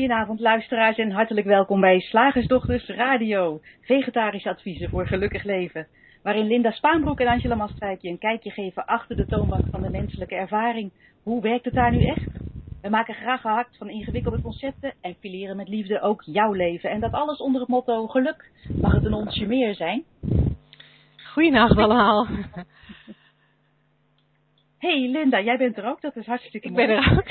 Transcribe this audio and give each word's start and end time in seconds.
Goedenavond 0.00 0.40
luisteraars 0.40 0.96
en 0.96 1.10
hartelijk 1.10 1.46
welkom 1.46 1.80
bij 1.80 2.00
Slagersdochters 2.00 2.86
Radio, 2.86 3.60
vegetarische 3.80 4.48
adviezen 4.48 4.90
voor 4.90 5.06
gelukkig 5.06 5.44
leven. 5.44 5.86
Waarin 6.22 6.46
Linda 6.46 6.70
Spaanbroek 6.70 7.20
en 7.20 7.26
Angela 7.26 7.54
Mastrijkje 7.54 8.08
een 8.08 8.18
kijkje 8.18 8.50
geven 8.50 8.86
achter 8.86 9.16
de 9.16 9.26
toonbank 9.26 9.64
van 9.70 9.82
de 9.82 9.90
menselijke 9.90 10.34
ervaring. 10.34 10.92
Hoe 11.22 11.42
werkt 11.42 11.64
het 11.64 11.74
daar 11.74 11.90
nu 11.90 12.04
echt? 12.04 12.26
We 12.82 12.88
maken 12.88 13.14
graag 13.14 13.40
gehakt 13.40 13.76
van 13.76 13.88
ingewikkelde 13.88 14.40
concepten 14.42 14.94
en 15.00 15.16
fileren 15.20 15.56
met 15.56 15.68
liefde 15.68 16.00
ook 16.00 16.22
jouw 16.22 16.52
leven. 16.52 16.90
En 16.90 17.00
dat 17.00 17.12
alles 17.12 17.38
onder 17.38 17.60
het 17.60 17.70
motto 17.70 18.06
geluk. 18.06 18.50
Mag 18.80 18.92
het 18.92 19.04
een 19.04 19.14
onsje 19.14 19.46
meer 19.46 19.74
zijn? 19.74 20.04
Goedenavond 21.32 21.78
allemaal. 21.78 22.26
Hey 24.80 25.08
Linda, 25.08 25.40
jij 25.40 25.56
bent 25.56 25.76
er 25.76 25.84
ook. 25.84 26.00
Dat 26.00 26.16
is 26.16 26.26
hartstikke 26.26 26.68
ik 26.68 26.72
mooi. 26.72 26.82
Ik 26.82 26.88
ben 26.88 27.04
er 27.04 27.18
ook. 27.18 27.28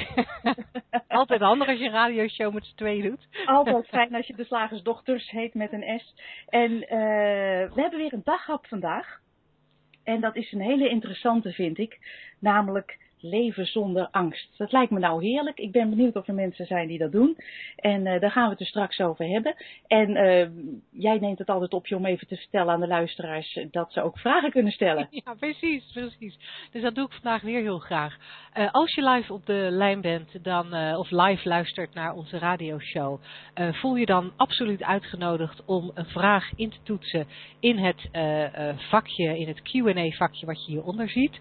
Altijd 1.07 1.41
handig 1.41 1.67
als 1.67 1.79
je 1.79 1.85
een 1.85 1.91
radioshow 1.91 2.53
met 2.53 2.65
z'n 2.65 2.75
tweeën 2.75 3.03
doet. 3.03 3.27
Altijd 3.45 3.87
fijn 3.87 4.15
als 4.15 4.27
je 4.27 4.35
de 4.35 4.43
slagersdochters 4.43 5.29
heet 5.29 5.53
met 5.53 5.73
een 5.73 5.99
S. 5.99 6.15
En 6.47 6.71
uh, 6.71 6.89
we 7.73 7.81
hebben 7.81 7.99
weer 7.99 8.13
een 8.13 8.21
daghap 8.23 8.67
vandaag. 8.67 9.19
En 10.03 10.21
dat 10.21 10.35
is 10.35 10.51
een 10.51 10.61
hele 10.61 10.89
interessante, 10.89 11.51
vind 11.51 11.77
ik. 11.77 11.99
Namelijk 12.39 12.97
leven 13.21 13.65
zonder 13.65 14.07
angst. 14.11 14.57
Dat 14.57 14.71
lijkt 14.71 14.91
me 14.91 14.99
nou 14.99 15.25
heerlijk. 15.25 15.57
Ik 15.57 15.71
ben 15.71 15.89
benieuwd 15.89 16.15
of 16.15 16.27
er 16.27 16.33
mensen 16.33 16.65
zijn 16.65 16.87
die 16.87 16.97
dat 16.97 17.11
doen. 17.11 17.37
En 17.75 18.05
uh, 18.05 18.19
daar 18.19 18.31
gaan 18.31 18.43
we 18.43 18.49
het 18.49 18.59
er 18.59 18.65
straks 18.65 18.99
over 18.99 19.25
hebben. 19.25 19.55
En 19.87 20.09
uh, 20.09 20.47
jij 21.01 21.19
neemt 21.19 21.39
het 21.39 21.49
altijd 21.49 21.73
op 21.73 21.87
je 21.87 21.95
om 21.95 22.05
even 22.05 22.27
te 22.27 22.35
vertellen 22.35 22.73
aan 22.73 22.79
de 22.79 22.87
luisteraars 22.87 23.59
dat 23.71 23.93
ze 23.93 24.01
ook 24.01 24.19
vragen 24.19 24.51
kunnen 24.51 24.71
stellen. 24.71 25.07
Ja, 25.25 25.33
precies, 25.33 25.91
precies. 25.93 26.37
Dus 26.71 26.81
dat 26.81 26.95
doe 26.95 27.05
ik 27.05 27.11
vandaag 27.11 27.41
weer 27.41 27.61
heel 27.61 27.79
graag. 27.79 28.17
Als 28.71 28.95
je 28.95 29.09
live 29.09 29.33
op 29.33 29.45
de 29.45 29.67
lijn 29.71 30.01
bent 30.01 30.43
dan, 30.43 30.95
of 30.95 31.11
live 31.11 31.47
luistert 31.47 31.93
naar 31.93 32.13
onze 32.13 32.37
radioshow, 32.37 33.21
voel 33.71 33.95
je 33.95 34.05
dan 34.05 34.31
absoluut 34.35 34.83
uitgenodigd 34.83 35.65
om 35.65 35.91
een 35.93 36.05
vraag 36.05 36.49
in 36.55 36.69
te 36.69 36.77
toetsen 36.83 37.27
in 37.59 37.77
het 37.77 38.09
vakje, 38.89 39.39
in 39.39 39.47
het 39.47 39.61
Q&A 39.61 40.09
vakje 40.17 40.45
wat 40.45 40.65
je 40.65 40.71
hieronder 40.71 41.09
ziet. 41.09 41.39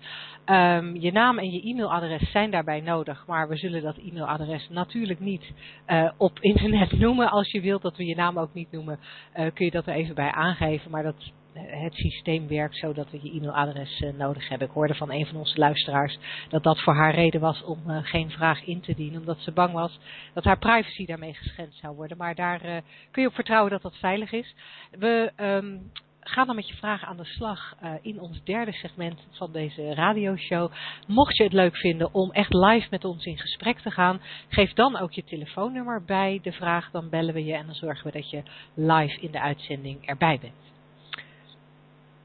Um, 0.50 0.96
je 0.96 1.12
naam 1.12 1.38
en 1.38 1.50
je 1.50 1.62
e-mailadres 1.62 2.30
zijn 2.30 2.50
daarbij 2.50 2.80
nodig, 2.80 3.26
maar 3.26 3.48
we 3.48 3.56
zullen 3.56 3.82
dat 3.82 3.96
e-mailadres 3.96 4.68
natuurlijk 4.68 5.20
niet 5.20 5.52
uh, 5.86 6.10
op 6.16 6.38
internet 6.40 6.92
noemen. 6.98 7.30
Als 7.30 7.50
je 7.50 7.60
wilt 7.60 7.82
dat 7.82 7.96
we 7.96 8.04
je 8.04 8.14
naam 8.14 8.38
ook 8.38 8.54
niet 8.54 8.70
noemen, 8.70 8.98
uh, 9.36 9.46
kun 9.54 9.64
je 9.64 9.70
dat 9.70 9.86
er 9.86 9.94
even 9.94 10.14
bij 10.14 10.30
aangeven. 10.30 10.90
Maar 10.90 11.02
dat 11.02 11.32
het 11.52 11.94
systeem 11.94 12.48
werkt 12.48 12.76
zo 12.76 12.92
dat 12.92 13.10
we 13.10 13.18
je 13.22 13.30
e-mailadres 13.30 14.04
nodig 14.16 14.48
hebben. 14.48 14.68
Ik 14.68 14.74
hoorde 14.74 14.94
van 14.94 15.12
een 15.12 15.26
van 15.26 15.36
onze 15.36 15.58
luisteraars 15.58 16.18
dat 16.48 16.62
dat 16.62 16.80
voor 16.80 16.94
haar 16.94 17.14
reden 17.14 17.40
was 17.40 17.64
om 17.64 17.78
geen 17.86 18.30
vraag 18.30 18.64
in 18.64 18.80
te 18.80 18.94
dienen, 18.94 19.20
omdat 19.20 19.38
ze 19.40 19.52
bang 19.52 19.72
was 19.72 19.98
dat 20.34 20.44
haar 20.44 20.58
privacy 20.58 21.06
daarmee 21.06 21.34
geschend 21.34 21.74
zou 21.74 21.96
worden. 21.96 22.16
Maar 22.16 22.34
daar 22.34 22.82
kun 23.10 23.22
je 23.22 23.28
op 23.28 23.34
vertrouwen 23.34 23.70
dat 23.70 23.82
dat 23.82 23.96
veilig 23.96 24.32
is. 24.32 24.54
We 24.90 25.32
um, 25.36 25.90
ga 26.28 26.44
dan 26.44 26.54
met 26.54 26.68
je 26.68 26.74
vragen 26.74 27.08
aan 27.08 27.16
de 27.16 27.24
slag 27.24 27.74
uh, 27.82 27.92
in 28.02 28.20
ons 28.20 28.42
derde 28.44 28.72
segment 28.72 29.26
van 29.30 29.52
deze 29.52 29.94
radioshow. 29.94 30.72
Mocht 31.06 31.36
je 31.36 31.42
het 31.42 31.52
leuk 31.52 31.76
vinden 31.76 32.14
om 32.14 32.32
echt 32.32 32.54
live 32.54 32.86
met 32.90 33.04
ons 33.04 33.24
in 33.24 33.38
gesprek 33.38 33.78
te 33.78 33.90
gaan, 33.90 34.20
geef 34.48 34.72
dan 34.72 34.98
ook 34.98 35.12
je 35.12 35.24
telefoonnummer 35.24 36.04
bij 36.04 36.40
de 36.42 36.52
vraag. 36.52 36.90
Dan 36.90 37.08
bellen 37.08 37.34
we 37.34 37.44
je 37.44 37.54
en 37.54 37.66
dan 37.66 37.74
zorgen 37.74 38.04
we 38.04 38.12
dat 38.12 38.30
je 38.30 38.42
live 38.74 39.20
in 39.20 39.30
de 39.30 39.40
uitzending 39.40 40.06
erbij 40.06 40.38
bent. 40.40 40.66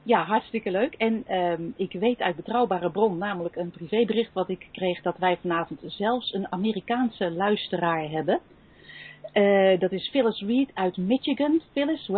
Ja, 0.05 0.23
hartstikke 0.23 0.71
leuk. 0.71 0.93
En 0.93 1.35
um, 1.37 1.73
ik 1.77 1.91
weet 1.91 2.19
uit 2.19 2.35
betrouwbare 2.35 2.91
bron, 2.91 3.17
namelijk 3.17 3.55
een 3.55 3.71
privébericht 3.71 4.33
wat 4.33 4.49
ik 4.49 4.67
kreeg, 4.71 5.01
dat 5.01 5.17
wij 5.17 5.37
vanavond 5.41 5.81
zelfs 5.85 6.33
een 6.33 6.51
Amerikaanse 6.51 7.31
luisteraar 7.31 8.09
hebben. 8.09 8.39
Uh, 9.33 9.79
dat 9.79 9.91
is 9.91 10.09
Phyllis 10.09 10.41
Reed 10.41 10.71
uit 10.73 10.97
Michigan. 10.97 11.61
Phyllis. 11.71 12.09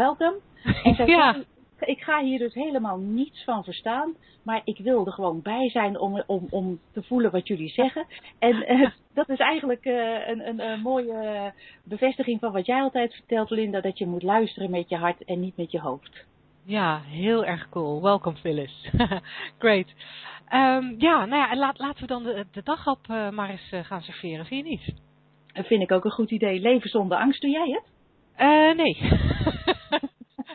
En 0.83 0.95
zij 0.95 1.05
ja. 1.05 1.43
Ik 1.79 2.01
ga 2.01 2.23
hier 2.23 2.39
dus 2.39 2.53
helemaal 2.53 2.97
niets 2.97 3.43
van 3.43 3.63
verstaan, 3.63 4.15
maar 4.43 4.61
ik 4.63 4.77
wil 4.77 5.05
er 5.05 5.11
gewoon 5.11 5.41
bij 5.41 5.69
zijn 5.69 5.99
om, 5.99 6.23
om, 6.25 6.47
om 6.49 6.79
te 6.91 7.03
voelen 7.03 7.31
wat 7.31 7.47
jullie 7.47 7.69
zeggen. 7.69 8.05
En 8.39 8.71
uh, 8.71 8.89
dat 9.13 9.29
is 9.29 9.39
eigenlijk 9.39 9.85
uh, 9.85 10.27
een, 10.27 10.47
een, 10.47 10.59
een, 10.59 10.81
mooie 10.81 11.53
bevestiging 11.83 12.39
van 12.39 12.51
wat 12.51 12.65
jij 12.65 12.81
altijd 12.81 13.13
vertelt, 13.13 13.49
Linda, 13.49 13.81
dat 13.81 13.97
je 13.97 14.07
moet 14.07 14.23
luisteren 14.23 14.69
met 14.69 14.89
je 14.89 14.95
hart 14.95 15.23
en 15.23 15.39
niet 15.39 15.57
met 15.57 15.71
je 15.71 15.79
hoofd. 15.79 16.25
Ja, 16.63 17.01
heel 17.01 17.45
erg 17.45 17.69
cool. 17.69 18.01
Welkom 18.01 18.35
Phyllis. 18.35 18.89
Great. 19.59 19.87
Um, 20.53 20.95
ja, 20.97 21.25
nou 21.25 21.49
ja, 21.49 21.55
laat, 21.55 21.79
laten 21.79 22.01
we 22.01 22.07
dan 22.07 22.23
de, 22.23 22.45
de 22.51 22.63
dag 22.63 22.87
op 22.87 22.99
uh, 23.11 23.29
maar 23.29 23.49
eens 23.49 23.87
gaan 23.87 24.01
serveren, 24.01 24.45
vind 24.45 24.65
je 24.65 24.71
niet? 24.71 24.93
Dat 25.53 25.65
vind 25.65 25.81
ik 25.81 25.91
ook 25.91 26.05
een 26.05 26.11
goed 26.11 26.31
idee. 26.31 26.59
Leven 26.59 26.89
zonder 26.89 27.17
angst, 27.17 27.41
doe 27.41 27.49
jij 27.49 27.69
het? 27.69 27.93
nee. 28.77 28.97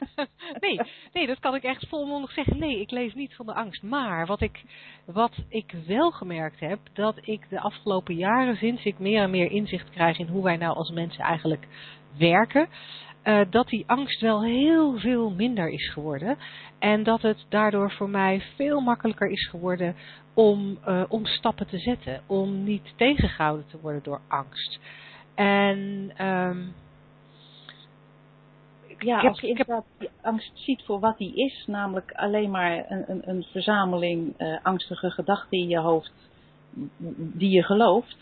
nee, 0.60 0.80
nee, 1.12 1.26
dat 1.26 1.38
kan 1.38 1.54
ik 1.54 1.62
echt 1.62 1.88
volmondig 1.88 2.32
zeggen. 2.32 2.58
Nee, 2.58 2.80
ik 2.80 2.90
leef 2.90 3.14
niet 3.14 3.34
van 3.34 3.46
de 3.46 3.54
angst. 3.54 3.82
Maar 3.82 4.26
wat 4.26 4.40
ik, 4.40 4.62
wat 5.04 5.36
ik 5.48 5.74
wel 5.86 6.10
gemerkt 6.10 6.60
heb, 6.60 6.78
dat 6.92 7.16
ik 7.20 7.48
de 7.48 7.60
afgelopen 7.60 8.14
jaren, 8.14 8.56
sinds 8.56 8.84
ik 8.84 8.98
meer 8.98 9.22
en 9.22 9.30
meer 9.30 9.50
inzicht 9.50 9.90
krijg 9.90 10.18
in 10.18 10.28
hoe 10.28 10.42
wij 10.42 10.56
nou 10.56 10.76
als 10.76 10.90
mensen 10.90 11.24
eigenlijk 11.24 11.66
werken, 12.18 12.68
uh, 13.24 13.40
dat 13.50 13.68
die 13.68 13.84
angst 13.86 14.20
wel 14.20 14.44
heel 14.44 14.98
veel 14.98 15.30
minder 15.30 15.68
is 15.68 15.92
geworden. 15.92 16.38
En 16.78 17.02
dat 17.02 17.22
het 17.22 17.46
daardoor 17.48 17.92
voor 17.92 18.10
mij 18.10 18.42
veel 18.56 18.80
makkelijker 18.80 19.30
is 19.30 19.48
geworden 19.48 19.96
om, 20.34 20.78
uh, 20.86 21.04
om 21.08 21.26
stappen 21.26 21.66
te 21.66 21.78
zetten. 21.78 22.22
Om 22.26 22.64
niet 22.64 22.92
tegengehouden 22.96 23.66
te 23.66 23.80
worden 23.80 24.02
door 24.02 24.20
angst. 24.28 24.80
En... 25.34 26.12
Um, 26.26 26.74
ja, 29.02 29.20
als 29.20 29.40
je 29.40 29.48
inderdaad 29.48 29.84
die 29.98 30.08
angst 30.22 30.50
ziet 30.54 30.82
voor 30.82 31.00
wat 31.00 31.18
die 31.18 31.34
is, 31.34 31.64
namelijk 31.66 32.12
alleen 32.12 32.50
maar 32.50 32.90
een, 32.90 33.04
een, 33.10 33.28
een 33.28 33.42
verzameling 33.42 34.34
uh, 34.38 34.58
angstige 34.62 35.10
gedachten 35.10 35.58
in 35.58 35.68
je 35.68 35.78
hoofd 35.78 36.12
die 37.16 37.50
je 37.50 37.62
gelooft, 37.62 38.16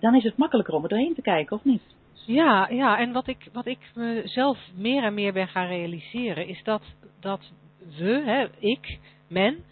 dan 0.00 0.14
is 0.14 0.24
het 0.24 0.36
makkelijker 0.36 0.74
om 0.74 0.82
er 0.82 0.88
doorheen 0.88 1.14
te 1.14 1.22
kijken, 1.22 1.56
of 1.56 1.64
niet? 1.64 1.82
Ja, 2.26 2.68
ja, 2.70 2.98
en 2.98 3.12
wat 3.12 3.26
ik, 3.26 3.48
wat 3.52 3.66
ik 3.66 3.90
mezelf 3.94 4.58
meer 4.74 5.02
en 5.02 5.14
meer 5.14 5.32
ben 5.32 5.48
gaan 5.48 5.66
realiseren, 5.66 6.46
is 6.46 6.62
dat, 6.62 6.82
dat 7.20 7.52
we, 7.96 8.22
hè, 8.24 8.46
ik, 8.58 8.98
men, 9.28 9.64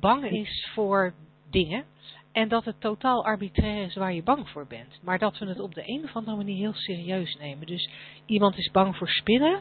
bang 0.00 0.30
is 0.30 0.70
voor 0.74 1.14
dingen. 1.50 1.84
En 2.32 2.48
dat 2.48 2.64
het 2.64 2.80
totaal 2.80 3.24
arbitrair 3.24 3.84
is 3.84 3.94
waar 3.94 4.12
je 4.12 4.22
bang 4.22 4.48
voor 4.48 4.66
bent. 4.66 5.00
Maar 5.02 5.18
dat 5.18 5.38
we 5.38 5.46
het 5.46 5.60
op 5.60 5.74
de 5.74 5.82
een 5.86 6.04
of 6.04 6.16
andere 6.16 6.36
manier 6.36 6.56
heel 6.56 6.74
serieus 6.74 7.36
nemen. 7.40 7.66
Dus 7.66 7.90
iemand 8.26 8.56
is 8.56 8.70
bang 8.70 8.96
voor 8.96 9.08
spinnen. 9.08 9.60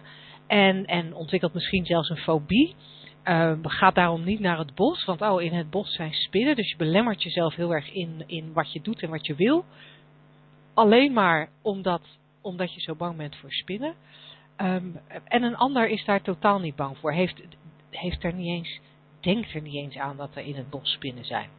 En, 0.51 0.85
en 0.85 1.13
ontwikkelt 1.13 1.53
misschien 1.53 1.85
zelfs 1.85 2.09
een 2.09 2.17
fobie. 2.17 2.75
Uh, 3.23 3.53
gaat 3.62 3.95
daarom 3.95 4.23
niet 4.23 4.39
naar 4.39 4.57
het 4.57 4.75
bos. 4.75 5.06
Want 5.06 5.22
oh, 5.22 5.41
in 5.41 5.53
het 5.53 5.69
bos 5.69 5.95
zijn 5.95 6.13
spinnen. 6.13 6.56
Dus 6.56 6.69
je 6.69 6.75
belemmert 6.75 7.23
jezelf 7.23 7.56
heel 7.56 7.73
erg 7.73 7.91
in, 7.91 8.23
in 8.25 8.53
wat 8.53 8.73
je 8.73 8.81
doet 8.81 9.01
en 9.01 9.09
wat 9.09 9.25
je 9.25 9.35
wil. 9.35 9.66
Alleen 10.73 11.13
maar 11.13 11.50
omdat, 11.62 12.01
omdat 12.41 12.73
je 12.73 12.81
zo 12.81 12.95
bang 12.95 13.17
bent 13.17 13.35
voor 13.35 13.51
spinnen. 13.51 13.94
Um, 14.57 15.00
en 15.23 15.44
een 15.44 15.56
ander 15.56 15.89
is 15.89 16.06
daar 16.06 16.22
totaal 16.22 16.59
niet 16.59 16.75
bang 16.75 16.97
voor. 16.97 17.13
Heeft, 17.13 17.41
heeft 17.89 18.23
er 18.23 18.33
niet 18.33 18.47
eens, 18.47 18.79
denkt 19.19 19.53
er 19.53 19.62
niet 19.62 19.75
eens 19.75 19.97
aan 19.97 20.18
dat 20.18 20.35
er 20.35 20.44
in 20.44 20.56
het 20.56 20.69
bos 20.69 20.91
spinnen 20.91 21.25
zijn. 21.25 21.50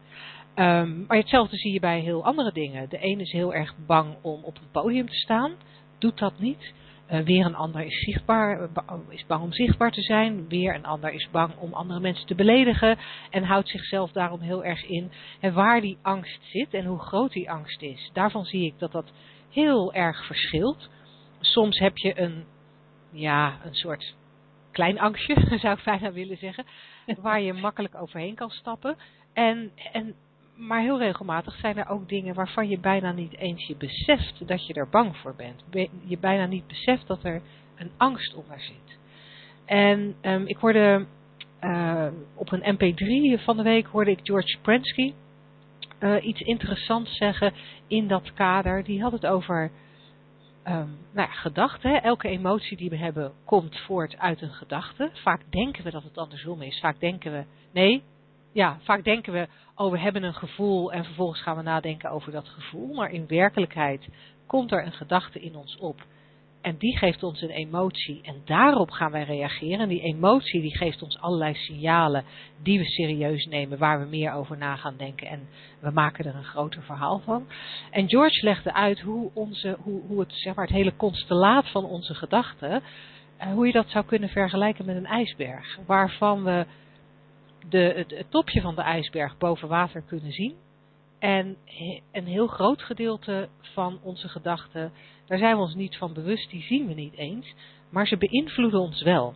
Um, 0.55 1.05
maar 1.07 1.17
hetzelfde 1.17 1.57
zie 1.57 1.73
je 1.73 1.79
bij 1.79 1.99
heel 1.99 2.23
andere 2.23 2.51
dingen. 2.51 2.89
De 2.89 3.05
een 3.05 3.19
is 3.19 3.31
heel 3.31 3.53
erg 3.53 3.75
bang 3.85 4.15
om 4.21 4.43
op 4.43 4.57
een 4.57 4.71
podium 4.71 5.09
te 5.09 5.15
staan. 5.15 5.51
Doet 5.97 6.19
dat 6.19 6.39
niet. 6.39 6.73
Uh, 7.13 7.19
weer 7.19 7.45
een 7.45 7.55
ander 7.55 7.81
is, 7.81 8.03
zichtbaar, 8.03 8.69
is 9.09 9.25
bang 9.25 9.43
om 9.43 9.53
zichtbaar 9.53 9.91
te 9.91 10.01
zijn. 10.01 10.47
Weer 10.47 10.75
een 10.75 10.85
ander 10.85 11.13
is 11.13 11.29
bang 11.31 11.55
om 11.57 11.73
andere 11.73 11.99
mensen 11.99 12.25
te 12.25 12.35
beledigen. 12.35 12.97
En 13.29 13.43
houdt 13.43 13.69
zichzelf 13.69 14.11
daarom 14.11 14.39
heel 14.39 14.63
erg 14.63 14.85
in. 14.85 15.11
En 15.39 15.53
waar 15.53 15.81
die 15.81 15.97
angst 16.01 16.39
zit 16.43 16.73
en 16.73 16.85
hoe 16.85 16.99
groot 16.99 17.31
die 17.31 17.51
angst 17.51 17.81
is. 17.81 18.09
Daarvan 18.13 18.45
zie 18.45 18.65
ik 18.65 18.79
dat 18.79 18.91
dat 18.91 19.11
heel 19.49 19.93
erg 19.93 20.25
verschilt. 20.25 20.89
Soms 21.39 21.79
heb 21.79 21.97
je 21.97 22.19
een, 22.19 22.45
ja, 23.11 23.59
een 23.63 23.75
soort 23.75 24.15
klein 24.71 24.99
angstje, 24.99 25.35
zou 25.61 25.77
ik 25.77 25.83
bijna 25.83 26.11
willen 26.11 26.37
zeggen. 26.37 26.65
Waar 27.21 27.41
je 27.41 27.53
makkelijk 27.53 27.95
overheen 27.95 28.35
kan 28.35 28.49
stappen. 28.49 28.97
En, 29.33 29.71
en 29.91 30.15
maar 30.67 30.81
heel 30.81 30.99
regelmatig 30.99 31.55
zijn 31.55 31.77
er 31.77 31.89
ook 31.89 32.09
dingen 32.09 32.35
waarvan 32.35 32.69
je 32.69 32.79
bijna 32.79 33.11
niet 33.11 33.37
eens 33.37 33.67
je 33.67 33.75
beseft 33.75 34.47
dat 34.47 34.67
je 34.67 34.73
er 34.73 34.89
bang 34.89 35.17
voor 35.17 35.35
bent. 35.35 35.63
Je 36.05 36.17
bijna 36.17 36.45
niet 36.45 36.67
beseft 36.67 37.07
dat 37.07 37.23
er 37.23 37.41
een 37.75 37.91
angst 37.97 38.35
onder 38.35 38.61
zit. 38.61 38.97
En 39.65 40.15
um, 40.21 40.47
ik 40.47 40.57
hoorde 40.57 41.05
uh, 41.61 42.07
op 42.35 42.51
een 42.51 42.75
mp3 42.75 43.43
van 43.43 43.57
de 43.57 43.63
week 43.63 43.85
hoorde 43.85 44.11
ik 44.11 44.19
George 44.23 44.57
Prensky 44.61 45.13
uh, 45.99 46.25
iets 46.25 46.41
interessants 46.41 47.17
zeggen 47.17 47.53
in 47.87 48.07
dat 48.07 48.33
kader. 48.33 48.83
Die 48.83 49.01
had 49.01 49.11
het 49.11 49.25
over 49.25 49.71
um, 50.67 50.97
nou 51.13 51.27
ja, 51.27 51.33
gedachten. 51.33 52.03
Elke 52.03 52.27
emotie 52.27 52.77
die 52.77 52.89
we 52.89 52.97
hebben 52.97 53.31
komt 53.45 53.79
voort 53.79 54.17
uit 54.17 54.41
een 54.41 54.53
gedachte. 54.53 55.09
Vaak 55.13 55.41
denken 55.49 55.83
we 55.83 55.91
dat 55.91 56.03
het 56.03 56.17
andersom 56.17 56.61
is. 56.61 56.79
Vaak 56.79 56.99
denken 56.99 57.31
we, 57.31 57.43
nee, 57.71 58.03
ja, 58.53 58.77
vaak 58.81 59.03
denken 59.03 59.33
we, 59.33 59.47
oh 59.75 59.91
we 59.91 59.99
hebben 59.99 60.23
een 60.23 60.33
gevoel 60.33 60.91
en 60.91 61.05
vervolgens 61.05 61.41
gaan 61.41 61.55
we 61.55 61.61
nadenken 61.61 62.09
over 62.09 62.31
dat 62.31 62.47
gevoel. 62.47 62.93
Maar 62.93 63.11
in 63.11 63.27
werkelijkheid 63.27 64.07
komt 64.47 64.71
er 64.71 64.85
een 64.85 64.93
gedachte 64.93 65.39
in 65.39 65.55
ons 65.55 65.77
op. 65.77 66.05
En 66.61 66.77
die 66.77 66.97
geeft 66.97 67.23
ons 67.23 67.41
een 67.41 67.49
emotie 67.49 68.21
en 68.23 68.41
daarop 68.45 68.89
gaan 68.89 69.11
wij 69.11 69.23
reageren. 69.23 69.79
En 69.79 69.89
die 69.89 70.01
emotie 70.01 70.61
die 70.61 70.77
geeft 70.77 71.01
ons 71.01 71.19
allerlei 71.19 71.53
signalen 71.53 72.23
die 72.61 72.79
we 72.79 72.85
serieus 72.85 73.45
nemen, 73.45 73.77
waar 73.77 73.99
we 73.99 74.05
meer 74.05 74.33
over 74.33 74.57
na 74.57 74.75
gaan 74.75 74.97
denken. 74.97 75.27
En 75.27 75.47
we 75.79 75.91
maken 75.91 76.25
er 76.25 76.35
een 76.35 76.43
groter 76.43 76.83
verhaal 76.83 77.19
van. 77.19 77.47
En 77.91 78.09
George 78.09 78.45
legde 78.45 78.73
uit 78.73 78.99
hoe, 78.99 79.31
onze, 79.33 79.77
hoe, 79.79 80.01
hoe 80.07 80.19
het, 80.19 80.33
zeg 80.33 80.55
maar, 80.55 80.65
het 80.65 80.75
hele 80.75 80.95
constellaat 80.95 81.69
van 81.69 81.85
onze 81.85 82.15
gedachten, 82.15 82.83
uh, 83.41 83.53
hoe 83.53 83.65
je 83.67 83.73
dat 83.73 83.89
zou 83.89 84.05
kunnen 84.05 84.29
vergelijken 84.29 84.85
met 84.85 84.95
een 84.95 85.05
ijsberg. 85.05 85.79
Waarvan 85.85 86.43
we 86.43 86.65
de, 87.69 87.93
het, 87.95 88.11
het 88.11 88.31
topje 88.31 88.61
van 88.61 88.75
de 88.75 88.81
ijsberg 88.81 89.37
boven 89.37 89.67
water 89.67 90.01
kunnen 90.01 90.31
zien. 90.31 90.55
En 91.19 91.57
een 92.11 92.25
heel 92.25 92.47
groot 92.47 92.81
gedeelte 92.81 93.49
van 93.61 93.99
onze 94.01 94.27
gedachten, 94.27 94.91
daar 95.25 95.37
zijn 95.37 95.55
we 95.55 95.61
ons 95.61 95.75
niet 95.75 95.97
van 95.97 96.13
bewust, 96.13 96.49
die 96.49 96.61
zien 96.61 96.87
we 96.87 96.93
niet 96.93 97.15
eens. 97.15 97.53
Maar 97.91 98.07
ze 98.07 98.17
beïnvloeden 98.17 98.79
ons 98.79 99.01
wel. 99.01 99.33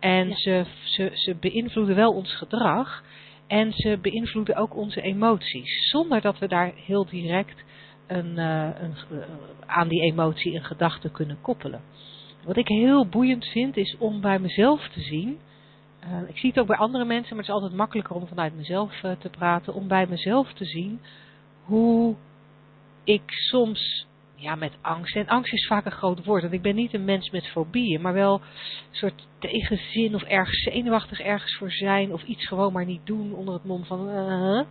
En 0.00 0.28
ja. 0.28 0.34
ze, 0.34 0.64
ze, 0.84 1.10
ze 1.14 1.34
beïnvloeden 1.34 1.96
wel 1.96 2.12
ons 2.12 2.36
gedrag. 2.36 3.04
En 3.46 3.72
ze 3.72 3.98
beïnvloeden 4.02 4.56
ook 4.56 4.76
onze 4.76 5.00
emoties. 5.00 5.90
Zonder 5.90 6.20
dat 6.20 6.38
we 6.38 6.48
daar 6.48 6.72
heel 6.74 7.06
direct 7.06 7.64
een, 8.06 8.38
uh, 8.38 8.68
een, 8.80 8.94
uh, 9.12 9.18
aan 9.66 9.88
die 9.88 10.02
emotie 10.02 10.54
een 10.54 10.64
gedachte 10.64 11.10
kunnen 11.10 11.40
koppelen. 11.40 11.82
Wat 12.44 12.56
ik 12.56 12.68
heel 12.68 13.06
boeiend 13.06 13.44
vind, 13.44 13.76
is 13.76 13.96
om 13.98 14.20
bij 14.20 14.38
mezelf 14.38 14.88
te 14.88 15.00
zien 15.00 15.38
uh, 16.04 16.28
ik 16.28 16.38
zie 16.38 16.50
het 16.50 16.58
ook 16.58 16.66
bij 16.66 16.76
andere 16.76 17.04
mensen, 17.04 17.36
maar 17.36 17.44
het 17.44 17.54
is 17.54 17.60
altijd 17.60 17.72
makkelijker 17.72 18.16
om 18.16 18.26
vanuit 18.26 18.56
mezelf 18.56 19.02
uh, 19.02 19.12
te 19.12 19.28
praten. 19.28 19.74
Om 19.74 19.88
bij 19.88 20.06
mezelf 20.06 20.52
te 20.52 20.64
zien 20.64 21.00
hoe 21.64 22.16
ik 23.04 23.22
soms, 23.26 24.06
ja 24.34 24.54
met 24.54 24.72
angst, 24.80 25.16
en 25.16 25.26
angst 25.26 25.52
is 25.52 25.66
vaak 25.66 25.84
een 25.84 25.92
groot 25.92 26.24
woord, 26.24 26.42
want 26.42 26.54
ik 26.54 26.62
ben 26.62 26.74
niet 26.74 26.94
een 26.94 27.04
mens 27.04 27.30
met 27.30 27.46
fobieën, 27.46 28.00
maar 28.00 28.12
wel 28.12 28.34
een 28.34 28.96
soort 28.96 29.26
tegenzin 29.38 30.14
of 30.14 30.22
ergens 30.22 30.62
zenuwachtig 30.62 31.20
ergens 31.20 31.56
voor 31.56 31.72
zijn 31.72 32.12
of 32.12 32.22
iets 32.22 32.46
gewoon 32.46 32.72
maar 32.72 32.84
niet 32.84 33.06
doen 33.06 33.34
onder 33.34 33.54
het 33.54 33.64
mom 33.64 33.84
van 33.84 34.08
uh, 34.08 34.64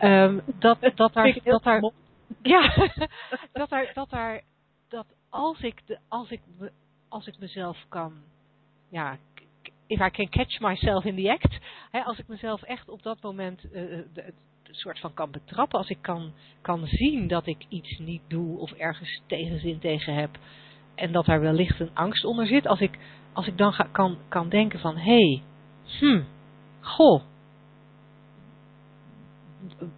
um, 0.00 0.42
dat, 0.58 0.78
dat 0.94 1.12
daar, 1.12 1.38
dat 1.44 1.62
daar, 1.62 1.80
ja, 2.42 2.74
dat 3.52 3.68
daar, 3.68 3.90
dat 3.94 4.10
daar, 4.10 4.42
dat 4.88 5.06
als 5.30 5.60
ik, 5.60 5.86
de, 5.86 5.98
als 6.08 6.30
ik, 6.30 6.40
als 7.08 7.26
ik 7.26 7.38
mezelf 7.38 7.84
kan, 7.88 8.12
ja, 8.90 9.18
if 9.86 10.00
I 10.00 10.10
can 10.10 10.28
catch 10.28 10.60
myself 10.60 11.04
in 11.04 11.16
the 11.16 11.30
act, 11.30 11.58
als 12.06 12.18
ik 12.18 12.28
mezelf 12.28 12.62
echt 12.62 12.88
op 12.88 13.02
dat 13.02 13.22
moment 13.22 13.64
uh, 13.72 13.98
soort 14.70 14.98
van 14.98 15.14
kan 15.14 15.30
betrappen, 15.30 15.78
als 15.78 15.88
ik 15.88 15.98
kan, 16.00 16.32
kan 16.60 16.86
zien 16.86 17.28
dat 17.28 17.46
ik 17.46 17.64
iets 17.68 17.98
niet 17.98 18.22
doe 18.28 18.58
of 18.58 18.72
ergens 18.72 19.22
tegenzin 19.26 19.78
tegen 19.78 20.14
heb 20.14 20.38
en 20.94 21.12
dat 21.12 21.26
daar 21.26 21.40
wellicht 21.40 21.80
een 21.80 21.94
angst 21.94 22.24
onder 22.24 22.46
zit, 22.46 22.66
als 22.66 22.80
ik, 22.80 22.98
als 23.32 23.46
ik 23.46 23.58
dan 23.58 23.72
ga, 23.72 23.88
kan, 23.92 24.18
kan 24.28 24.48
denken 24.48 24.78
van, 24.78 24.96
hé, 24.96 25.02
hey, 25.02 25.42
hm, 25.98 26.22
goh, 26.80 27.22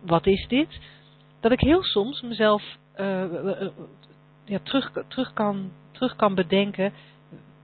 wat 0.01 0.27
is 0.27 0.47
dit? 0.49 0.81
Dat 1.41 1.53
ik 1.53 1.61
heel 1.61 1.83
soms 1.83 2.23
mezelf 2.23 2.63
uh, 2.97 3.69
ja, 4.45 4.59
terug, 4.63 4.93
terug, 5.09 5.33
kan, 5.33 5.73
terug 5.91 6.17
kan 6.17 6.35
bedenken 6.35 6.93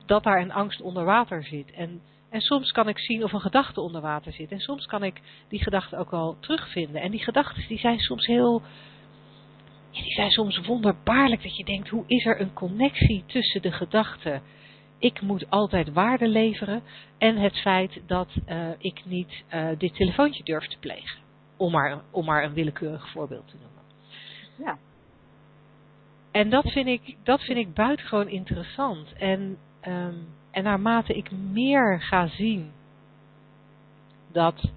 dat 0.06 0.22
daar 0.22 0.40
een 0.40 0.52
angst 0.52 0.80
onder 0.80 1.04
water 1.04 1.44
zit. 1.44 1.70
En 1.70 2.02
en 2.32 2.40
soms 2.40 2.70
kan 2.70 2.88
ik 2.88 2.98
zien 2.98 3.24
of 3.24 3.32
een 3.32 3.40
gedachte 3.40 3.80
onder 3.80 4.00
water 4.00 4.32
zit. 4.32 4.50
En 4.50 4.60
soms 4.60 4.86
kan 4.86 5.02
ik 5.04 5.20
die 5.48 5.62
gedachte 5.62 5.96
ook 5.96 6.10
wel 6.10 6.36
terugvinden. 6.40 7.02
En 7.02 7.10
die 7.10 7.22
gedachten 7.22 7.68
die 7.68 7.78
zijn 7.78 7.98
soms 7.98 8.26
heel... 8.26 8.62
Ja, 9.90 10.02
die 10.02 10.12
zijn 10.12 10.30
soms 10.30 10.66
wonderbaarlijk 10.66 11.42
dat 11.42 11.56
je 11.56 11.64
denkt, 11.64 11.88
hoe 11.88 12.04
is 12.06 12.26
er 12.26 12.40
een 12.40 12.52
connectie 12.52 13.24
tussen 13.26 13.62
de 13.62 13.72
gedachten? 13.72 14.42
Ik 14.98 15.20
moet 15.20 15.50
altijd 15.50 15.92
waarde 15.92 16.28
leveren 16.28 16.82
en 17.18 17.36
het 17.36 17.56
feit 17.56 18.02
dat 18.06 18.28
uh, 18.48 18.68
ik 18.78 19.04
niet 19.04 19.44
uh, 19.54 19.68
dit 19.78 19.94
telefoontje 19.94 20.44
durf 20.44 20.66
te 20.66 20.78
plegen. 20.78 21.20
Om 21.56 21.72
maar, 21.72 22.02
om 22.10 22.24
maar 22.24 22.44
een 22.44 22.54
willekeurig 22.54 23.10
voorbeeld 23.10 23.48
te 23.48 23.56
noemen. 23.60 23.82
Ja. 24.58 24.78
En 26.30 26.50
dat 26.50 26.70
vind 26.70 26.86
ik, 26.86 27.16
dat 27.22 27.40
vind 27.40 27.58
ik 27.58 27.74
buitengewoon 27.74 28.28
interessant. 28.28 29.12
En 29.12 29.58
um, 29.88 30.26
en 30.52 30.62
naarmate 30.62 31.14
ik 31.14 31.30
meer 31.30 32.00
ga 32.00 32.26
zien 32.26 32.72
dat, 34.32 34.70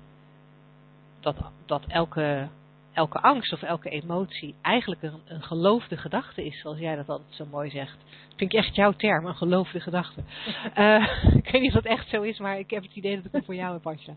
dat, 1.20 1.36
dat 1.66 1.84
elke, 1.88 2.48
elke 2.94 3.20
angst 3.20 3.54
of 3.54 3.62
elke 3.62 3.90
emotie 3.90 4.56
eigenlijk 4.62 5.02
een, 5.02 5.22
een 5.28 5.44
geloofde 5.44 5.98
gedachte 5.98 6.46
is, 6.46 6.60
zoals 6.60 6.78
jij 6.78 6.96
dat 6.96 7.10
altijd 7.10 7.34
zo 7.34 7.46
mooi 7.46 7.70
zegt. 7.70 7.98
Dat 7.98 8.38
vind 8.38 8.54
ik 8.54 8.60
echt 8.60 8.76
jouw 8.76 8.92
term, 8.92 9.26
een 9.26 9.36
geloofde 9.36 9.80
gedachte. 9.80 10.22
uh, 10.78 11.08
ik 11.44 11.52
weet 11.52 11.62
niet 11.62 11.76
of 11.76 11.84
dat 11.84 11.98
echt 11.98 12.10
zo 12.10 12.22
is, 12.22 12.40
maar 12.40 12.60
ik 12.60 12.70
heb 12.70 12.84
het 12.84 12.96
idee 12.96 13.16
dat 13.16 13.26
ik 13.26 13.32
het 13.32 13.46
voor 13.46 13.56
jou 13.56 13.74
heb, 13.74 13.88
Asja. 13.88 14.14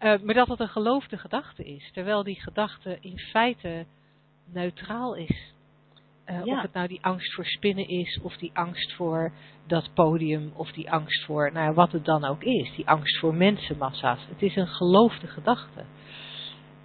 Uh, 0.00 0.20
maar 0.22 0.34
dat 0.34 0.48
het 0.48 0.60
een 0.60 0.68
geloofde 0.68 1.18
gedachte 1.18 1.64
is, 1.64 1.90
terwijl 1.92 2.22
die 2.22 2.40
gedachte 2.40 2.98
in 3.00 3.18
feite 3.18 3.86
neutraal 4.52 5.14
is. 5.14 5.53
Uh, 6.30 6.44
ja. 6.44 6.56
Of 6.56 6.62
het 6.62 6.72
nou 6.72 6.88
die 6.88 6.98
angst 7.02 7.34
voor 7.34 7.44
spinnen 7.44 7.88
is, 7.88 8.20
of 8.22 8.36
die 8.36 8.50
angst 8.54 8.92
voor 8.92 9.32
dat 9.66 9.90
podium, 9.94 10.52
of 10.54 10.72
die 10.72 10.90
angst 10.90 11.24
voor, 11.24 11.50
nou 11.52 11.74
wat 11.74 11.92
het 11.92 12.04
dan 12.04 12.24
ook 12.24 12.42
is, 12.42 12.74
die 12.76 12.88
angst 12.88 13.18
voor 13.18 13.34
mensenmassa's. 13.34 14.26
Het 14.28 14.42
is 14.42 14.56
een 14.56 14.68
geloofde 14.68 15.26
gedachte. 15.26 15.84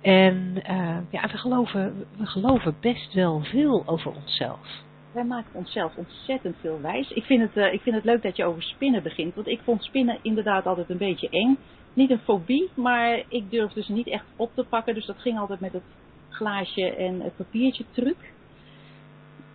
En 0.01 0.53
uh, 0.69 0.97
ja, 1.09 1.21
we 1.21 1.37
geloven, 1.37 2.05
we 2.17 2.25
geloven 2.25 2.75
best 2.79 3.13
wel 3.13 3.43
veel 3.43 3.83
over 3.85 4.11
onszelf. 4.15 4.67
Wij 5.11 5.23
maken 5.23 5.49
onszelf 5.53 5.95
ontzettend 5.95 6.55
veel 6.61 6.81
wijs. 6.81 7.11
Ik 7.11 7.23
vind, 7.23 7.41
het, 7.41 7.57
uh, 7.57 7.73
ik 7.73 7.81
vind 7.81 7.95
het 7.95 8.05
leuk 8.05 8.21
dat 8.21 8.35
je 8.35 8.45
over 8.45 8.63
spinnen 8.63 9.03
begint, 9.03 9.35
want 9.35 9.47
ik 9.47 9.59
vond 9.63 9.83
spinnen 9.83 10.19
inderdaad 10.21 10.65
altijd 10.65 10.89
een 10.89 10.97
beetje 10.97 11.29
eng. 11.29 11.57
Niet 11.93 12.09
een 12.09 12.19
fobie, 12.19 12.69
maar 12.75 13.23
ik 13.27 13.51
durfde 13.51 13.83
ze 13.83 13.91
niet 13.91 14.07
echt 14.07 14.25
op 14.35 14.51
te 14.53 14.63
pakken, 14.63 14.93
dus 14.93 15.05
dat 15.05 15.19
ging 15.19 15.39
altijd 15.39 15.59
met 15.59 15.73
het 15.73 15.83
glaasje 16.29 16.95
en 16.95 17.21
het 17.21 17.35
papiertje 17.35 17.85
truc. 17.91 18.17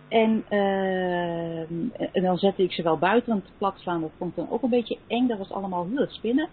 En, 0.07 0.45
uh, 0.49 2.21
dan 2.23 2.37
zette 2.37 2.63
ik 2.63 2.71
ze 2.71 2.83
wel 2.83 2.97
buiten, 2.97 3.31
want 3.31 3.51
plat 3.57 3.79
slaan 3.79 4.01
dat 4.01 4.11
vond 4.17 4.29
ik 4.29 4.35
dan 4.35 4.49
ook 4.49 4.61
een 4.61 4.69
beetje 4.69 4.97
eng. 5.07 5.27
Dat 5.27 5.37
was 5.37 5.51
allemaal 5.51 5.87
heel 5.95 6.07
spinnen. 6.09 6.49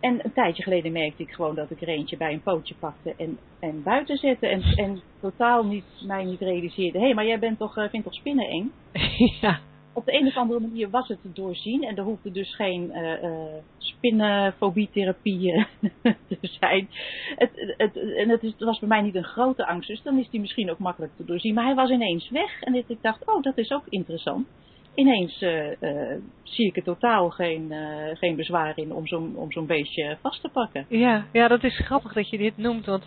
En 0.00 0.24
een 0.24 0.32
tijdje 0.32 0.62
geleden 0.62 0.92
merkte 0.92 1.22
ik 1.22 1.30
gewoon 1.30 1.54
dat 1.54 1.70
ik 1.70 1.80
er 1.80 1.88
eentje 1.88 2.16
bij 2.16 2.32
een 2.32 2.42
pootje 2.42 2.74
pakte 2.74 3.14
en, 3.16 3.38
en 3.60 3.82
buiten 3.82 4.16
zette. 4.16 4.46
En, 4.46 4.62
en 4.62 5.00
totaal 5.20 5.64
niet, 5.64 5.84
mij 6.06 6.24
niet 6.24 6.40
realiseerde. 6.40 6.98
Hé, 6.98 7.04
hey, 7.04 7.14
maar 7.14 7.26
jij 7.26 7.38
bent 7.38 7.58
toch, 7.58 7.76
uh, 7.76 7.88
vindt 7.88 8.06
toch 8.06 8.14
spinnen 8.14 8.48
eng? 8.48 8.72
ja 9.40 9.60
op 9.94 10.04
de 10.04 10.18
een 10.20 10.26
of 10.26 10.36
andere 10.36 10.60
manier 10.60 10.90
was 10.90 11.08
het 11.08 11.22
te 11.22 11.32
doorzien. 11.32 11.84
En 11.84 11.96
er 11.96 12.04
hoefde 12.04 12.30
dus 12.30 12.54
geen 12.54 12.90
uh, 12.94 13.22
uh, 13.22 13.30
spinnenfobietherapie 13.78 15.66
te 16.28 16.38
zijn. 16.40 16.88
Het, 17.36 17.74
het, 17.76 17.96
en 17.96 18.28
het, 18.28 18.42
is, 18.42 18.50
het, 18.50 18.60
was 18.60 18.78
bij 18.78 18.88
mij 18.88 19.00
niet 19.00 19.14
een 19.14 19.24
grote 19.24 19.66
angst, 19.66 19.88
dus 19.88 20.02
dan 20.02 20.18
is 20.18 20.30
die 20.30 20.40
misschien 20.40 20.70
ook 20.70 20.78
makkelijk 20.78 21.12
te 21.16 21.24
doorzien. 21.24 21.54
Maar 21.54 21.64
hij 21.64 21.74
was 21.74 21.90
ineens 21.90 22.30
weg 22.30 22.62
en 22.62 22.74
ik 22.74 22.98
dacht, 23.00 23.26
oh, 23.26 23.42
dat 23.42 23.58
is 23.58 23.70
ook 23.70 23.84
interessant 23.88 24.46
ineens 24.94 25.42
uh, 25.42 25.80
uh, 25.80 26.16
zie 26.42 26.66
ik 26.66 26.76
er 26.76 26.82
totaal 26.82 27.30
geen, 27.30 27.72
uh, 27.72 28.16
geen 28.16 28.36
bezwaar 28.36 28.78
in 28.78 28.92
om 28.92 29.06
zo'n 29.06 29.36
om 29.36 29.52
zo'n 29.52 29.66
beestje 29.66 30.18
vast 30.22 30.40
te 30.40 30.48
pakken. 30.48 30.86
Ja, 30.88 31.26
ja, 31.32 31.48
dat 31.48 31.64
is 31.64 31.78
grappig 31.78 32.12
dat 32.12 32.28
je 32.28 32.38
dit 32.38 32.56
noemt, 32.56 32.86
want 32.86 33.04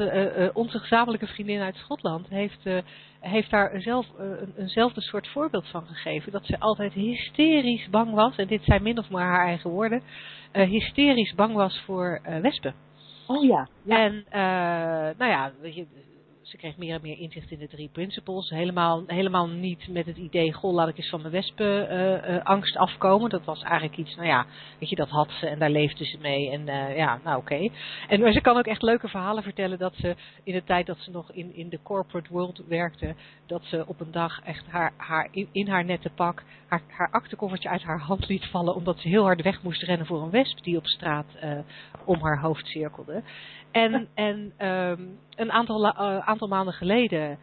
onze 0.54 0.80
gezamenlijke 0.80 1.28
vriendin 1.28 1.62
uit 1.62 1.76
Schotland 1.76 2.28
heeft, 2.30 2.70
heeft 3.20 3.50
daar 3.50 3.82
zelf 3.82 4.08
een, 4.18 4.54
eenzelfde 4.58 5.02
soort 5.02 5.28
voorbeeld 5.28 5.68
van 5.68 5.86
gegeven. 5.86 6.32
Dat 6.32 6.46
ze 6.46 6.60
altijd 6.60 6.94
hysterisch 6.94 7.90
bang 7.90 8.14
was, 8.14 8.36
en 8.36 8.48
dit 8.48 8.64
zijn 8.64 8.84
min 8.84 8.98
of 8.98 9.10
meer 9.10 9.22
haar 9.22 9.46
eigen 9.46 9.70
woorden, 9.70 10.02
hysterisch 10.52 11.34
bang 11.36 11.54
was 11.54 11.82
voor 11.86 12.22
wespen. 12.42 12.74
Oh 13.28 13.46
ja. 13.46 13.68
ja. 13.84 13.98
En 13.98 14.26
nou 15.18 15.32
ja, 15.32 15.52
weet 15.62 15.76
je, 15.76 15.86
ze 16.48 16.58
kreeg 16.58 16.78
meer 16.78 16.96
en 16.96 17.02
meer 17.02 17.20
inzicht 17.20 17.52
in 17.52 17.60
de 17.60 17.68
drie 17.68 17.90
principles. 17.90 18.50
Helemaal, 18.50 19.04
helemaal 19.08 19.48
niet 19.48 19.88
met 19.88 20.06
het 20.06 20.18
idee, 20.18 20.54
goh, 20.54 20.74
laat 20.74 20.88
ik 20.88 20.98
eens 20.98 21.10
van 21.10 21.22
mijn 21.22 21.34
wespenangst 21.34 22.76
uh, 22.76 22.82
uh, 22.82 22.88
afkomen. 22.88 23.30
Dat 23.30 23.46
was 23.46 23.62
eigenlijk 23.62 23.98
iets, 23.98 24.16
nou 24.16 24.28
ja, 24.28 24.46
weet 24.80 24.90
je, 24.90 24.96
dat 24.96 25.10
had 25.10 25.32
ze 25.32 25.48
en 25.48 25.60
daar 25.60 25.70
leefde 25.70 26.06
ze 26.06 26.18
mee. 26.22 26.52
En 26.52 26.62
uh, 26.62 26.98
ja, 26.98 27.20
nou 27.24 27.38
oké. 27.38 27.70
En 28.08 28.34
ze 28.34 28.42
kan 28.42 28.58
ook 28.58 28.66
echt 28.66 28.82
leuke 28.82 29.08
verhalen 29.08 29.44
vertellen 29.44 29.78
dat 29.78 29.96
ze 29.96 30.16
in 30.44 30.54
de 30.54 30.64
tijd 30.64 30.86
dat 30.86 30.98
ze 31.00 31.12
nog 31.12 31.32
in, 31.32 31.56
in 31.56 31.70
de 31.70 31.80
corporate 31.84 32.30
world 32.32 32.64
werkte, 32.68 33.16
dat 33.46 33.64
ze 33.64 33.88
op 33.88 34.00
een 34.00 34.12
dag 34.12 34.42
echt 34.44 34.68
haar, 34.68 34.94
haar 34.98 35.30
in, 35.52 35.68
haar 35.68 35.86
nette 35.86 36.10
pak 36.10 36.44
haar, 36.68 36.82
haar 36.88 37.12
aktekoffertje 37.12 37.70
uit 37.70 37.84
haar 37.84 38.00
hand 38.00 38.28
liet 38.28 38.46
vallen, 38.46 38.76
omdat 38.76 39.00
ze 39.00 39.08
heel 39.08 39.24
hard 39.24 39.42
weg 39.42 39.64
moest 39.64 39.84
rennen 39.84 40.08
voor 40.08 40.22
een 40.22 40.30
wesp 40.30 40.64
die 40.64 40.78
op 40.78 40.88
straat 40.88 41.26
om 42.06 42.22
haar 42.22 42.40
hoofd 42.40 42.68
cirkelde. 42.68 43.24
En, 43.78 44.08
en 44.14 44.68
um, 44.68 45.20
een 45.36 45.52
aantal, 45.52 45.86
uh, 45.86 46.18
aantal 46.18 46.48
maanden 46.48 46.74
geleden 46.74 47.38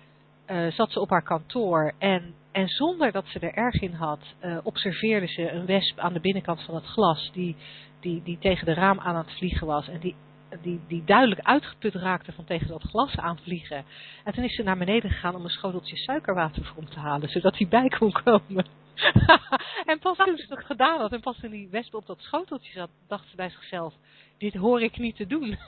uh, 0.50 0.72
zat 0.72 0.92
ze 0.92 1.00
op 1.00 1.10
haar 1.10 1.22
kantoor 1.22 1.92
en, 1.98 2.34
en 2.52 2.68
zonder 2.68 3.12
dat 3.12 3.26
ze 3.26 3.38
er 3.38 3.54
erg 3.54 3.74
in 3.80 3.92
had, 3.92 4.20
uh, 4.44 4.58
observeerde 4.62 5.26
ze 5.26 5.50
een 5.50 5.66
wesp 5.66 5.98
aan 5.98 6.12
de 6.12 6.20
binnenkant 6.20 6.62
van 6.62 6.74
het 6.74 6.84
glas 6.84 7.30
die, 7.32 7.56
die, 8.00 8.22
die 8.22 8.38
tegen 8.38 8.66
de 8.66 8.74
raam 8.74 9.00
aan 9.00 9.16
het 9.16 9.32
vliegen 9.32 9.66
was. 9.66 9.88
En 9.88 10.00
die 10.00 10.14
die, 10.62 10.80
die 10.88 11.04
duidelijk 11.04 11.40
uitgeput 11.40 11.94
raakte 11.94 12.32
van 12.32 12.44
tegen 12.44 12.68
dat 12.68 12.82
glas 12.82 13.16
aanvliegen. 13.16 13.84
En 14.24 14.32
toen 14.32 14.44
is 14.44 14.54
ze 14.54 14.62
naar 14.62 14.78
beneden 14.78 15.10
gegaan 15.10 15.34
om 15.34 15.44
een 15.44 15.50
schoteltje 15.50 15.96
suikerwater 15.96 16.64
voor 16.64 16.76
hem 16.76 16.90
te 16.90 16.98
halen, 16.98 17.28
zodat 17.28 17.58
hij 17.58 17.68
bij 17.68 17.88
kon 17.88 18.12
komen. 18.12 18.66
en 19.90 19.98
pas 19.98 20.16
toen 20.16 20.36
ze 20.36 20.46
dat 20.48 20.64
gedaan 20.64 21.00
had 21.00 21.12
en 21.12 21.20
pas 21.20 21.36
toen 21.36 21.50
die 21.50 21.68
wesp 21.70 21.94
op 21.94 22.06
dat 22.06 22.20
schoteltje 22.20 22.72
zat, 22.72 22.90
dacht 23.08 23.28
ze 23.28 23.36
bij 23.36 23.50
zichzelf, 23.50 23.94
dit 24.38 24.54
hoor 24.54 24.82
ik 24.82 24.98
niet 24.98 25.16
te 25.16 25.26
doen. 25.26 25.58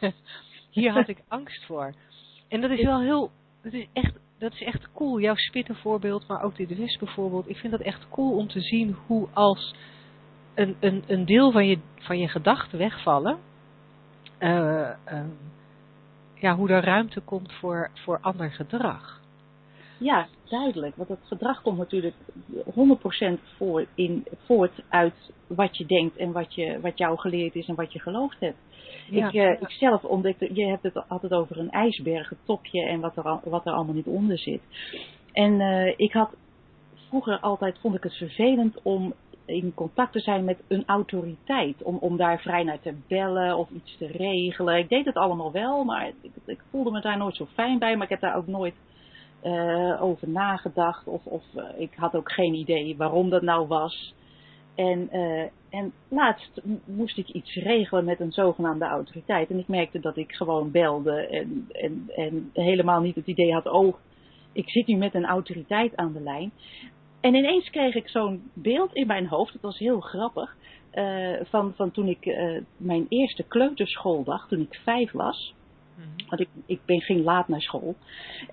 Hier 0.76 0.92
had 0.92 1.08
ik 1.08 1.22
angst 1.28 1.64
voor. 1.66 1.94
En 2.48 2.60
dat 2.60 2.70
is 2.70 2.84
wel 2.84 3.00
heel, 3.00 3.30
dat 3.62 3.72
is 3.72 3.86
echt, 3.92 4.18
dat 4.38 4.52
is 4.52 4.62
echt 4.62 4.92
cool. 4.92 5.20
Jouw 5.20 5.34
spittenvoorbeeld, 5.34 6.28
maar 6.28 6.42
ook 6.42 6.56
dit 6.56 6.76
wesp 6.76 6.98
bijvoorbeeld. 6.98 7.48
Ik 7.48 7.56
vind 7.56 7.72
dat 7.72 7.80
echt 7.80 8.08
cool 8.08 8.36
om 8.36 8.48
te 8.48 8.60
zien 8.60 8.96
hoe 9.06 9.28
als 9.32 9.74
een, 10.54 10.76
een, 10.80 11.04
een 11.06 11.24
deel 11.24 11.52
van 11.52 11.66
je, 11.66 11.78
van 11.94 12.18
je 12.18 12.28
gedachten 12.28 12.78
wegvallen, 12.78 13.38
uh, 14.38 14.90
uh, 15.12 15.24
ja, 16.34 16.54
hoe 16.54 16.68
er 16.68 16.84
ruimte 16.84 17.20
komt 17.20 17.52
voor, 17.52 17.90
voor 17.94 18.18
ander 18.20 18.50
gedrag. 18.50 19.20
Ja, 19.98 20.26
duidelijk. 20.44 20.96
Want 20.96 21.08
het 21.08 21.18
gedrag 21.24 21.62
komt 21.62 21.78
natuurlijk 21.78 22.14
100% 22.54 23.40
voor 23.56 23.86
in, 23.94 24.26
voort 24.44 24.82
uit 24.88 25.32
wat 25.46 25.76
je 25.76 25.86
denkt 25.86 26.16
en 26.16 26.32
wat, 26.32 26.54
je, 26.54 26.80
wat 26.80 26.98
jou 26.98 27.18
geleerd 27.18 27.54
is 27.54 27.68
en 27.68 27.74
wat 27.74 27.92
je 27.92 28.00
geloofd 28.00 28.40
hebt. 28.40 28.58
Ja, 29.10 29.26
ik, 29.26 29.34
uh, 29.34 29.50
ik 29.50 29.70
zelf 29.70 30.04
ontdekte, 30.04 30.54
je 30.54 30.66
hebt 30.66 30.82
het 30.82 31.08
altijd 31.08 31.32
over 31.32 31.58
een 31.58 31.70
ijsberg, 31.70 32.28
het 32.28 32.38
topje 32.44 32.86
en 32.86 33.00
wat 33.00 33.16
er, 33.16 33.40
wat 33.44 33.66
er 33.66 33.72
allemaal 33.72 33.94
niet 33.94 34.06
onder 34.06 34.38
zit. 34.38 34.60
En 35.32 35.60
uh, 35.60 35.92
ik 35.96 36.12
had 36.12 36.36
vroeger 37.08 37.40
altijd, 37.40 37.78
vond 37.80 37.94
ik 37.94 38.02
het 38.02 38.16
vervelend 38.16 38.82
om 38.82 39.14
in 39.46 39.74
contact 39.74 40.12
te 40.12 40.20
zijn 40.20 40.44
met 40.44 40.62
een 40.68 40.82
autoriteit. 40.86 41.82
Om, 41.82 41.96
om 41.96 42.16
daar 42.16 42.40
vrij 42.40 42.62
naar 42.62 42.80
te 42.80 42.94
bellen 43.08 43.56
of 43.56 43.70
iets 43.70 43.96
te 43.96 44.06
regelen. 44.06 44.78
Ik 44.78 44.88
deed 44.88 45.04
het 45.04 45.14
allemaal 45.14 45.52
wel, 45.52 45.84
maar 45.84 46.08
ik, 46.22 46.32
ik 46.46 46.60
voelde 46.70 46.90
me 46.90 47.00
daar 47.00 47.18
nooit 47.18 47.36
zo 47.36 47.46
fijn 47.54 47.78
bij. 47.78 47.94
Maar 47.94 48.04
ik 48.04 48.10
heb 48.10 48.20
daar 48.20 48.36
ook 48.36 48.46
nooit 48.46 48.74
uh, 49.42 50.02
over 50.02 50.28
nagedacht. 50.28 51.06
Of, 51.06 51.24
of 51.24 51.42
uh, 51.56 51.64
ik 51.76 51.92
had 51.96 52.14
ook 52.14 52.32
geen 52.32 52.54
idee 52.54 52.96
waarom 52.96 53.30
dat 53.30 53.42
nou 53.42 53.66
was. 53.66 54.14
En, 54.74 55.08
uh, 55.12 55.42
en 55.70 55.92
laatst 56.08 56.60
moest 56.84 57.18
ik 57.18 57.28
iets 57.28 57.54
regelen 57.54 58.04
met 58.04 58.20
een 58.20 58.32
zogenaamde 58.32 58.84
autoriteit. 58.84 59.50
En 59.50 59.58
ik 59.58 59.68
merkte 59.68 60.00
dat 60.00 60.16
ik 60.16 60.32
gewoon 60.32 60.70
belde 60.70 61.26
en, 61.26 61.68
en, 61.72 62.10
en 62.16 62.50
helemaal 62.52 63.00
niet 63.00 63.14
het 63.14 63.26
idee 63.26 63.52
had, 63.52 63.66
oh, 63.66 63.96
ik 64.52 64.70
zit 64.70 64.86
nu 64.86 64.96
met 64.96 65.14
een 65.14 65.26
autoriteit 65.26 65.96
aan 65.96 66.12
de 66.12 66.20
lijn. 66.20 66.52
En 67.20 67.34
ineens 67.34 67.70
kreeg 67.70 67.94
ik 67.94 68.08
zo'n 68.08 68.50
beeld 68.54 68.94
in 68.94 69.06
mijn 69.06 69.26
hoofd, 69.26 69.52
dat 69.52 69.62
was 69.62 69.78
heel 69.78 70.00
grappig, 70.00 70.56
van, 71.42 71.74
van 71.74 71.90
toen 71.90 72.08
ik 72.08 72.36
mijn 72.76 73.06
eerste 73.08 73.42
kleuterschooldag, 73.42 74.48
toen 74.48 74.60
ik 74.60 74.80
vijf 74.84 75.12
was. 75.12 75.54
Mm-hmm. 75.96 76.28
Want 76.28 76.40
ik, 76.40 76.48
ik 76.66 76.80
ben, 76.84 77.00
ging 77.00 77.24
laat 77.24 77.48
naar 77.48 77.60
school. 77.60 77.94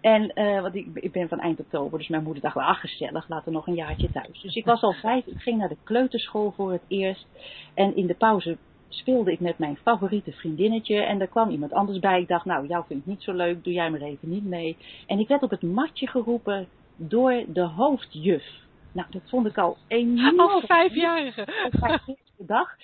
En 0.01 0.31
uh, 0.35 0.61
want 0.61 0.75
ik, 0.75 0.87
ik 0.93 1.11
ben 1.11 1.27
van 1.27 1.39
eind 1.39 1.59
oktober, 1.59 1.97
dus 1.97 2.07
mijn 2.07 2.23
moeder 2.23 2.41
dacht, 2.41 2.57
ach 2.57 2.79
gezellig, 2.79 3.29
laten 3.29 3.45
we 3.45 3.51
nog 3.51 3.67
een 3.67 3.75
jaartje 3.75 4.11
thuis. 4.11 4.41
Dus 4.41 4.55
ik 4.55 4.65
was 4.65 4.81
al 4.81 4.93
vijf, 4.93 5.25
ik 5.25 5.41
ging 5.41 5.57
naar 5.57 5.69
de 5.69 5.77
kleuterschool 5.83 6.51
voor 6.51 6.71
het 6.71 6.83
eerst. 6.87 7.25
En 7.73 7.95
in 7.95 8.07
de 8.07 8.15
pauze 8.15 8.57
speelde 8.89 9.31
ik 9.31 9.39
met 9.39 9.57
mijn 9.57 9.75
favoriete 9.75 10.31
vriendinnetje. 10.31 11.01
En 11.01 11.21
er 11.21 11.27
kwam 11.27 11.49
iemand 11.49 11.73
anders 11.73 11.99
bij. 11.99 12.21
Ik 12.21 12.27
dacht, 12.27 12.45
nou, 12.45 12.67
jou 12.67 12.83
vind 12.87 12.99
ik 12.99 13.05
niet 13.05 13.23
zo 13.23 13.33
leuk, 13.33 13.63
doe 13.63 13.73
jij 13.73 13.89
maar 13.89 14.01
even 14.01 14.29
niet 14.29 14.45
mee. 14.45 14.77
En 15.07 15.19
ik 15.19 15.27
werd 15.27 15.43
op 15.43 15.49
het 15.49 15.61
matje 15.61 16.07
geroepen 16.07 16.67
door 16.95 17.43
de 17.47 17.63
hoofdjuf. 17.63 18.43
Nou, 18.91 19.07
dat 19.09 19.21
vond 19.25 19.47
ik 19.47 19.57
al 19.57 19.77
enorm. 19.87 20.39
Als 20.39 20.65
vijfjarige. 20.65 21.47
Als 21.81 22.01
dag. 22.37 22.75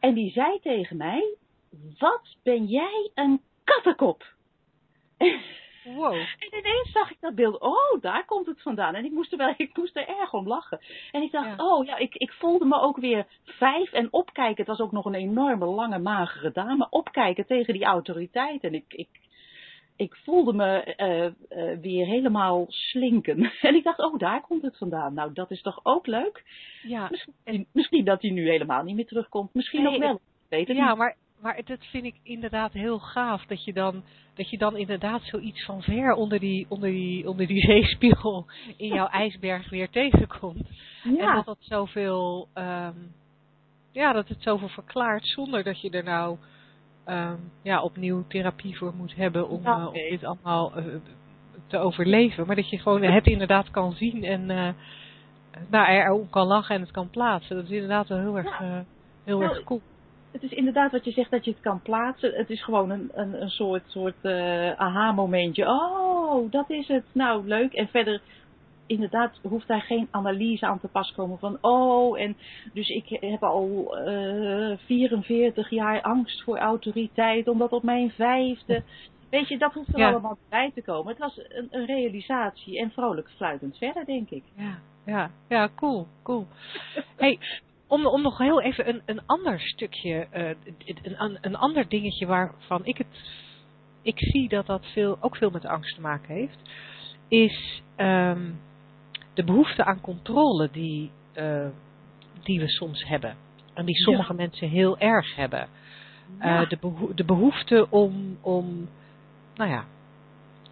En 0.00 0.14
die 0.14 0.30
zei 0.30 0.58
tegen 0.62 0.96
mij, 0.96 1.36
wat 1.98 2.36
ben 2.42 2.64
jij 2.64 3.10
een 3.14 3.40
kattenkop? 3.66 4.24
Wow. 5.94 6.14
En 6.14 6.58
ineens 6.58 6.92
zag 6.92 7.10
ik 7.10 7.16
dat 7.20 7.34
beeld. 7.34 7.60
Oh, 7.60 8.00
daar 8.00 8.24
komt 8.24 8.46
het 8.46 8.62
vandaan. 8.62 8.94
En 8.94 9.04
ik 9.04 9.12
moest 9.12 9.32
er 9.32 9.38
wel, 9.38 9.54
ik 9.56 9.76
moest 9.76 9.96
er 9.96 10.08
erg 10.08 10.32
om 10.32 10.46
lachen. 10.46 10.80
En 11.12 11.22
ik 11.22 11.32
dacht, 11.32 11.56
ja. 11.56 11.66
oh 11.66 11.84
ja, 11.84 11.96
ik, 11.96 12.14
ik 12.14 12.32
voelde 12.32 12.64
me 12.64 12.80
ook 12.80 12.96
weer 12.96 13.26
vijf 13.44 13.92
en 13.92 14.12
opkijken. 14.12 14.56
Het 14.56 14.66
was 14.66 14.80
ook 14.80 14.92
nog 14.92 15.04
een 15.04 15.14
enorme, 15.14 15.64
lange, 15.64 15.98
magere 15.98 16.52
dame. 16.52 16.86
Opkijken 16.90 17.46
tegen 17.46 17.74
die 17.74 17.84
autoriteit. 17.84 18.64
En 18.64 18.74
ik, 18.74 18.84
ik, 18.88 19.08
ik 19.96 20.16
voelde 20.24 20.52
me 20.52 20.94
uh, 20.96 21.58
uh, 21.58 21.78
weer 21.80 22.06
helemaal 22.06 22.64
slinken. 22.68 23.52
En 23.60 23.74
ik 23.74 23.84
dacht, 23.84 23.98
oh, 23.98 24.18
daar 24.18 24.40
komt 24.40 24.62
het 24.62 24.78
vandaan. 24.78 25.14
Nou, 25.14 25.32
dat 25.32 25.50
is 25.50 25.62
toch 25.62 25.80
ook 25.82 26.06
leuk? 26.06 26.44
Ja. 26.82 27.08
Misschien, 27.10 27.66
misschien 27.72 28.04
dat 28.04 28.22
hij 28.22 28.30
nu 28.30 28.48
helemaal 28.48 28.82
niet 28.82 28.96
meer 28.96 29.06
terugkomt. 29.06 29.54
Misschien 29.54 29.82
nee, 29.82 29.94
ook 29.94 30.00
wel. 30.00 30.20
Weet 30.48 30.68
het 30.68 30.76
ja, 30.76 30.88
niet. 30.88 30.98
maar, 30.98 31.16
maar 31.40 31.60
dat 31.64 31.84
vind 31.84 32.04
ik 32.04 32.14
inderdaad 32.22 32.72
heel 32.72 32.98
gaaf. 32.98 33.46
Dat 33.46 33.64
je 33.64 33.72
dan, 33.72 34.02
dat 34.34 34.50
je 34.50 34.58
dan 34.58 34.76
inderdaad 34.76 35.22
zoiets 35.22 35.64
van 35.64 35.82
ver 35.82 36.12
onder 36.12 36.38
die, 36.38 36.66
onder 36.68 36.90
die, 36.90 37.28
onder 37.28 37.46
die 37.46 37.60
zeespiegel 37.72 38.46
in 38.76 38.88
jouw 38.88 39.08
ijsberg 39.22 39.70
weer 39.70 39.90
tegenkomt. 39.90 40.68
Ja. 41.02 41.28
En 41.28 41.34
dat 41.34 41.44
dat 41.44 41.58
zoveel, 41.60 42.48
um, 42.54 43.12
ja, 43.90 44.12
dat 44.12 44.28
het 44.28 44.42
zoveel 44.42 44.68
verklaart 44.68 45.26
zonder 45.26 45.64
dat 45.64 45.80
je 45.80 45.90
er 45.90 46.04
nou 46.04 46.36
um, 47.06 47.52
ja, 47.62 47.82
opnieuw 47.82 48.24
therapie 48.28 48.76
voor 48.76 48.94
moet 48.94 49.14
hebben 49.14 49.48
om, 49.48 49.62
ja. 49.62 49.78
uh, 49.78 49.86
om 49.86 49.92
dit 49.92 50.24
allemaal 50.24 50.78
uh, 50.78 50.84
te 51.66 51.78
overleven. 51.78 52.46
Maar 52.46 52.56
dat 52.56 52.70
je 52.70 52.78
gewoon 52.78 53.02
het 53.02 53.26
inderdaad 53.26 53.70
kan 53.70 53.92
zien 53.92 54.24
en 54.24 54.50
uh, 54.50 54.68
nou, 55.70 55.86
erom 55.86 56.30
kan 56.30 56.46
lachen 56.46 56.74
en 56.74 56.80
het 56.80 56.90
kan 56.90 57.10
plaatsen. 57.10 57.56
Dat 57.56 57.64
is 57.64 57.70
inderdaad 57.70 58.08
wel 58.08 58.18
heel 58.18 58.36
erg, 58.36 58.58
heel 59.24 59.38
nou, 59.38 59.42
erg 59.42 59.64
cool. 59.64 59.82
Het 60.36 60.50
is 60.50 60.58
inderdaad 60.58 60.92
wat 60.92 61.04
je 61.04 61.10
zegt 61.10 61.30
dat 61.30 61.44
je 61.44 61.50
het 61.50 61.60
kan 61.60 61.80
plaatsen. 61.82 62.32
Het 62.34 62.50
is 62.50 62.64
gewoon 62.64 62.90
een, 62.90 63.10
een, 63.14 63.42
een 63.42 63.50
soort, 63.50 63.82
soort 63.86 64.24
aha-momentje. 64.76 65.68
Oh, 65.68 66.50
dat 66.50 66.70
is 66.70 66.88
het. 66.88 67.04
Nou, 67.12 67.46
leuk. 67.46 67.72
En 67.72 67.88
verder 67.88 68.20
inderdaad 68.86 69.38
hoeft 69.42 69.68
daar 69.68 69.82
geen 69.82 70.08
analyse 70.10 70.66
aan 70.66 70.80
te 70.80 70.88
pas 70.88 71.12
komen 71.12 71.38
van 71.38 71.58
oh 71.60 72.20
en 72.20 72.36
dus 72.72 72.88
ik 72.88 73.08
heb 73.20 73.42
al 73.42 73.98
uh, 74.08 74.76
44 74.84 75.70
jaar 75.70 76.02
angst 76.02 76.42
voor 76.42 76.58
autoriteit 76.58 77.48
omdat 77.48 77.72
op 77.72 77.82
mijn 77.82 78.10
vijfde 78.10 78.82
weet 79.30 79.48
je 79.48 79.58
dat 79.58 79.72
hoeft 79.72 79.92
er 79.92 79.98
ja. 79.98 80.10
allemaal 80.10 80.38
bij 80.48 80.70
te 80.74 80.82
komen 80.82 81.08
het 81.08 81.18
was 81.18 81.40
een, 81.48 81.68
een, 81.70 81.86
realisatie 81.86 82.78
en 82.78 82.90
vrolijk 82.90 83.30
fluitend 83.36 83.78
verder 83.78 84.04
denk 84.04 84.30
ik 84.30 84.42
ja 84.56 84.78
ja 85.06 85.30
ja 85.48 85.68
cool 85.74 86.06
cool 86.22 86.46
hey 87.16 87.38
om, 87.86 88.06
om 88.06 88.22
nog 88.22 88.38
heel 88.38 88.62
even 88.62 88.88
een, 88.88 89.02
een 89.04 89.20
ander 89.26 89.60
stukje 89.60 90.26
uh, 90.34 90.48
een, 91.02 91.38
een 91.40 91.56
ander 91.56 91.88
dingetje 91.88 92.26
waarvan 92.26 92.84
ik 92.84 92.98
het 92.98 93.06
ik 94.02 94.18
zie 94.18 94.48
dat 94.48 94.66
dat 94.66 94.86
veel 94.86 95.16
ook 95.20 95.36
veel 95.36 95.50
met 95.50 95.66
angst 95.66 95.94
te 95.94 96.00
maken 96.00 96.34
heeft 96.34 96.58
is 97.28 97.82
um, 97.96 98.60
de 99.34 99.44
behoefte 99.44 99.84
aan 99.84 100.00
controle 100.00 100.68
die, 100.72 101.10
uh, 101.34 101.68
die 102.42 102.60
we 102.60 102.68
soms 102.68 103.04
hebben. 103.04 103.36
En 103.74 103.84
die 103.84 103.96
sommige 103.96 104.32
ja. 104.32 104.38
mensen 104.38 104.68
heel 104.68 104.98
erg 104.98 105.34
hebben. 105.36 105.68
Ja. 106.38 106.62
Uh, 106.62 106.68
de, 106.68 106.78
beho 106.80 107.14
de 107.14 107.24
behoefte 107.24 107.86
om, 107.90 108.38
om, 108.40 108.88
nou 109.54 109.70
ja, 109.70 109.84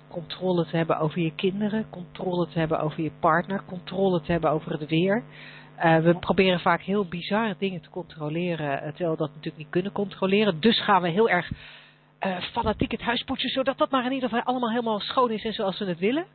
controle 0.08 0.66
te 0.66 0.76
hebben 0.76 0.98
over 0.98 1.20
je 1.20 1.34
kinderen, 1.34 1.90
controle 1.90 2.48
te 2.48 2.58
hebben 2.58 2.80
over 2.80 3.02
je 3.02 3.12
partner, 3.20 3.64
controle 3.64 4.20
te 4.20 4.32
hebben 4.32 4.50
over 4.50 4.72
het 4.72 4.88
weer. 4.88 5.22
Uh, 5.78 5.98
we 5.98 6.18
proberen 6.18 6.60
vaak 6.60 6.82
heel 6.82 7.04
bizarre 7.04 7.54
dingen 7.58 7.80
te 7.80 7.90
controleren, 7.90 8.80
terwijl 8.80 9.10
we 9.10 9.16
dat 9.16 9.28
natuurlijk 9.28 9.56
niet 9.56 9.70
kunnen 9.70 9.92
controleren. 9.92 10.60
Dus 10.60 10.80
gaan 10.80 11.02
we 11.02 11.08
heel 11.08 11.28
erg 11.28 11.50
uh, 12.26 12.40
fanatiek 12.40 12.90
het 12.90 13.00
huis 13.00 13.22
poetsen, 13.22 13.50
zodat 13.50 13.78
dat 13.78 13.90
maar 13.90 14.04
in 14.04 14.12
ieder 14.12 14.28
geval 14.28 14.44
allemaal 14.44 14.70
helemaal 14.70 15.00
schoon 15.00 15.30
is 15.30 15.44
en 15.44 15.52
zoals 15.52 15.78
we 15.78 15.84
het 15.84 15.98
willen. 15.98 16.26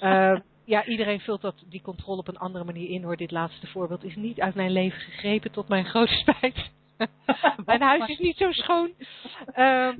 Uh, 0.00 0.38
ja, 0.64 0.84
iedereen 0.84 1.20
vult 1.20 1.40
dat, 1.40 1.64
die 1.68 1.82
controle 1.82 2.18
op 2.18 2.28
een 2.28 2.38
andere 2.38 2.64
manier 2.64 2.90
in 2.90 3.02
hoor. 3.02 3.16
Dit 3.16 3.30
laatste 3.30 3.66
voorbeeld 3.66 4.04
is 4.04 4.16
niet 4.16 4.40
uit 4.40 4.54
mijn 4.54 4.70
leven 4.70 5.00
gegrepen 5.00 5.50
tot 5.50 5.68
mijn 5.68 5.84
grote 5.84 6.14
spijt. 6.14 6.70
mijn 7.64 7.82
huis 7.82 8.06
is 8.06 8.18
niet 8.18 8.36
zo 8.36 8.52
schoon. 8.52 8.92
Uh, 9.56 9.92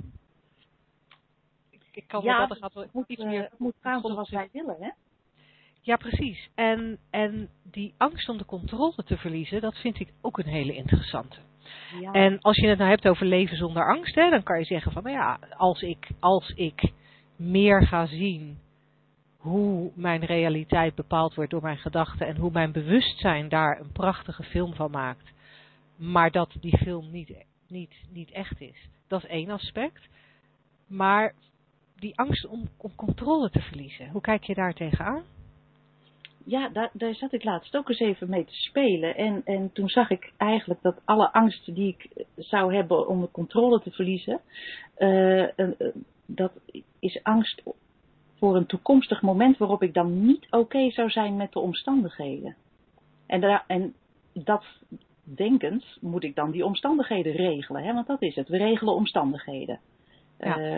ik 1.92 2.04
kan 2.06 2.22
ja, 2.22 2.38
wel 2.38 2.48
dat 2.48 2.58
gaat 2.58 2.74
wel 2.74 2.86
moet, 2.92 3.08
iets 3.08 3.22
meer. 3.22 3.42
Het 3.42 3.58
moet 3.58 3.74
gaan 3.80 4.00
zoals 4.00 4.30
wij 4.30 4.48
willen, 4.52 4.76
hè? 4.80 4.90
Ja, 5.84 5.96
precies. 5.96 6.48
En, 6.54 6.98
en 7.10 7.48
die 7.62 7.94
angst 7.96 8.28
om 8.28 8.38
de 8.38 8.44
controle 8.44 9.02
te 9.04 9.16
verliezen, 9.16 9.60
dat 9.60 9.76
vind 9.76 10.00
ik 10.00 10.12
ook 10.20 10.38
een 10.38 10.48
hele 10.48 10.74
interessante. 10.74 11.36
Ja. 12.00 12.12
En 12.12 12.40
als 12.40 12.56
je 12.56 12.66
het 12.66 12.78
nou 12.78 12.90
hebt 12.90 13.08
over 13.08 13.26
leven 13.26 13.56
zonder 13.56 13.88
angst, 13.88 14.14
hè, 14.14 14.30
dan 14.30 14.42
kan 14.42 14.58
je 14.58 14.64
zeggen 14.64 14.92
van, 14.92 15.02
nou 15.02 15.16
ja, 15.16 15.38
als 15.56 15.82
ik, 15.82 16.08
als 16.20 16.48
ik 16.48 16.92
meer 17.36 17.86
ga 17.86 18.06
zien 18.06 18.58
hoe 19.36 19.90
mijn 19.94 20.24
realiteit 20.24 20.94
bepaald 20.94 21.34
wordt 21.34 21.50
door 21.50 21.62
mijn 21.62 21.78
gedachten 21.78 22.26
en 22.26 22.36
hoe 22.36 22.50
mijn 22.50 22.72
bewustzijn 22.72 23.48
daar 23.48 23.80
een 23.80 23.92
prachtige 23.92 24.42
film 24.42 24.74
van 24.74 24.90
maakt, 24.90 25.32
maar 25.96 26.30
dat 26.30 26.56
die 26.60 26.78
film 26.78 27.10
niet, 27.10 27.34
niet, 27.68 27.94
niet 28.10 28.30
echt 28.30 28.60
is. 28.60 28.88
Dat 29.08 29.22
is 29.22 29.28
één 29.28 29.50
aspect. 29.50 30.08
Maar 30.86 31.34
die 31.96 32.18
angst 32.18 32.46
om, 32.46 32.68
om 32.76 32.94
controle 32.94 33.50
te 33.50 33.60
verliezen, 33.60 34.08
hoe 34.08 34.20
kijk 34.20 34.44
je 34.44 34.54
daar 34.54 34.74
tegenaan? 34.74 35.22
Ja, 36.44 36.68
daar, 36.68 36.90
daar 36.92 37.14
zat 37.14 37.32
ik 37.32 37.44
laatst 37.44 37.76
ook 37.76 37.88
eens 37.88 37.98
even 37.98 38.30
mee 38.30 38.44
te 38.44 38.54
spelen. 38.54 39.16
En, 39.16 39.42
en 39.44 39.72
toen 39.72 39.88
zag 39.88 40.10
ik 40.10 40.32
eigenlijk 40.36 40.82
dat 40.82 41.00
alle 41.04 41.32
angst 41.32 41.74
die 41.74 41.88
ik 41.88 42.26
zou 42.36 42.74
hebben 42.74 43.08
om 43.08 43.20
de 43.20 43.30
controle 43.30 43.80
te 43.80 43.90
verliezen, 43.90 44.40
uh, 44.98 45.42
uh, 45.56 45.68
dat 46.26 46.52
is 46.98 47.22
angst 47.22 47.62
voor 48.38 48.56
een 48.56 48.66
toekomstig 48.66 49.22
moment 49.22 49.58
waarop 49.58 49.82
ik 49.82 49.94
dan 49.94 50.26
niet 50.26 50.46
oké 50.50 50.90
zou 50.90 51.10
zijn 51.10 51.36
met 51.36 51.52
de 51.52 51.58
omstandigheden. 51.58 52.56
En, 53.26 53.40
daar, 53.40 53.64
en 53.66 53.94
dat 54.32 54.64
denkend 55.22 55.84
moet 56.00 56.24
ik 56.24 56.34
dan 56.34 56.50
die 56.50 56.64
omstandigheden 56.64 57.32
regelen, 57.32 57.82
hè? 57.82 57.92
want 57.92 58.06
dat 58.06 58.22
is 58.22 58.34
het. 58.34 58.48
We 58.48 58.56
regelen 58.56 58.94
omstandigheden. 58.94 59.80
Uh, 60.44 60.76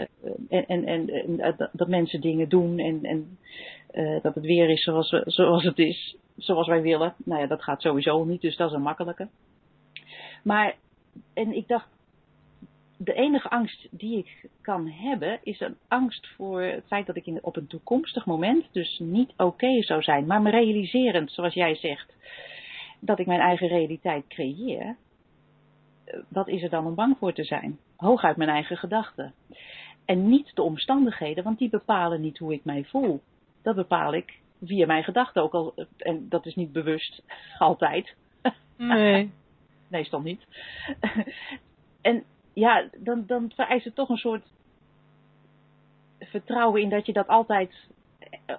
en, 0.49 0.67
en, 0.67 0.87
en, 0.87 1.09
en, 1.41 1.69
dat 1.73 1.89
mensen 1.89 2.21
dingen 2.21 2.49
doen 2.49 2.79
en, 2.79 3.05
en 3.05 3.39
uh, 3.93 4.23
dat 4.23 4.35
het 4.35 4.45
weer 4.45 4.69
is 4.69 4.83
zoals, 4.83 5.09
zoals 5.25 5.65
het 5.65 5.79
is, 5.79 6.17
zoals 6.37 6.67
wij 6.67 6.83
willen. 6.83 7.15
Nou 7.25 7.41
ja, 7.41 7.47
dat 7.47 7.63
gaat 7.63 7.83
sowieso 7.83 8.25
niet, 8.25 8.41
dus 8.41 8.57
dat 8.57 8.69
is 8.69 8.75
een 8.75 8.83
makkelijke. 8.83 9.29
Maar, 10.43 10.75
en 11.35 11.57
ik 11.57 11.69
dacht, 11.69 11.89
de 12.97 13.13
enige 13.13 13.51
angst 13.51 13.89
die 13.91 14.19
ik 14.19 14.49
kan 14.61 14.89
hebben, 14.89 15.39
is 15.43 15.61
een 15.61 15.77
angst 15.89 16.27
voor 16.37 16.63
het 16.63 16.87
feit 16.87 17.07
dat 17.07 17.17
ik 17.17 17.27
in, 17.27 17.39
op 17.43 17.57
een 17.57 17.67
toekomstig 17.67 18.27
moment 18.27 18.65
dus 18.73 18.99
niet 18.99 19.33
oké 19.37 19.83
zou 19.83 20.03
zijn. 20.03 20.27
Maar 20.27 20.43
me 20.43 20.51
realiserend, 20.51 21.33
zoals 21.33 21.55
jij 21.55 21.75
zegt, 21.75 22.13
dat 23.01 23.19
ik 23.19 23.27
mijn 23.27 23.41
eigen 23.41 23.69
realiteit 23.69 24.27
creëer. 24.27 24.97
Wat 26.29 26.49
is 26.49 26.63
er 26.63 26.71
dan 26.71 26.87
om 26.87 26.95
bang 26.95 27.17
voor 27.19 27.33
te 27.33 27.45
zijn? 27.45 27.79
Hooguit 28.05 28.37
mijn 28.37 28.51
eigen 28.51 28.77
gedachten. 28.77 29.35
En 30.05 30.29
niet 30.29 30.51
de 30.55 30.63
omstandigheden, 30.63 31.45
want 31.45 31.59
die 31.59 31.69
bepalen 31.69 32.21
niet 32.21 32.39
hoe 32.39 32.53
ik 32.53 32.65
mij 32.65 32.85
voel. 32.85 33.23
Dat 33.63 33.77
bepaal 33.77 34.15
ik 34.15 34.39
via 34.63 34.87
mijn 34.87 35.05
gedachten 35.05 35.43
ook 35.43 35.53
al. 35.53 35.75
En 35.97 36.29
dat 36.29 36.47
is 36.47 36.55
niet 36.55 36.73
bewust 36.73 37.23
altijd. 37.59 38.15
Nee. 38.77 39.33
nee, 39.89 40.05
stond 40.05 40.25
niet. 40.25 40.43
en 42.01 42.25
ja, 42.53 42.89
dan, 42.99 43.25
dan 43.27 43.53
vereist 43.55 43.85
het 43.85 43.95
toch 43.95 44.09
een 44.09 44.17
soort 44.17 44.47
vertrouwen 46.19 46.83
in 46.83 46.89
dat 46.89 47.07
je 47.07 47.13
dat 47.13 47.29
altijd 47.29 47.75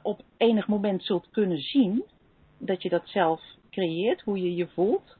op 0.01 0.21
enig 0.37 0.67
moment 0.67 1.03
zult 1.03 1.29
kunnen 1.31 1.59
zien. 1.59 2.03
Dat 2.57 2.81
je 2.81 2.89
dat 2.89 3.07
zelf 3.07 3.41
creëert, 3.69 4.21
hoe 4.21 4.41
je 4.41 4.55
je 4.55 4.67
voelt. 4.67 5.17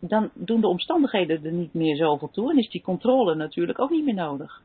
Dan 0.00 0.30
doen 0.34 0.60
de 0.60 0.68
omstandigheden 0.68 1.44
er 1.44 1.52
niet 1.52 1.74
meer 1.74 1.96
zoveel 1.96 2.30
toe. 2.30 2.50
En 2.50 2.58
is 2.58 2.70
die 2.70 2.82
controle 2.82 3.34
natuurlijk 3.34 3.78
ook 3.78 3.90
niet 3.90 4.04
meer 4.04 4.14
nodig. 4.14 4.62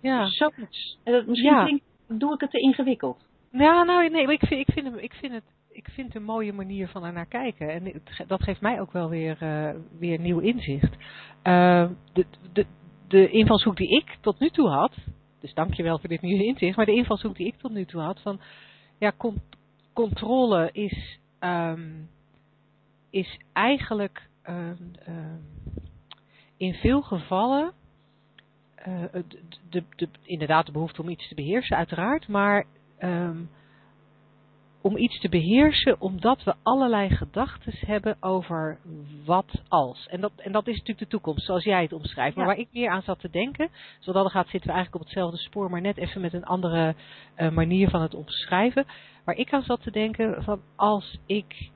Ja. 0.00 0.26
Zoiets. 0.26 0.98
Misschien 1.04 1.52
ja. 1.52 1.64
Denk, 1.64 1.80
doe 2.08 2.34
ik 2.34 2.40
het 2.40 2.50
te 2.50 2.60
ingewikkeld. 2.60 3.24
Ja, 3.50 3.82
nou 3.82 4.08
nee, 4.08 4.32
ik 4.32 4.46
vind, 4.46 4.68
ik 4.68 4.74
vind, 4.74 4.86
hem, 4.86 4.98
ik 4.98 5.12
vind 5.12 5.32
het 5.32 5.44
ik 5.74 5.88
vind 5.88 6.06
het 6.06 6.16
een 6.16 6.24
mooie 6.24 6.52
manier 6.52 6.88
van 6.88 7.04
er 7.04 7.12
naar 7.12 7.26
kijken. 7.26 7.70
En 7.70 7.84
het, 7.84 8.24
dat 8.26 8.42
geeft 8.42 8.60
mij 8.60 8.80
ook 8.80 8.92
wel 8.92 9.08
weer, 9.08 9.42
uh, 9.42 9.80
weer 9.98 10.20
nieuw 10.20 10.38
inzicht. 10.38 10.92
Uh, 11.44 11.90
de, 12.12 12.26
de, 12.52 12.66
de 13.08 13.30
invalshoek 13.30 13.76
die 13.76 13.96
ik 13.96 14.16
tot 14.20 14.38
nu 14.38 14.48
toe 14.50 14.68
had, 14.68 14.94
dus 15.40 15.54
dankjewel 15.54 15.98
voor 15.98 16.08
dit 16.08 16.20
nieuwe 16.20 16.44
inzicht, 16.44 16.76
maar 16.76 16.86
de 16.86 16.94
invalshoek 16.94 17.36
die 17.36 17.46
ik 17.46 17.56
tot 17.56 17.72
nu 17.72 17.84
toe 17.84 18.00
had 18.00 18.20
van, 18.20 18.40
ja, 18.98 19.12
con 19.16 19.42
controle 19.92 20.70
is, 20.72 21.18
um, 21.40 22.08
is 23.10 23.38
eigenlijk 23.52 24.28
in 26.56 26.74
veel 26.74 27.02
gevallen 27.02 27.72
uh, 28.88 29.02
de, 29.12 29.24
de, 29.70 29.84
de, 29.96 30.08
inderdaad 30.22 30.66
de 30.66 30.72
behoefte 30.72 31.02
om 31.02 31.08
iets 31.08 31.28
te 31.28 31.34
beheersen, 31.34 31.76
uiteraard, 31.76 32.28
maar 32.28 32.66
um, 32.98 33.50
om 34.84 34.96
iets 34.96 35.20
te 35.20 35.28
beheersen 35.28 36.00
omdat 36.00 36.42
we 36.42 36.54
allerlei 36.62 37.08
gedachten 37.08 37.72
hebben 37.86 38.16
over 38.20 38.78
wat 39.24 39.62
als. 39.68 40.06
En 40.06 40.20
dat, 40.20 40.32
en 40.36 40.52
dat 40.52 40.66
is 40.66 40.72
natuurlijk 40.72 40.98
de 40.98 41.06
toekomst, 41.06 41.46
zoals 41.46 41.64
jij 41.64 41.82
het 41.82 41.92
omschrijft. 41.92 42.36
Maar 42.36 42.46
ja. 42.46 42.50
waar 42.50 42.60
ik 42.60 42.68
meer 42.72 42.90
aan 42.90 43.02
zat 43.02 43.20
te 43.20 43.30
denken, 43.30 43.70
zodat 44.00 44.22
dat 44.22 44.32
gaat 44.32 44.48
zitten 44.48 44.70
we 44.70 44.74
eigenlijk 44.74 45.04
op 45.04 45.10
hetzelfde 45.10 45.38
spoor, 45.38 45.70
maar 45.70 45.80
net 45.80 45.96
even 45.96 46.20
met 46.20 46.32
een 46.32 46.44
andere 46.44 46.94
uh, 47.36 47.50
manier 47.50 47.90
van 47.90 48.02
het 48.02 48.14
omschrijven. 48.14 48.86
Waar 49.24 49.36
ik 49.36 49.52
aan 49.52 49.62
zat 49.62 49.82
te 49.82 49.90
denken 49.90 50.42
van 50.42 50.60
als 50.76 51.18
ik, 51.26 51.70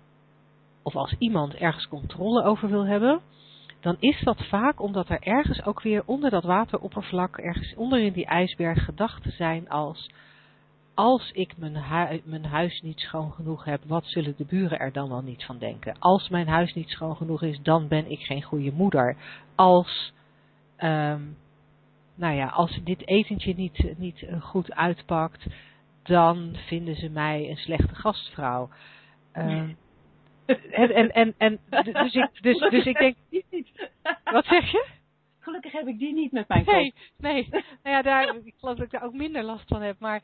of 0.88 0.96
als 0.96 1.14
iemand 1.18 1.54
ergens 1.54 1.88
controle 1.88 2.42
over 2.44 2.68
wil 2.68 2.86
hebben, 2.86 3.20
dan 3.80 3.96
is 3.98 4.20
dat 4.20 4.46
vaak 4.46 4.80
omdat 4.80 5.08
er 5.08 5.22
ergens 5.22 5.64
ook 5.64 5.82
weer 5.82 6.02
onder 6.06 6.30
dat 6.30 6.44
wateroppervlak, 6.44 7.36
ergens 7.36 7.74
onder 7.74 8.00
in 8.00 8.12
die 8.12 8.26
ijsberg 8.26 8.84
gedachten 8.84 9.32
zijn 9.32 9.68
als 9.68 10.10
als 10.94 11.30
ik 11.32 11.56
mijn, 11.56 11.76
hu 11.76 12.20
mijn, 12.24 12.44
huis 12.44 12.80
niet 12.80 13.00
schoon 13.00 13.32
genoeg 13.32 13.64
heb, 13.64 13.80
wat 13.86 14.04
zullen 14.06 14.34
de 14.36 14.44
buren 14.44 14.78
er 14.78 14.92
dan 14.92 15.08
wel 15.08 15.22
niet 15.22 15.44
van 15.44 15.58
denken? 15.58 15.98
Als 15.98 16.28
mijn 16.28 16.48
huis 16.48 16.74
niet 16.74 16.88
schoon 16.88 17.16
genoeg 17.16 17.42
is, 17.42 17.60
dan 17.62 17.88
ben 17.88 18.10
ik 18.10 18.20
geen 18.20 18.42
goede 18.42 18.72
moeder. 18.72 19.16
Als, 19.54 20.12
um, 20.78 21.36
nou 22.14 22.34
ja, 22.34 22.46
als 22.46 22.80
dit 22.84 23.06
etentje 23.06 23.54
niet, 23.54 23.98
niet 23.98 24.26
goed 24.40 24.72
uitpakt, 24.72 25.46
dan 26.02 26.56
vinden 26.66 26.96
ze 26.96 27.08
mij 27.08 27.50
een 27.50 27.56
slechte 27.56 27.94
gastvrouw. 27.94 28.68
Um, 29.36 29.76
en, 30.70 30.94
en, 30.94 31.12
en, 31.12 31.34
en, 31.38 31.58
dus, 31.92 32.14
ik, 32.14 32.42
dus, 32.42 32.58
dus 32.58 32.84
ik 32.84 32.98
denk. 32.98 33.16
Wat 34.24 34.44
zeg 34.44 34.70
je? 34.70 34.86
Gelukkig 35.40 35.72
heb 35.72 35.86
ik 35.86 35.98
die 35.98 36.14
niet 36.14 36.32
met 36.32 36.48
mijn 36.48 36.64
kop. 36.64 36.74
Nee, 36.74 36.92
nee. 37.16 37.48
Nou 37.50 37.62
ja, 37.96 38.02
daar, 38.02 38.36
ik 38.44 38.54
geloof 38.58 38.76
dat 38.76 38.84
ik 38.86 38.90
daar 38.92 39.04
ook 39.04 39.14
minder 39.14 39.42
last 39.42 39.68
van 39.68 39.82
heb. 39.82 39.96
Maar 39.98 40.22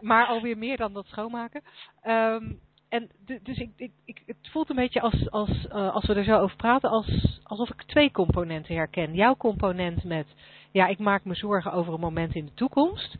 maar 0.00 0.26
alweer 0.26 0.58
meer 0.58 0.76
dan 0.76 0.92
dat 0.92 1.06
schoonmaken. 1.06 1.62
Um, 2.06 2.60
en 2.88 3.10
dus 3.42 3.58
ik, 3.58 3.70
ik, 3.76 3.92
ik, 4.04 4.22
het 4.26 4.48
voelt 4.50 4.70
een 4.70 4.76
beetje 4.76 5.00
als, 5.00 5.30
als, 5.30 5.66
uh, 5.68 5.94
als 5.94 6.06
we 6.06 6.14
er 6.14 6.24
zo 6.24 6.38
over 6.38 6.56
praten, 6.56 6.90
als, 6.90 7.40
alsof 7.42 7.68
ik 7.68 7.82
twee 7.82 8.10
componenten 8.10 8.74
herken. 8.74 9.14
Jouw 9.14 9.36
component 9.36 10.04
met, 10.04 10.26
ja, 10.72 10.86
ik 10.86 10.98
maak 10.98 11.24
me 11.24 11.34
zorgen 11.34 11.72
over 11.72 11.94
een 11.94 12.00
moment 12.00 12.34
in 12.34 12.44
de 12.44 12.54
toekomst. 12.54 13.16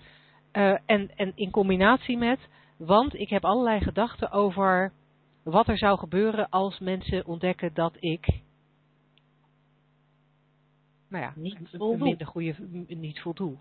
Uh, 0.52 0.76
en, 0.86 1.10
en 1.16 1.32
in 1.34 1.50
combinatie 1.50 2.18
met, 2.18 2.38
want 2.78 3.14
ik 3.14 3.28
heb 3.28 3.44
allerlei 3.44 3.80
gedachten 3.80 4.30
over 4.30 4.92
wat 5.50 5.68
er 5.68 5.78
zou 5.78 5.98
gebeuren 5.98 6.48
als 6.48 6.78
mensen 6.78 7.26
ontdekken 7.26 7.70
dat 7.74 7.96
ik, 8.00 8.40
nou 11.08 11.24
ja, 11.24 11.32
niet 11.36 11.58
minder 11.98 12.26
goede, 12.26 12.54
niet 12.88 13.20
voldoe. 13.20 13.56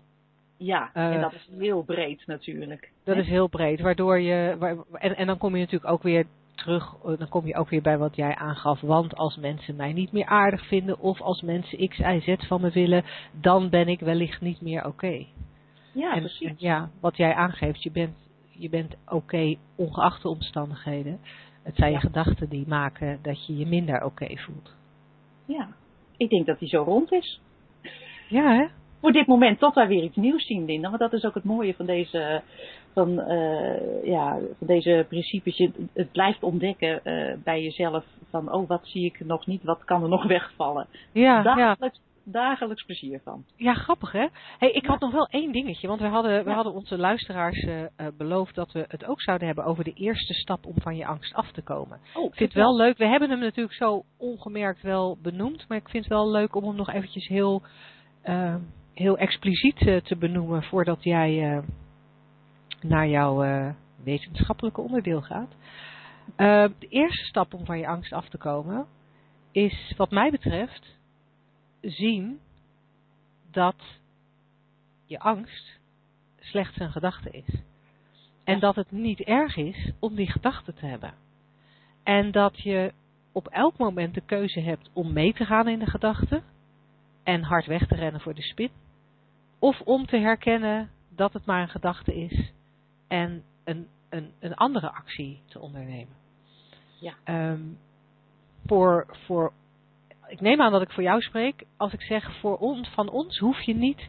Ja, 0.56 0.90
uh, 0.94 1.14
en 1.14 1.20
dat 1.20 1.32
is 1.32 1.48
heel 1.58 1.82
breed 1.82 2.26
natuurlijk. 2.26 2.90
Dat 3.04 3.14
hè? 3.14 3.20
is 3.20 3.28
heel 3.28 3.48
breed, 3.48 3.80
waardoor 3.80 4.20
je. 4.20 4.56
Waar, 4.58 4.76
en, 4.92 5.16
en 5.16 5.26
dan 5.26 5.38
kom 5.38 5.54
je 5.54 5.60
natuurlijk 5.60 5.92
ook 5.92 6.02
weer 6.02 6.26
terug, 6.54 6.94
dan 7.02 7.28
kom 7.28 7.46
je 7.46 7.54
ook 7.54 7.68
weer 7.68 7.82
bij 7.82 7.98
wat 7.98 8.16
jij 8.16 8.34
aangaf. 8.34 8.80
Want 8.80 9.16
als 9.16 9.36
mensen 9.36 9.76
mij 9.76 9.92
niet 9.92 10.12
meer 10.12 10.26
aardig 10.26 10.66
vinden, 10.66 10.98
of 10.98 11.20
als 11.20 11.42
mensen 11.42 11.88
X, 11.88 11.98
Y, 11.98 12.20
Z 12.20 12.46
van 12.46 12.60
me 12.60 12.70
willen, 12.70 13.04
dan 13.32 13.68
ben 13.68 13.88
ik 13.88 14.00
wellicht 14.00 14.40
niet 14.40 14.60
meer 14.60 14.78
oké. 14.78 14.88
Okay. 14.88 15.28
Ja, 15.92 16.14
en, 16.14 16.20
precies. 16.20 16.48
En 16.48 16.54
ja, 16.58 16.90
wat 17.00 17.16
jij 17.16 17.34
aangeeft, 17.34 17.82
je 17.82 17.90
bent, 17.90 18.16
je 18.48 18.68
bent 18.68 18.94
oké 19.04 19.14
okay, 19.14 19.58
ongeacht 19.74 20.22
de 20.22 20.28
omstandigheden. 20.28 21.20
Het 21.68 21.76
zijn 21.76 21.92
je 21.92 22.00
gedachten 22.00 22.48
die 22.48 22.64
maken 22.68 23.18
dat 23.22 23.46
je 23.46 23.56
je 23.56 23.66
minder 23.66 23.94
oké 23.94 24.04
okay 24.04 24.36
voelt. 24.36 24.74
Ja, 25.44 25.68
ik 26.16 26.30
denk 26.30 26.46
dat 26.46 26.58
die 26.58 26.68
zo 26.68 26.82
rond 26.82 27.12
is. 27.12 27.40
Ja, 28.28 28.54
hè? 28.54 28.66
voor 29.00 29.12
dit 29.12 29.26
moment 29.26 29.58
tot 29.58 29.74
wij 29.74 29.88
weer 29.88 30.02
iets 30.02 30.16
nieuws 30.16 30.46
zien, 30.46 30.64
Linda. 30.64 30.88
Want 30.88 31.00
dat 31.00 31.12
is 31.12 31.24
ook 31.24 31.34
het 31.34 31.44
mooie 31.44 31.74
van 31.74 31.86
deze, 31.86 32.42
van, 32.92 33.08
uh, 33.10 34.04
ja, 34.04 34.38
van 34.58 34.66
deze 34.66 35.06
principes. 35.08 35.56
Je, 35.56 35.70
het 35.92 36.12
blijft 36.12 36.42
ontdekken 36.42 37.00
uh, 37.04 37.34
bij 37.44 37.62
jezelf 37.62 38.04
van, 38.30 38.52
oh, 38.52 38.68
wat 38.68 38.86
zie 38.86 39.04
ik 39.04 39.24
nog 39.24 39.46
niet, 39.46 39.62
wat 39.62 39.84
kan 39.84 40.02
er 40.02 40.08
nog 40.08 40.26
wegvallen. 40.36 40.86
Ja, 41.12 41.42
dagelijks, 41.42 42.00
ja. 42.04 42.07
Dagelijks 42.32 42.84
plezier 42.84 43.20
van. 43.24 43.44
Ja, 43.56 43.74
grappig 43.74 44.12
hè. 44.12 44.26
Hey, 44.58 44.70
ik 44.70 44.82
ja. 44.82 44.88
had 44.88 45.00
nog 45.00 45.12
wel 45.12 45.26
één 45.26 45.52
dingetje, 45.52 45.88
want 45.88 46.00
we 46.00 46.06
hadden, 46.06 46.44
we 46.44 46.48
ja. 46.48 46.54
hadden 46.54 46.72
onze 46.72 46.98
luisteraars 46.98 47.62
uh, 47.62 47.86
beloofd 48.16 48.54
dat 48.54 48.72
we 48.72 48.84
het 48.88 49.04
ook 49.04 49.22
zouden 49.22 49.46
hebben 49.46 49.64
over 49.64 49.84
de 49.84 49.92
eerste 49.92 50.34
stap 50.34 50.66
om 50.66 50.74
van 50.80 50.96
je 50.96 51.06
angst 51.06 51.34
af 51.34 51.52
te 51.52 51.62
komen. 51.62 52.00
Oh, 52.14 52.24
ik 52.24 52.34
vind 52.34 52.52
het 52.52 52.62
wel 52.62 52.76
leuk, 52.76 52.98
we 52.98 53.06
hebben 53.06 53.30
hem 53.30 53.38
natuurlijk 53.38 53.74
zo 53.74 54.04
ongemerkt 54.16 54.82
wel 54.82 55.18
benoemd, 55.22 55.68
maar 55.68 55.78
ik 55.78 55.88
vind 55.88 56.04
het 56.04 56.12
wel 56.12 56.30
leuk 56.30 56.54
om 56.54 56.64
hem 56.64 56.76
nog 56.76 56.92
eventjes 56.92 57.28
heel 57.28 57.62
heel 58.94 59.18
expliciet 59.18 59.80
uh, 59.80 60.00
te 60.00 60.16
benoemen 60.16 60.62
voordat 60.62 61.02
jij 61.04 61.62
naar 62.80 63.08
jouw 63.08 63.74
wetenschappelijke 64.04 64.80
onderdeel 64.80 65.20
gaat. 65.20 65.56
de 66.78 66.86
eerste 66.88 67.24
stap 67.24 67.54
om 67.54 67.64
van 67.64 67.78
je 67.78 67.86
angst 67.86 68.12
af 68.12 68.28
te 68.28 68.38
komen 68.38 68.86
is, 69.52 69.94
wat 69.96 70.10
mij 70.10 70.30
betreft, 70.30 70.97
zien 71.80 72.40
dat 73.50 73.98
je 75.04 75.18
angst 75.18 75.78
slechts 76.38 76.80
een 76.80 76.92
gedachte 76.92 77.30
is. 77.30 77.60
En 78.44 78.60
dat 78.60 78.74
het 78.74 78.90
niet 78.90 79.20
erg 79.20 79.56
is 79.56 79.92
om 79.98 80.14
die 80.14 80.30
gedachte 80.30 80.74
te 80.74 80.86
hebben. 80.86 81.14
En 82.02 82.30
dat 82.30 82.62
je 82.62 82.92
op 83.32 83.48
elk 83.48 83.78
moment 83.78 84.14
de 84.14 84.20
keuze 84.20 84.60
hebt 84.60 84.90
om 84.92 85.12
mee 85.12 85.32
te 85.32 85.44
gaan 85.44 85.68
in 85.68 85.78
de 85.78 85.90
gedachte 85.90 86.42
en 87.22 87.42
hard 87.42 87.66
weg 87.66 87.86
te 87.86 87.94
rennen 87.94 88.20
voor 88.20 88.34
de 88.34 88.42
spin. 88.42 88.70
Of 89.58 89.80
om 89.80 90.06
te 90.06 90.16
herkennen 90.16 90.90
dat 91.08 91.32
het 91.32 91.46
maar 91.46 91.62
een 91.62 91.68
gedachte 91.68 92.14
is 92.14 92.52
en 93.08 93.44
een, 93.64 93.88
een, 94.08 94.32
een 94.38 94.54
andere 94.54 94.90
actie 94.90 95.40
te 95.46 95.58
ondernemen. 95.58 96.16
Ja. 97.00 97.14
Ehm, 97.24 97.62
voor, 98.66 99.06
voor, 99.26 99.52
ik 100.28 100.40
neem 100.40 100.60
aan 100.60 100.72
dat 100.72 100.82
ik 100.82 100.90
voor 100.90 101.02
jou 101.02 101.20
spreek 101.20 101.64
als 101.76 101.92
ik 101.92 102.02
zeg, 102.02 102.38
voor 102.38 102.56
ons, 102.56 102.88
van 102.88 103.08
ons 103.10 103.38
hoef 103.38 103.60
je 103.60 103.74
niet 103.74 104.08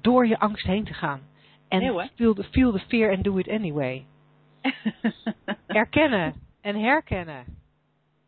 door 0.00 0.26
je 0.26 0.38
angst 0.38 0.66
heen 0.66 0.84
te 0.84 0.94
gaan. 0.94 1.20
En 1.68 1.78
Nee, 1.78 2.10
feel, 2.14 2.34
the, 2.34 2.44
feel 2.44 2.72
the 2.72 2.78
fear 2.78 3.14
and 3.14 3.24
do 3.24 3.36
it 3.36 3.48
anyway. 3.48 4.06
Erkennen 5.66 6.34
en 6.60 6.76
herkennen 6.76 7.44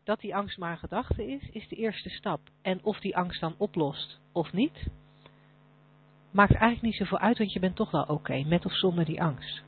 dat 0.03 0.19
die 0.19 0.35
angst 0.35 0.57
maar 0.57 0.71
een 0.71 0.77
gedachte 0.77 1.27
is, 1.27 1.49
is 1.51 1.67
de 1.67 1.75
eerste 1.75 2.09
stap. 2.09 2.39
En 2.61 2.79
of 2.83 2.99
die 2.99 3.17
angst 3.17 3.39
dan 3.41 3.55
oplost 3.57 4.19
of 4.31 4.53
niet, 4.53 4.87
maakt 6.31 6.51
eigenlijk 6.51 6.81
niet 6.81 6.95
zoveel 6.95 7.19
uit, 7.19 7.37
want 7.37 7.53
je 7.53 7.59
bent 7.59 7.75
toch 7.75 7.91
wel 7.91 8.03
oké, 8.03 8.43
met 8.43 8.65
of 8.65 8.77
zonder 8.77 9.05
die 9.05 9.21
angst. 9.21 9.63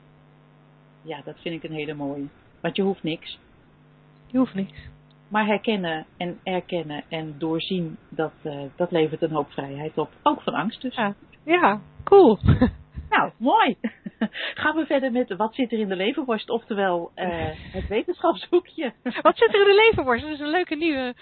ja, 1.02 1.20
dat 1.24 1.40
vind 1.40 1.64
ik 1.64 1.70
een 1.70 1.76
hele 1.76 1.94
mooie. 1.94 2.26
Want 2.60 2.76
je 2.76 2.82
hoeft 2.82 3.02
niks. 3.02 3.38
Je 4.26 4.38
hoeft 4.38 4.54
niks. 4.54 4.78
Maar 5.28 5.46
herkennen 5.46 6.06
en 6.16 6.38
erkennen 6.42 7.04
en 7.08 7.34
doorzien, 7.38 7.98
dat, 8.08 8.32
eh, 8.42 8.62
dat 8.76 8.90
levert 8.90 9.22
een 9.22 9.30
hoop 9.30 9.50
vrijheid 9.50 9.98
op. 9.98 10.10
Ook 10.22 10.42
van 10.42 10.54
angst 10.54 10.82
dus. 10.82 10.94
Ja, 10.94 11.14
ja 11.44 11.80
cool. 12.04 12.38
Nou, 13.08 13.32
mooi. 13.38 13.76
Gaan 14.60 14.76
we 14.76 14.86
verder 14.86 15.12
met 15.12 15.36
wat 15.36 15.54
zit 15.54 15.72
er 15.72 15.78
in 15.78 15.88
de 15.88 15.96
leverworst, 15.96 16.50
oftewel 16.50 17.10
eh, 17.14 17.50
het 17.72 17.88
wetenschapshoekje. 17.88 18.92
Wat 19.22 19.36
zit 19.36 19.54
er 19.54 19.60
in 19.60 19.76
de 19.76 19.88
leverworst? 19.88 20.22
Dat 20.22 20.32
is 20.32 20.40
een 20.40 20.50
leuke 20.50 20.74
nieuwe 20.74 21.14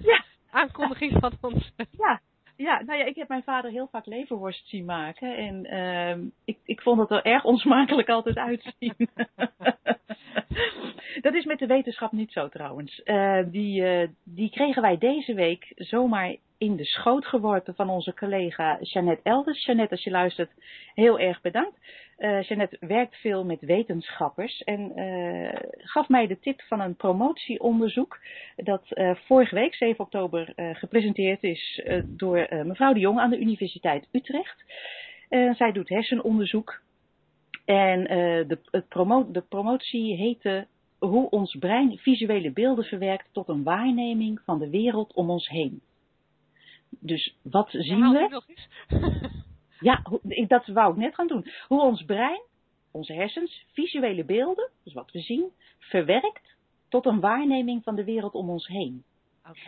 Ja. 0.00 0.24
aankondiging 0.60 1.12
van 1.20 1.32
ons. 1.40 1.72
Ja, 1.90 2.20
ja, 2.58 2.82
nou 2.82 2.98
ja, 2.98 3.04
ik 3.04 3.16
heb 3.16 3.28
mijn 3.28 3.42
vader 3.42 3.70
heel 3.70 3.88
vaak 3.90 4.06
leverworst 4.06 4.68
zien 4.68 4.84
maken. 4.84 5.36
En 5.36 5.64
ehm, 5.64 6.20
ik, 6.44 6.58
ik 6.64 6.80
vond 6.80 7.00
het 7.00 7.10
er 7.10 7.24
erg 7.24 7.44
onsmakelijk 7.44 8.08
altijd 8.08 8.36
uitzien. 8.36 8.94
dat 11.26 11.34
is 11.34 11.44
met 11.44 11.58
de 11.58 11.66
wetenschap 11.66 12.12
niet 12.12 12.32
zo 12.32 12.48
trouwens. 12.48 13.02
Eh, 13.02 13.40
die, 13.46 13.84
eh, 13.84 14.08
die 14.24 14.50
kregen 14.50 14.82
wij 14.82 14.98
deze 14.98 15.34
week 15.34 15.72
zomaar 15.74 16.36
in 16.58 16.76
de 16.76 16.84
schoot 16.84 17.26
geworpen 17.26 17.74
van 17.74 17.90
onze 17.90 18.14
collega 18.14 18.78
Jeannette 18.80 19.22
Elders. 19.22 19.64
Jeannette, 19.64 19.94
als 19.94 20.04
je 20.04 20.10
luistert, 20.10 20.50
heel 20.94 21.18
erg 21.18 21.40
bedankt. 21.40 21.78
Eh 22.16 22.42
Jeannette 22.42 22.76
werkt 22.80 23.16
veel 23.16 23.44
met 23.44 23.60
wetenschappers 23.60 24.62
en 24.62 24.92
eh, 24.94 25.60
gaf 25.76 26.08
mij 26.08 26.26
de 26.26 26.38
tip 26.38 26.62
van 26.62 26.80
een 26.80 26.96
promotieonderzoek 26.96 28.18
dat 28.56 28.92
eh, 28.92 29.14
vorige 29.14 29.54
week, 29.54 29.74
7 29.74 30.04
oktober, 30.04 30.52
gepresenteerd 30.72 31.42
is 31.42 31.82
door 32.04 32.46
mevrouw 32.50 32.92
de 32.92 33.00
Jong 33.00 33.18
aan 33.18 33.30
de 33.30 33.38
Universiteit 33.38 34.08
Utrecht. 34.12 34.64
Zij 35.28 35.72
doet 35.72 35.88
hersenonderzoek 35.88 36.80
en 37.64 38.04
de, 38.48 38.58
het 38.70 39.34
de 39.34 39.44
promotie 39.48 40.16
heette 40.16 40.66
Hoe 40.98 41.30
ons 41.30 41.56
brein 41.58 41.98
visuele 41.98 42.50
beelden 42.50 42.84
verwerkt 42.84 43.28
tot 43.32 43.48
een 43.48 43.62
waarneming 43.62 44.40
van 44.44 44.58
de 44.58 44.70
wereld 44.70 45.14
om 45.14 45.30
ons 45.30 45.48
heen. 45.48 45.82
Dus 46.90 47.36
wat 47.42 47.68
zien 47.70 48.10
we? 48.12 48.18
die 48.18 48.28
nog 48.28 48.48
eens. 48.48 48.68
Ja, 49.80 50.02
dat 50.46 50.66
wou 50.66 50.92
ik 50.92 50.98
net 50.98 51.14
gaan 51.14 51.26
doen. 51.26 51.46
Hoe 51.66 51.82
ons 51.82 52.04
brein, 52.04 52.40
onze 52.90 53.12
hersens, 53.12 53.64
visuele 53.72 54.24
beelden, 54.24 54.70
dus 54.84 54.92
wat 54.92 55.10
we 55.12 55.20
zien, 55.20 55.50
verwerkt 55.78 56.56
tot 56.88 57.06
een 57.06 57.20
waarneming 57.20 57.82
van 57.82 57.94
de 57.94 58.04
wereld 58.04 58.34
om 58.34 58.50
ons 58.50 58.66
heen. 58.66 59.04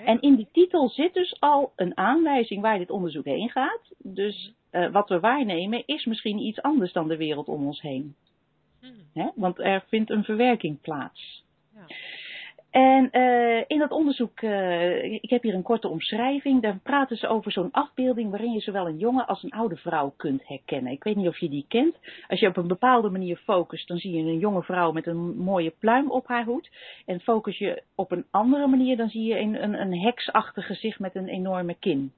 En 0.04 0.20
in 0.20 0.34
die 0.36 0.48
titel 0.52 0.88
zit 0.88 1.14
dus 1.14 1.40
al 1.40 1.72
een 1.76 1.96
aanwijzing 1.96 2.62
waar 2.62 2.78
dit 2.78 2.90
onderzoek 2.90 3.24
heen 3.24 3.50
gaat. 3.50 3.92
Dus 3.98 4.52
eh, 4.70 4.90
wat 4.92 5.08
we 5.08 5.20
waarnemen 5.20 5.82
is 5.86 6.04
misschien 6.04 6.38
iets 6.38 6.62
anders 6.62 6.92
dan 6.92 7.08
de 7.08 7.16
wereld 7.16 7.48
om 7.48 7.66
ons 7.66 7.80
heen. 7.80 8.14
Hmm, 8.80 8.94
Hè? 9.12 9.28
Want 9.34 9.58
er 9.58 9.84
vindt 9.88 10.10
een 10.10 10.24
verwerking 10.24 10.80
plaats. 10.80 11.44
ja. 11.74 11.86
En 12.70 13.10
eh, 13.10 13.64
in 13.66 13.78
dat 13.78 13.90
onderzoek, 13.90 14.40
eh, 14.40 15.12
ik 15.12 15.30
heb 15.30 15.42
hier 15.42 15.54
een 15.54 15.62
korte 15.62 15.88
omschrijving, 15.88 16.62
daar 16.62 16.78
praten 16.82 17.16
ze 17.16 17.28
over 17.28 17.52
zo'n 17.52 17.72
afbeelding 17.72 18.30
waarin 18.30 18.52
je 18.52 18.60
zowel 18.60 18.86
een 18.86 18.98
jonge 18.98 19.26
als 19.26 19.42
een 19.42 19.50
oude 19.50 19.76
vrouw 19.76 20.12
kunt 20.16 20.46
herkennen. 20.46 20.92
Ik 20.92 21.04
weet 21.04 21.16
niet 21.16 21.28
of 21.28 21.38
je 21.38 21.48
die 21.48 21.64
kent. 21.68 21.96
Als 22.28 22.40
je 22.40 22.48
op 22.48 22.56
een 22.56 22.68
bepaalde 22.68 23.10
manier 23.10 23.36
focust, 23.36 23.88
dan 23.88 23.98
zie 23.98 24.12
je 24.12 24.18
een 24.18 24.38
jonge 24.38 24.62
vrouw 24.62 24.92
met 24.92 25.06
een 25.06 25.36
mooie 25.36 25.72
pluim 25.78 26.10
op 26.10 26.26
haar 26.26 26.44
hoed. 26.44 26.70
En 27.06 27.20
focus 27.20 27.58
je 27.58 27.82
op 27.94 28.10
een 28.10 28.24
andere 28.30 28.66
manier, 28.66 28.96
dan 28.96 29.08
zie 29.08 29.24
je 29.24 29.38
een, 29.38 29.62
een, 29.62 29.80
een 29.80 30.00
heksachtig 30.00 30.66
gezicht 30.66 30.98
met 30.98 31.14
een 31.14 31.28
enorme 31.28 31.74
kin. 31.74 32.12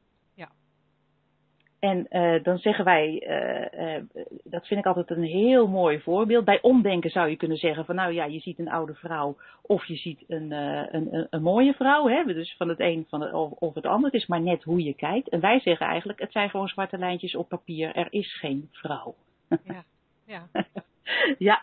En 1.82 2.08
eh, 2.08 2.42
dan 2.42 2.58
zeggen 2.58 2.84
wij, 2.84 3.22
eh, 3.26 3.96
eh, 3.96 4.02
dat 4.44 4.66
vind 4.66 4.80
ik 4.80 4.86
altijd 4.86 5.10
een 5.10 5.22
heel 5.22 5.68
mooi 5.68 6.00
voorbeeld. 6.00 6.44
Bij 6.44 6.62
omdenken 6.62 7.10
zou 7.10 7.28
je 7.28 7.36
kunnen 7.36 7.56
zeggen 7.56 7.84
van 7.84 7.94
nou 7.94 8.12
ja, 8.12 8.24
je 8.24 8.40
ziet 8.40 8.58
een 8.58 8.70
oude 8.70 8.94
vrouw 8.94 9.36
of 9.62 9.86
je 9.86 9.96
ziet 9.96 10.24
een, 10.26 10.50
een, 10.50 11.26
een, 11.30 11.42
mooie 11.42 11.72
vrouw. 11.72 12.08
Hè? 12.08 12.24
Dus 12.24 12.54
van 12.56 12.68
het 12.68 12.80
een 12.80 13.06
van 13.08 13.20
het, 13.20 13.32
of, 13.32 13.50
of 13.50 13.74
het 13.74 13.86
ander. 13.86 14.10
Het 14.10 14.20
is 14.20 14.26
maar 14.26 14.40
net 14.40 14.62
hoe 14.62 14.82
je 14.82 14.94
kijkt. 14.94 15.28
En 15.28 15.40
wij 15.40 15.60
zeggen 15.60 15.86
eigenlijk, 15.86 16.20
het 16.20 16.32
zijn 16.32 16.50
gewoon 16.50 16.68
zwarte 16.68 16.98
lijntjes 16.98 17.34
op 17.34 17.48
papier. 17.48 17.94
Er 17.94 18.06
is 18.10 18.38
geen 18.38 18.68
vrouw. 18.70 19.14
Ja. 19.48 19.84
Ja. 20.26 20.48
Ja, 21.38 21.62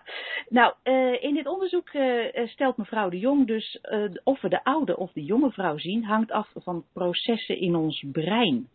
nou, 0.49 0.73
in 1.19 1.33
dit 1.33 1.47
onderzoek 1.47 1.89
stelt 2.45 2.77
mevrouw 2.77 3.09
de 3.09 3.19
Jong 3.19 3.47
dus 3.47 3.81
of 4.23 4.41
we 4.41 4.49
de 4.49 4.63
oude 4.63 4.97
of 4.97 5.11
de 5.11 5.23
jonge 5.23 5.51
vrouw 5.51 5.77
zien, 5.77 6.03
hangt 6.03 6.31
af 6.31 6.49
van 6.55 6.85
processen 6.93 7.59
in 7.59 7.75
ons 7.75 8.05
brein. 8.11 8.67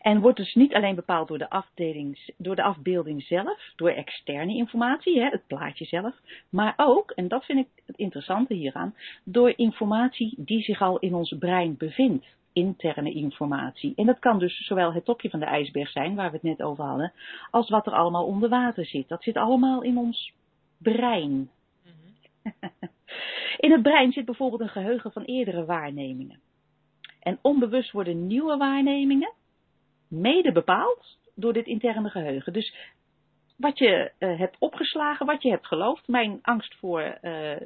En 0.00 0.20
wordt 0.20 0.36
dus 0.36 0.54
niet 0.54 0.74
alleen 0.74 0.94
bepaald 0.94 1.28
door 1.28 1.38
de, 1.38 1.50
afdeling, 1.50 2.32
door 2.36 2.56
de 2.56 2.62
afbeelding 2.62 3.22
zelf, 3.22 3.72
door 3.76 3.90
externe 3.90 4.54
informatie, 4.54 5.20
hè, 5.20 5.28
het 5.28 5.46
plaatje 5.46 5.84
zelf, 5.84 6.14
maar 6.48 6.74
ook, 6.76 7.10
en 7.10 7.28
dat 7.28 7.44
vind 7.44 7.58
ik 7.58 7.82
het 7.86 7.96
interessante 7.96 8.54
hieraan, 8.54 8.94
door 9.24 9.52
informatie 9.56 10.34
die 10.36 10.62
zich 10.62 10.80
al 10.80 10.98
in 10.98 11.14
ons 11.14 11.34
brein 11.38 11.76
bevindt. 11.76 12.26
Interne 12.52 13.12
informatie. 13.12 13.92
En 13.96 14.06
dat 14.06 14.18
kan 14.18 14.38
dus 14.38 14.66
zowel 14.66 14.92
het 14.92 15.04
topje 15.04 15.30
van 15.30 15.40
de 15.40 15.46
ijsberg 15.46 15.90
zijn, 15.90 16.14
waar 16.14 16.30
we 16.30 16.36
het 16.36 16.42
net 16.42 16.62
over 16.62 16.84
hadden, 16.84 17.12
als 17.50 17.68
wat 17.68 17.86
er 17.86 17.92
allemaal 17.92 18.24
onder 18.26 18.48
water 18.48 18.86
zit. 18.86 19.08
Dat 19.08 19.22
zit 19.22 19.36
allemaal 19.36 19.82
in 19.82 19.98
ons 19.98 20.32
brein. 20.78 21.50
Mhm. 21.82 22.68
In 23.56 23.72
het 23.72 23.82
brein 23.82 24.12
zit 24.12 24.24
bijvoorbeeld 24.24 24.60
een 24.60 24.68
geheugen 24.68 25.12
van 25.12 25.22
eerdere 25.22 25.64
waarnemingen. 25.64 26.40
En 27.20 27.38
onbewust 27.42 27.92
worden 27.92 28.26
nieuwe 28.26 28.56
waarnemingen 28.56 29.32
mede 30.08 30.52
bepaald 30.52 31.18
door 31.34 31.52
dit 31.52 31.66
interne 31.66 32.10
geheugen. 32.10 32.52
Dus 32.52 32.74
wat 33.56 33.78
je 33.78 34.12
eh, 34.18 34.38
hebt 34.38 34.56
opgeslagen, 34.58 35.26
wat 35.26 35.42
je 35.42 35.50
hebt 35.50 35.66
geloofd, 35.66 36.08
mijn 36.08 36.38
angst 36.42 36.74
voor 36.74 37.00
eh, 37.00 37.20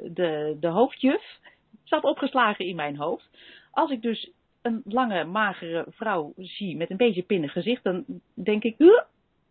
de, 0.05 0.57
de 0.61 0.69
hoofdjuf 0.69 1.39
zat 1.85 2.03
opgeslagen 2.05 2.65
in 2.67 2.77
mijn 2.77 2.97
hoofd. 2.97 3.29
Als 3.71 3.91
ik 3.91 4.03
dus 4.03 4.31
een 4.63 4.83
lange, 4.85 5.25
magere 5.25 5.85
vrouw 5.89 6.33
zie 6.37 6.77
met 6.77 6.91
een 6.91 6.97
beetje 6.97 7.23
pinnig 7.23 7.53
gezicht, 7.53 7.83
dan 7.85 8.05
denk 8.35 8.63
ik, 8.63 8.75
"Huh, 8.79 9.01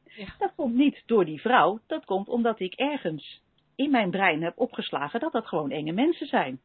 Ja. 0.06 0.28
dat 0.39 0.52
komt 0.56 0.75
niet 0.75 1.04
door 1.06 1.25
die 1.25 1.41
vrouw. 1.41 1.80
Dat 1.88 2.06
komt 2.06 2.28
omdat 2.30 2.60
ik 2.60 2.73
ergens 2.73 3.41
in 3.75 3.91
mijn 3.91 4.10
brein 4.10 4.43
heb 4.43 4.54
opgeslagen 4.60 5.19
dat 5.19 5.32
dat 5.32 5.47
gewoon 5.47 5.71
enge 5.71 5.91
mensen 5.91 6.28
zijn. 6.28 6.62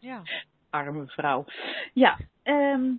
Ja. 0.00 0.22
Arme 0.70 1.06
vrouw. 1.06 1.44
Ja, 1.94 2.18
ehm, 2.42 2.90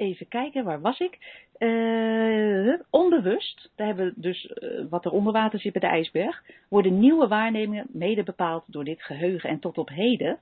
even 0.00 0.28
kijken, 0.28 0.64
waar 0.64 0.80
was 0.80 1.00
ik? 1.00 1.18
Eh, 1.58 2.74
onbewust, 2.90 3.70
daar 3.76 3.86
hebben 3.86 4.06
we 4.06 4.12
dus 4.16 4.46
eh, 4.46 4.84
wat 4.90 5.04
er 5.04 5.10
onder 5.10 5.32
water 5.32 5.60
zit 5.60 5.72
bij 5.72 5.80
de 5.80 5.96
ijsberg, 5.96 6.42
worden 6.68 6.98
nieuwe 6.98 7.28
waarnemingen 7.28 7.86
mede 7.92 8.22
bepaald 8.22 8.64
door 8.66 8.84
dit 8.84 9.02
geheugen. 9.02 9.50
En 9.50 9.58
tot 9.58 9.78
op 9.78 9.88
heden, 9.88 10.38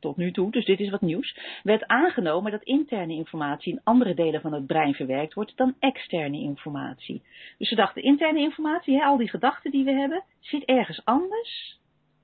tot 0.00 0.16
nu 0.16 0.32
toe, 0.32 0.50
dus 0.50 0.64
dit 0.64 0.80
is 0.80 0.90
wat 0.90 1.00
nieuws, 1.00 1.38
werd 1.62 1.86
aangenomen 1.86 2.52
dat 2.52 2.62
interne 2.62 3.12
informatie 3.12 3.72
in 3.72 3.80
andere 3.84 4.14
delen 4.14 4.40
van 4.40 4.52
het 4.52 4.66
brein 4.66 4.94
verwerkt 4.94 5.34
wordt 5.34 5.56
dan 5.56 5.74
externe 5.78 6.38
informatie. 6.38 7.22
Dus 7.58 7.68
ze 7.68 7.74
dachten, 7.74 8.02
interne 8.02 8.40
informatie, 8.40 8.96
hè, 8.96 9.04
al 9.04 9.16
die 9.16 9.28
gedachten 9.28 9.70
die 9.70 9.84
we 9.84 9.92
hebben, 9.92 10.24
zit 10.40 10.64
ergens 10.64 11.04
anders 11.04 11.80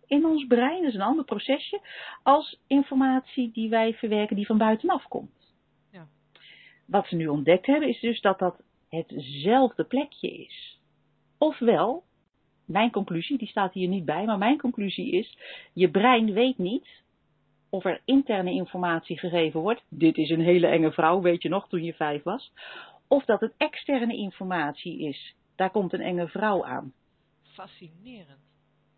in 0.06 0.26
ons 0.26 0.46
brein, 0.46 0.80
dat 0.80 0.88
is 0.88 0.94
een 0.94 1.00
ander 1.00 1.24
procesje, 1.24 1.80
als 2.22 2.60
informatie 2.66 3.50
die 3.52 3.68
wij 3.68 3.94
verwerken 3.94 4.36
die 4.36 4.46
van 4.46 4.58
buitenaf 4.58 5.04
komt. 5.08 5.37
Wat 6.88 7.06
ze 7.06 7.16
nu 7.16 7.26
ontdekt 7.26 7.66
hebben 7.66 7.88
is 7.88 8.00
dus 8.00 8.20
dat 8.20 8.38
dat 8.38 8.62
hetzelfde 8.88 9.84
plekje 9.84 10.30
is. 10.30 10.80
Ofwel, 11.38 12.02
mijn 12.64 12.90
conclusie, 12.90 13.38
die 13.38 13.48
staat 13.48 13.72
hier 13.72 13.88
niet 13.88 14.04
bij, 14.04 14.24
maar 14.24 14.38
mijn 14.38 14.58
conclusie 14.58 15.10
is, 15.10 15.38
je 15.72 15.90
brein 15.90 16.32
weet 16.32 16.58
niet 16.58 16.88
of 17.70 17.84
er 17.84 18.00
interne 18.04 18.50
informatie 18.50 19.18
gegeven 19.18 19.60
wordt. 19.60 19.84
Dit 19.88 20.16
is 20.16 20.30
een 20.30 20.40
hele 20.40 20.66
enge 20.66 20.92
vrouw, 20.92 21.20
weet 21.20 21.42
je 21.42 21.48
nog, 21.48 21.68
toen 21.68 21.82
je 21.82 21.94
vijf 21.94 22.22
was. 22.22 22.52
Of 23.08 23.24
dat 23.24 23.40
het 23.40 23.54
externe 23.56 24.16
informatie 24.16 24.98
is. 24.98 25.34
Daar 25.56 25.70
komt 25.70 25.92
een 25.92 26.00
enge 26.00 26.28
vrouw 26.28 26.64
aan. 26.64 26.92
Fascinerend. 27.42 28.47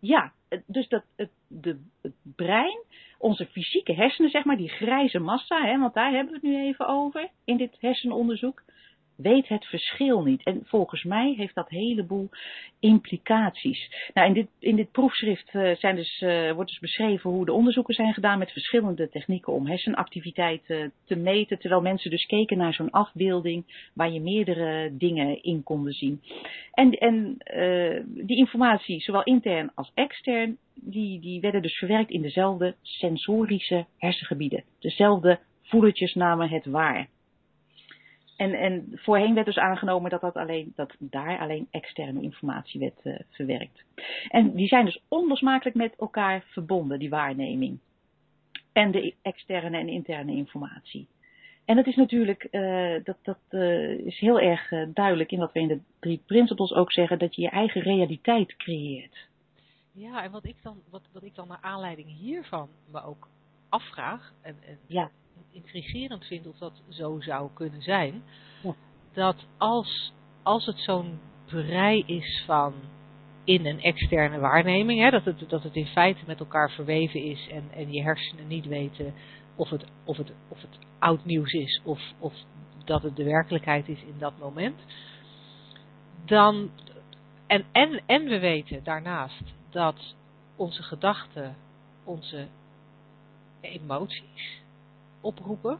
Ja, 0.01 0.31
dus 0.65 0.87
dat 0.87 1.03
het, 1.15 1.29
de, 1.47 1.79
het 2.01 2.13
brein, 2.35 2.83
onze 3.17 3.45
fysieke 3.45 3.93
hersenen, 3.93 4.31
zeg 4.31 4.43
maar, 4.43 4.57
die 4.57 4.69
grijze 4.69 5.19
massa, 5.19 5.65
hè, 5.65 5.79
want 5.79 5.93
daar 5.93 6.11
hebben 6.11 6.33
we 6.33 6.47
het 6.47 6.55
nu 6.55 6.63
even 6.63 6.87
over 6.87 7.29
in 7.45 7.57
dit 7.57 7.77
hersenonderzoek, 7.79 8.63
weet 9.21 9.47
het 9.47 9.65
verschil 9.65 10.21
niet. 10.23 10.43
En 10.43 10.61
volgens 10.65 11.03
mij 11.03 11.33
heeft 11.37 11.55
dat 11.55 11.71
een 11.71 11.77
heleboel 11.77 12.29
implicaties. 12.79 14.09
Nou, 14.13 14.27
in, 14.27 14.33
dit, 14.33 14.47
in 14.59 14.75
dit 14.75 14.91
proefschrift 14.91 15.53
uh, 15.53 15.75
zijn 15.75 15.95
dus, 15.95 16.21
uh, 16.21 16.51
wordt 16.51 16.69
dus 16.69 16.79
beschreven 16.79 17.29
hoe 17.29 17.45
de 17.45 17.53
onderzoeken 17.53 17.93
zijn 17.93 18.13
gedaan 18.13 18.39
met 18.39 18.51
verschillende 18.51 19.09
technieken 19.09 19.53
om 19.53 19.67
hersenactiviteit 19.67 20.61
uh, 20.67 20.85
te 21.05 21.15
meten. 21.15 21.59
Terwijl 21.59 21.81
mensen 21.81 22.11
dus 22.11 22.25
keken 22.25 22.57
naar 22.57 22.73
zo'n 22.73 22.91
afbeelding 22.91 23.89
waar 23.93 24.11
je 24.11 24.21
meerdere 24.21 24.97
dingen 24.97 25.43
in 25.43 25.63
konden 25.63 25.93
zien. 25.93 26.21
En, 26.71 26.91
en 26.91 27.37
die 28.05 28.37
informatie, 28.37 29.01
zowel 29.01 29.23
intern 29.23 29.71
als 29.75 29.91
extern, 29.93 30.57
die, 30.75 31.19
die 31.19 31.41
werden 31.41 31.61
dus 31.61 31.77
verwerkt 31.77 32.09
in 32.09 32.21
dezelfde 32.21 32.75
sensorische 32.81 33.85
hersengebieden. 33.97 34.63
Dezelfde 34.79 35.39
voelertjes 35.61 36.13
namen 36.13 36.49
het 36.49 36.65
waar. 36.65 37.07
En, 38.41 38.53
en 38.53 38.91
voorheen 38.93 39.33
werd 39.33 39.45
dus 39.45 39.57
aangenomen 39.57 40.09
dat, 40.09 40.21
dat, 40.21 40.35
alleen, 40.35 40.73
dat 40.75 40.95
daar 40.99 41.39
alleen 41.39 41.67
externe 41.71 42.21
informatie 42.21 42.79
werd 42.79 42.99
uh, 43.03 43.19
verwerkt. 43.29 43.83
En 44.29 44.55
die 44.55 44.67
zijn 44.67 44.85
dus 44.85 45.01
onlosmakelijk 45.07 45.75
met 45.75 45.95
elkaar 45.95 46.43
verbonden, 46.47 46.99
die 46.99 47.09
waarneming. 47.09 47.79
En 48.73 48.91
de 48.91 49.13
externe 49.21 49.77
en 49.77 49.87
interne 49.87 50.31
informatie. 50.31 51.07
En 51.65 51.75
dat 51.75 51.87
is 51.87 51.95
natuurlijk, 51.95 52.47
uh, 52.51 53.03
dat, 53.03 53.17
dat 53.21 53.39
uh, 53.49 53.89
is 53.89 54.19
heel 54.19 54.39
erg 54.39 54.69
duidelijk 54.93 55.31
in 55.31 55.39
wat 55.39 55.53
we 55.53 55.59
in 55.59 55.67
de 55.67 55.79
drie 55.99 56.21
principles 56.25 56.73
ook 56.73 56.91
zeggen, 56.91 57.19
dat 57.19 57.35
je 57.35 57.41
je 57.41 57.49
eigen 57.49 57.81
realiteit 57.81 58.55
creëert. 58.55 59.27
Ja, 59.91 60.23
en 60.23 60.31
wat 60.31 60.45
ik 60.45 60.55
dan, 60.61 60.77
wat, 60.89 61.09
wat 61.13 61.23
ik 61.23 61.35
dan 61.35 61.47
naar 61.47 61.61
aanleiding 61.61 62.07
hiervan 62.07 62.69
me 62.91 63.03
ook 63.03 63.27
afvraag, 63.69 64.33
en, 64.41 64.55
en 64.65 64.77
ja 64.87 65.11
intrigerend 65.51 66.25
vind 66.25 66.47
of 66.47 66.57
dat 66.57 66.81
zo 66.89 67.21
zou 67.21 67.49
kunnen 67.53 67.81
zijn. 67.81 68.23
Ja. 68.63 68.75
Dat 69.13 69.45
als, 69.57 70.13
als 70.43 70.65
het 70.65 70.79
zo'n 70.79 71.19
brei 71.45 72.03
is 72.05 72.43
van 72.45 72.73
in 73.43 73.65
een 73.65 73.81
externe 73.81 74.39
waarneming, 74.39 74.99
hè, 74.99 75.09
dat, 75.09 75.25
het, 75.25 75.49
dat 75.49 75.63
het 75.63 75.75
in 75.75 75.85
feite 75.85 76.21
met 76.25 76.39
elkaar 76.39 76.71
verweven 76.71 77.23
is 77.23 77.47
en, 77.47 77.63
en 77.71 77.93
je 77.93 78.01
hersenen 78.01 78.47
niet 78.47 78.65
weten 78.65 79.13
of 79.55 79.69
het, 79.69 79.85
of 80.03 80.17
het, 80.17 80.33
of 80.47 80.61
het 80.61 80.79
oud 80.99 81.25
nieuws 81.25 81.51
is 81.51 81.81
of, 81.83 81.99
of 82.19 82.33
dat 82.85 83.03
het 83.03 83.15
de 83.15 83.23
werkelijkheid 83.23 83.87
is 83.87 84.01
in 84.01 84.15
dat 84.17 84.37
moment. 84.39 84.79
Dan, 86.25 86.71
en, 87.47 87.65
en, 87.71 88.01
en 88.05 88.23
we 88.23 88.39
weten 88.39 88.83
daarnaast 88.83 89.43
dat 89.69 90.15
onze 90.55 90.83
gedachten, 90.83 91.55
onze 92.03 92.47
emoties, 93.61 94.60
oproepen. 95.21 95.79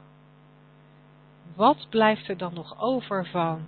Wat 1.56 1.88
blijft 1.89 2.27
er 2.27 2.38
dan 2.38 2.54
nog 2.54 2.82
over 2.82 3.25
van, 3.25 3.65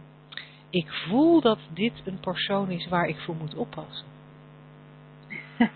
ik 0.70 0.92
voel 0.92 1.42
dat 1.42 1.60
dit 1.74 2.02
een 2.06 2.20
persoon 2.20 2.72
is 2.72 2.88
waar 2.88 3.08
ik 3.08 3.20
voor 3.20 3.36
moet 3.36 3.56
oppassen? 3.56 4.08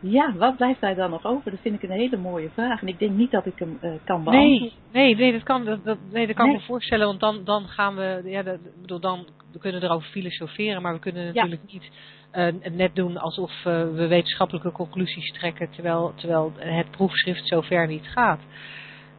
ja, 0.00 0.34
wat 0.36 0.56
blijft 0.56 0.80
daar 0.80 0.94
dan 0.94 1.10
nog 1.10 1.24
over? 1.24 1.50
Dat 1.50 1.60
vind 1.60 1.74
ik 1.74 1.82
een 1.82 1.96
hele 1.96 2.16
mooie 2.16 2.50
vraag. 2.50 2.80
En 2.80 2.88
ik 2.88 2.98
denk 2.98 3.12
niet 3.12 3.30
dat 3.30 3.46
ik 3.46 3.58
hem 3.58 3.78
uh, 3.82 3.92
kan 4.04 4.24
beantwoorden. 4.24 4.60
Nee, 4.60 4.72
nee, 4.92 5.16
nee, 5.16 5.32
dat 5.32 5.42
kan, 5.42 5.64
dat, 5.64 5.98
nee, 6.10 6.26
dat 6.26 6.36
kan 6.36 6.46
nee. 6.46 6.54
ik 6.54 6.60
me 6.60 6.66
voorstellen. 6.66 7.06
Want 7.06 7.20
dan, 7.20 7.44
dan 7.44 7.68
gaan 7.68 7.94
we, 7.94 8.22
ja, 8.24 8.42
dat, 8.42 8.58
bedoel, 8.80 9.00
dan, 9.00 9.26
we 9.52 9.58
kunnen 9.58 9.82
erover 9.82 10.08
filosoferen, 10.08 10.82
maar 10.82 10.92
we 10.92 10.98
kunnen 10.98 11.24
natuurlijk 11.24 11.62
ja. 11.66 11.78
niet 11.78 11.90
uh, 12.32 12.72
net 12.72 12.94
doen 12.94 13.16
alsof 13.16 13.50
uh, 13.50 13.64
we 13.64 14.06
wetenschappelijke 14.06 14.72
conclusies 14.72 15.32
trekken, 15.32 15.70
terwijl, 15.70 16.12
terwijl 16.16 16.52
het 16.56 16.90
proefschrift 16.90 17.46
zover 17.46 17.86
niet 17.86 18.06
gaat. 18.06 18.40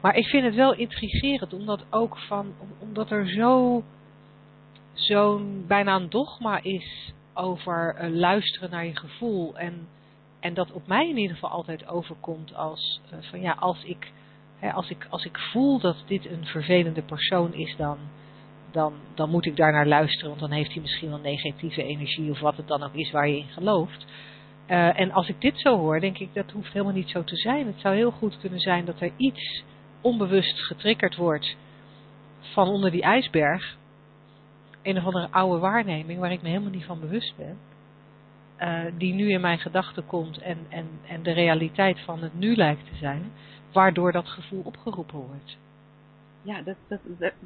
Maar 0.01 0.15
ik 0.15 0.25
vind 0.25 0.43
het 0.43 0.55
wel 0.55 0.73
intrigerend, 0.73 1.53
omdat 1.53 1.85
ook 1.89 2.17
van, 2.17 2.53
omdat 2.79 3.11
er 3.11 3.29
zo, 3.29 3.83
zo'n 4.93 5.63
bijna 5.67 5.95
een 5.95 6.09
dogma 6.09 6.63
is 6.63 7.13
over 7.33 7.95
uh, 8.01 8.15
luisteren 8.15 8.69
naar 8.69 8.85
je 8.85 8.97
gevoel. 8.97 9.57
En, 9.57 9.87
en 10.39 10.53
dat 10.53 10.71
op 10.71 10.87
mij 10.87 11.09
in 11.09 11.17
ieder 11.17 11.35
geval 11.35 11.49
altijd 11.49 11.87
overkomt 11.87 12.55
als, 12.55 13.01
van 13.19 13.41
ja, 13.41 13.51
als 13.51 13.83
ik, 13.83 14.11
hè, 14.59 14.71
als 14.71 14.89
ik, 14.89 15.07
als 15.09 15.25
ik 15.25 15.37
voel 15.37 15.79
dat 15.79 16.03
dit 16.05 16.25
een 16.25 16.45
vervelende 16.45 17.01
persoon 17.01 17.53
is, 17.53 17.75
dan, 17.77 17.97
dan, 18.71 18.93
dan 19.13 19.29
moet 19.29 19.45
ik 19.45 19.55
daar 19.55 19.71
naar 19.71 19.87
luisteren, 19.87 20.29
want 20.29 20.39
dan 20.39 20.51
heeft 20.51 20.71
hij 20.73 20.81
misschien 20.81 21.09
wel 21.09 21.19
negatieve 21.19 21.83
energie 21.83 22.31
of 22.31 22.39
wat 22.39 22.57
het 22.57 22.67
dan 22.67 22.83
ook 22.83 22.93
is 22.93 23.11
waar 23.11 23.27
je 23.27 23.37
in 23.37 23.49
gelooft. 23.49 24.05
Uh, 24.67 24.99
en 24.99 25.11
als 25.11 25.27
ik 25.27 25.41
dit 25.41 25.59
zo 25.59 25.77
hoor, 25.77 25.99
denk 25.99 26.17
ik 26.17 26.33
dat 26.33 26.51
hoeft 26.51 26.73
helemaal 26.73 26.93
niet 26.93 27.09
zo 27.09 27.23
te 27.23 27.35
zijn. 27.35 27.67
Het 27.67 27.79
zou 27.79 27.95
heel 27.95 28.11
goed 28.11 28.37
kunnen 28.39 28.59
zijn 28.59 28.85
dat 28.85 29.01
er 29.01 29.11
iets 29.17 29.63
onbewust 30.01 30.59
getriggerd 30.59 31.15
wordt 31.15 31.55
van 32.39 32.67
onder 32.67 32.91
die 32.91 33.01
ijsberg. 33.01 33.77
Een 34.81 34.97
of 34.97 35.05
andere 35.05 35.31
oude 35.31 35.59
waarneming 35.59 36.19
waar 36.19 36.31
ik 36.31 36.41
me 36.41 36.47
helemaal 36.47 36.71
niet 36.71 36.85
van 36.85 36.99
bewust 36.99 37.35
ben. 37.37 37.57
Uh, 38.59 38.91
die 38.97 39.13
nu 39.13 39.31
in 39.31 39.41
mijn 39.41 39.59
gedachten 39.59 40.05
komt 40.05 40.37
en, 40.37 40.57
en, 40.69 40.87
en 41.07 41.23
de 41.23 41.31
realiteit 41.31 41.99
van 41.99 42.21
het 42.21 42.33
nu 42.33 42.55
lijkt 42.55 42.85
te 42.85 42.95
zijn. 42.95 43.31
Waardoor 43.71 44.11
dat 44.11 44.27
gevoel 44.27 44.61
opgeroepen 44.65 45.19
wordt 45.19 45.57
ja, 46.43 46.61
dat, 46.61 46.75
dat, 46.87 46.99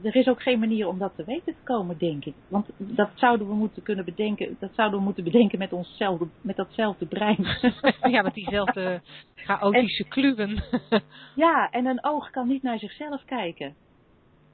er 0.03 0.15
is 0.15 0.27
ook 0.27 0.41
geen 0.41 0.59
manier 0.59 0.87
om 0.87 0.99
dat 0.99 1.15
te 1.15 1.23
weten 1.23 1.53
te 1.53 1.63
komen, 1.63 1.97
denk 1.97 2.25
ik. 2.25 2.33
Want 2.47 2.69
dat 2.77 3.09
zouden 3.15 3.47
we 3.47 3.53
moeten 3.53 3.83
kunnen 3.83 4.05
bedenken, 4.05 4.55
dat 4.59 4.73
zouden 4.75 4.99
we 4.99 5.05
moeten 5.05 5.23
bedenken 5.23 5.59
met 5.59 5.73
onszelfde, 5.73 6.27
met 6.41 6.55
datzelfde 6.55 7.05
brein. 7.05 7.47
ja, 8.13 8.21
met 8.21 8.33
diezelfde 8.33 9.01
chaotische 9.35 10.03
en, 10.03 10.09
kluwen. 10.09 10.63
ja, 11.45 11.69
en 11.71 11.85
een 11.85 12.03
oog 12.03 12.29
kan 12.29 12.47
niet 12.47 12.63
naar 12.63 12.79
zichzelf 12.79 13.25
kijken. 13.25 13.75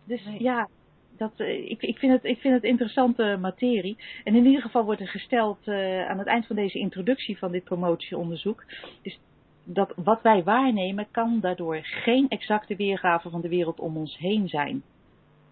Dus 0.05 0.25
nee. 0.25 0.43
ja, 0.43 0.69
dat, 1.17 1.39
ik, 1.39 1.81
ik, 1.81 1.97
vind 1.97 2.11
het, 2.11 2.23
ik 2.23 2.39
vind 2.39 2.53
het 2.53 2.63
interessante 2.63 3.37
materie. 3.41 3.97
En 4.23 4.35
in 4.35 4.45
ieder 4.45 4.61
geval 4.61 4.85
wordt 4.85 5.01
er 5.01 5.07
gesteld 5.07 5.67
uh, 5.67 6.09
aan 6.09 6.17
het 6.17 6.27
eind 6.27 6.47
van 6.47 6.55
deze 6.55 6.79
introductie 6.79 7.37
van 7.37 7.51
dit 7.51 7.63
promotieonderzoek. 7.63 8.63
Dus 9.01 9.19
dat 9.73 9.93
wat 9.95 10.21
wij 10.21 10.43
waarnemen 10.43 11.07
kan 11.11 11.39
daardoor 11.39 11.79
geen 11.81 12.29
exacte 12.29 12.75
weergave 12.75 13.29
van 13.29 13.41
de 13.41 13.49
wereld 13.49 13.79
om 13.79 13.97
ons 13.97 14.17
heen 14.17 14.47
zijn. 14.47 14.83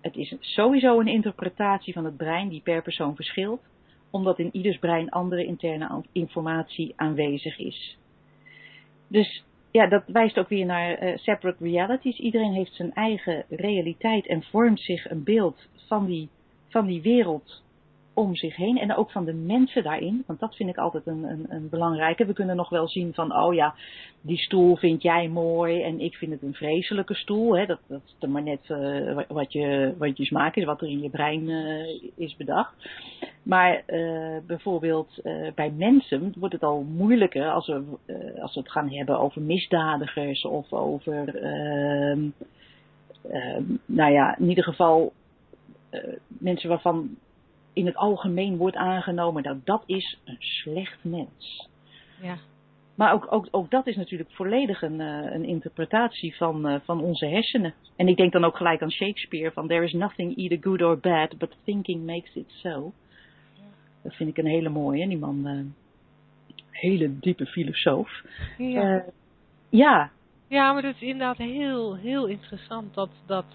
Het 0.02 0.16
is 0.16 0.36
sowieso 0.40 1.00
een 1.00 1.08
interpretatie 1.08 1.94
van 1.94 2.06
het 2.06 2.18
brein 2.18 2.50
die 2.50 2.62
per 2.62 2.82
persoon 2.82 3.16
verschilt, 3.16 3.62
omdat 4.10 4.40
in 4.40 4.50
ieders 4.52 4.78
brein 4.78 5.10
andere 5.10 5.46
interne 5.46 6.04
informatie 6.12 6.94
aanwezig 6.96 7.60
is. 7.60 7.98
Dus 9.08 9.44
ja, 9.72 9.88
dat 9.88 10.04
wijst 10.08 10.38
ook 10.38 10.50
weer 10.50 10.66
naar 10.66 11.04
uh, 11.04 11.18
separate 11.18 11.64
realities. 11.64 12.20
Iedereen 12.20 12.54
heeft 12.54 12.74
zijn 12.74 12.94
eigen 12.94 13.46
realiteit 13.50 14.28
en 14.28 14.44
vormt 14.44 14.80
zich 14.80 15.10
een 15.10 15.24
beeld 15.24 15.68
van 15.88 16.06
die, 16.06 16.30
van 16.68 16.86
die 16.86 17.02
wereld 17.02 17.64
om 18.20 18.36
zich 18.36 18.56
heen 18.56 18.78
en 18.78 18.96
ook 18.96 19.12
van 19.12 19.26
de 19.26 19.34
mensen 19.34 19.84
daarin. 19.84 20.24
Want 20.28 20.40
dat 20.40 20.56
vind 20.56 20.70
ik 20.70 20.78
altijd 20.78 21.08
een, 21.08 21.24
een, 21.24 21.46
een, 21.50 21.70
belangrijke. 21.70 22.26
We 22.26 22.34
kunnen 22.34 22.56
nog 22.56 22.70
wel 22.70 22.88
zien 22.88 23.14
van, 23.14 23.36
oh 23.36 23.54
ja, 23.54 23.76
die 24.22 24.38
stoel 24.38 24.76
vind 24.76 25.02
jij 25.02 25.28
mooi 25.28 25.82
en 25.84 26.00
ik 26.00 26.16
vind 26.16 26.32
het 26.32 26.42
een 26.42 26.54
vreselijke 26.54 27.14
stoel. 27.14 27.58
Hè. 27.58 27.66
Dat, 27.66 27.80
dat 27.88 28.02
is 28.20 28.28
maar 28.28 28.44
net 28.44 28.70
uh, 28.70 29.20
wat, 29.28 29.54
je, 29.54 29.94
wat 29.98 30.18
je 30.18 30.26
smaak 30.26 30.56
is, 30.56 30.64
wat 30.64 30.82
er 30.82 30.88
in 30.88 31.02
je 31.02 31.10
brein 31.10 31.50
uh, 31.50 32.02
is 32.16 32.36
bedacht. 32.36 32.74
Maar 33.44 33.84
uh, 33.88 34.38
bijvoorbeeld 34.48 35.22
bij 35.56 35.72
mensen 35.72 36.34
wordt 36.38 36.54
het 36.54 36.64
al 36.64 36.82
moeilijker 36.82 37.52
als 37.52 37.68
we, 37.68 37.84
als 38.42 38.54
we 38.54 38.60
het 38.60 38.72
gaan 38.72 38.90
hebben 38.90 39.20
over 39.20 39.42
misdadigers 39.42 40.46
of 40.46 40.74
over, 40.74 41.36
ehm, 41.36 42.20
ehm, 43.32 43.64
nou 43.86 44.12
ja, 44.12 44.38
in 44.38 44.50
ieder 44.50 44.64
geval 44.64 45.14
mensen 46.28 46.70
waarvan 46.70 47.18
in 47.80 47.86
het 47.86 47.96
algemeen 47.96 48.58
wordt 48.58 48.76
aangenomen 48.76 49.44
dat 49.44 49.66
dat 49.66 49.84
is 49.86 50.20
een 50.26 50.38
slecht 50.40 51.04
mens. 51.04 51.70
Ja. 52.22 52.38
Maar 52.96 53.14
ook, 53.14 53.28
ook, 53.30 53.48
ook 53.52 53.72
dat 53.72 53.88
is 53.88 53.96
natuurlijk 53.96 54.32
volledig 54.32 54.82
een, 54.82 55.00
uh, 55.00 55.34
een 55.34 55.46
interpretatie 55.46 56.36
van, 56.36 56.70
uh, 56.70 56.76
van 56.84 57.02
onze 57.02 57.26
hersenen. 57.26 57.74
En 57.96 58.08
ik 58.08 58.18
denk 58.18 58.32
dan 58.32 58.44
ook 58.44 58.58
gelijk 58.58 58.82
aan 58.82 58.92
Shakespeare 58.92 59.52
van 59.52 59.68
there 59.68 59.84
is 59.84 59.94
nothing 59.94 60.38
either 60.38 60.58
good 60.62 60.82
or 60.82 60.98
bad, 60.98 61.38
but 61.38 61.56
thinking 61.64 62.06
makes 62.06 62.36
it 62.36 62.52
so. 62.64 62.92
Ja. 63.54 63.64
Dat 64.04 64.14
vind 64.14 64.30
ik 64.30 64.38
een 64.38 64.52
hele 64.52 64.70
mooie, 64.70 65.08
die 65.08 65.18
man, 65.18 65.48
uh, 65.48 65.60
hele 66.70 67.20
diepe 67.20 67.46
filosoof. 67.46 68.24
Ja. 68.58 69.06
ja. 69.70 70.12
Ja, 70.48 70.74
maar 70.74 70.84
het 70.84 70.96
is 70.96 71.02
inderdaad 71.02 71.38
heel, 71.38 71.96
heel 71.96 72.26
interessant 72.26 72.94
dat, 72.94 73.10
dat 73.26 73.46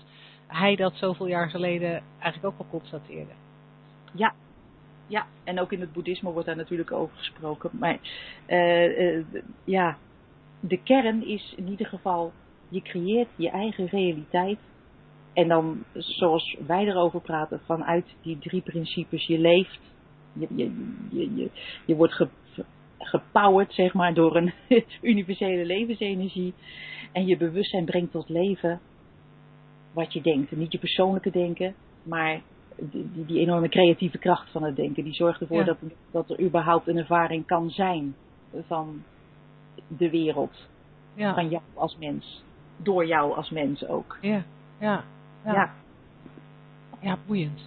hij 0.47 0.77
dat 0.77 0.95
zoveel 0.97 1.27
jaar 1.27 1.51
geleden 1.51 2.03
eigenlijk 2.19 2.45
ook 2.55 2.59
al 2.59 2.79
constateerde. 2.79 3.33
Ja, 4.17 4.35
ja, 5.07 5.27
en 5.45 5.61
ook 5.61 5.73
in 5.73 5.81
het 5.81 5.93
boeddhisme 5.93 6.31
wordt 6.31 6.47
daar 6.47 6.57
natuurlijk 6.57 6.93
over 6.93 7.17
gesproken. 7.17 7.71
Maar 7.73 7.99
uh, 8.49 9.17
uh, 9.17 9.25
ja, 9.65 9.99
de 10.61 10.83
kern 10.83 11.27
is 11.27 11.55
in 11.57 11.69
ieder 11.69 11.87
geval, 11.87 12.33
je 12.69 12.83
creëert 12.83 13.29
je 13.37 13.51
eigen 13.51 13.87
realiteit. 13.87 14.59
En 15.33 15.49
dan, 15.49 15.85
zoals 15.93 16.57
wij 16.67 16.87
erover 16.87 17.21
praten, 17.21 17.61
vanuit 17.65 18.07
die 18.23 18.39
drie 18.39 18.63
principes, 18.63 19.27
je 19.27 19.39
leeft, 19.39 19.81
je, 20.33 20.47
je, 20.55 20.71
je, 21.11 21.51
je, 21.87 21.95
wordt 21.95 22.15
ge, 22.15 22.29
zeg 23.69 23.95
maar, 23.95 24.15
door 24.15 24.37
een 24.37 24.53
universele 25.13 25.65
levensenergie. 25.65 26.55
En 27.13 27.27
je 27.27 27.37
bewustzijn 27.37 27.85
brengt 27.85 28.13
tot 28.13 28.29
leven. 28.29 28.81
wat 29.93 30.13
je 30.13 30.21
denkt. 30.21 30.53
En 30.53 30.59
niet 30.59 30.73
je 30.73 30.79
persoonlijke 30.79 31.31
denken, 31.31 31.75
maar 32.03 32.43
die, 32.77 33.11
die, 33.13 33.25
die 33.27 33.39
enorme 33.41 33.69
creatieve 33.69 34.19
kracht 34.19 34.51
van 34.51 34.63
het 34.63 34.77
denken. 34.77 35.05
Die 35.05 35.15
zorgt 35.15 35.41
ervoor 35.41 35.59
Ja. 35.59 35.65
dat, 35.65 35.77
dat 36.11 36.31
er 36.31 36.41
überhaupt 36.41 36.87
een 36.89 36.97
ervaring 36.97 37.47
kan 37.47 37.71
zijn 37.71 38.15
van 38.67 39.03
de 39.87 40.11
wereld. 40.11 40.69
Ja, 41.15 41.35
Van 41.35 41.49
jou 41.49 41.63
als 41.75 41.97
mens. 41.99 42.43
Door 42.77 43.07
jou 43.07 43.37
als 43.37 43.51
mens 43.51 43.87
ook. 43.87 44.19
ja, 44.21 44.43
ja. 44.81 45.05
Ja. 45.45 45.53
ja. 45.53 45.73
Ja, 47.01 47.19
boeiend. 47.27 47.61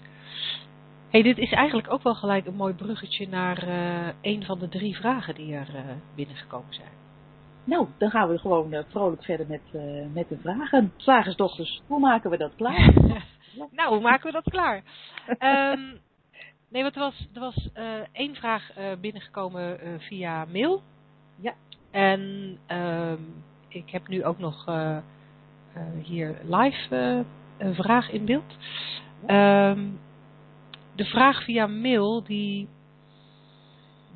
hey, 1.09 1.21
dit 1.21 1.37
is 1.37 1.51
eigenlijk 1.51 1.91
ook 1.91 2.03
wel 2.03 2.15
gelijk 2.15 2.45
een 2.45 2.55
mooi 2.55 2.73
bruggetje 2.73 3.27
naar 3.27 3.57
eh, 3.67 4.07
een 4.21 4.43
van 4.43 4.59
de 4.59 4.69
drie 4.69 4.95
vragen 4.95 5.35
die 5.35 5.53
er 5.53 5.75
eh, 5.75 5.83
binnengekomen 6.15 6.73
zijn. 6.73 6.91
Nou, 7.67 7.87
dan 7.97 8.09
gaan 8.09 8.29
we 8.29 8.37
gewoon 8.37 8.73
eh, 8.73 8.83
vrolijk 8.87 9.23
verder 9.23 9.47
met, 9.47 9.61
eh, 9.71 9.81
met 10.13 10.29
de 10.29 10.37
vragen. 10.37 10.93
Slagersdochters, 10.95 11.81
hoe 11.87 11.99
maken 11.99 12.29
we 12.29 12.37
dat 12.37 12.55
klaar? 12.55 12.93
nou, 13.77 13.89
hoe 13.89 14.01
maken 14.01 14.25
we 14.25 14.31
dat 14.31 14.49
klaar? 14.49 14.83
Ehm, 15.37 15.81
nee, 16.69 16.81
want 16.81 16.95
er 16.95 17.01
was, 17.01 17.27
er 17.33 17.39
was 17.39 17.69
eh, 17.73 17.99
één 18.11 18.35
vraag 18.35 18.71
binnengekomen 19.01 19.79
via 19.99 20.45
mail. 20.45 20.81
Ja. 21.35 21.53
En 21.91 22.57
ehm, 22.65 23.21
ik 23.67 23.89
heb 23.89 24.07
nu 24.07 24.25
ook 24.25 24.37
nog 24.37 24.65
hier 26.03 26.37
live 26.43 27.25
een 27.57 27.75
vraag 27.75 28.09
in 28.11 28.25
beeld. 28.25 28.57
Ehm, 29.25 29.87
de 30.95 31.05
vraag 31.05 31.43
via 31.43 31.67
mail, 31.67 32.23
die, 32.23 32.67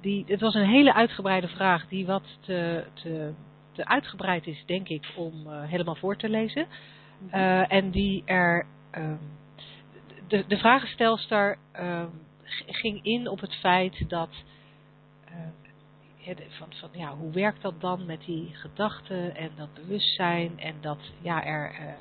die, 0.02 0.24
het 0.28 0.42
was 0.42 0.54
een 0.54 0.70
hele 0.70 0.94
uitgebreide 0.94 1.48
vraag 1.48 1.88
die 1.88 2.06
wat 2.06 2.24
te, 2.40 2.86
te, 2.94 3.34
te 3.72 3.86
uitgebreid 3.86 4.48
is, 4.48 4.64
denk 4.66 4.88
ik, 4.88 5.14
om 5.16 5.48
eh, 5.48 5.64
helemaal 5.64 5.96
voor 5.96 6.18
te 6.18 6.30
lezen. 6.30 6.68
Eh, 7.30 7.72
en 7.72 7.92
die 7.92 8.24
er. 8.26 8.66
ehm, 8.92 9.16
de, 10.28 10.44
de 10.48 10.58
vragenstelster 10.58 11.58
ehm, 11.72 12.08
ging 12.68 13.04
in 13.04 13.28
op 13.28 13.40
het 13.40 13.56
feit 13.56 14.10
dat. 14.10 14.30
de- 16.26 16.46
van, 16.50 16.68
van, 16.70 16.90
ja, 16.92 17.16
hoe 17.16 17.32
werkt 17.32 17.62
dat 17.62 17.82
dan 17.82 18.06
met 18.06 18.22
die 18.26 18.50
gedachten 18.54 19.36
en 19.36 19.52
dat 19.56 19.74
bewustzijn 19.74 20.60
en 20.60 20.76
dat 20.82 21.00
ja, 21.22 21.46
er. 21.46 21.96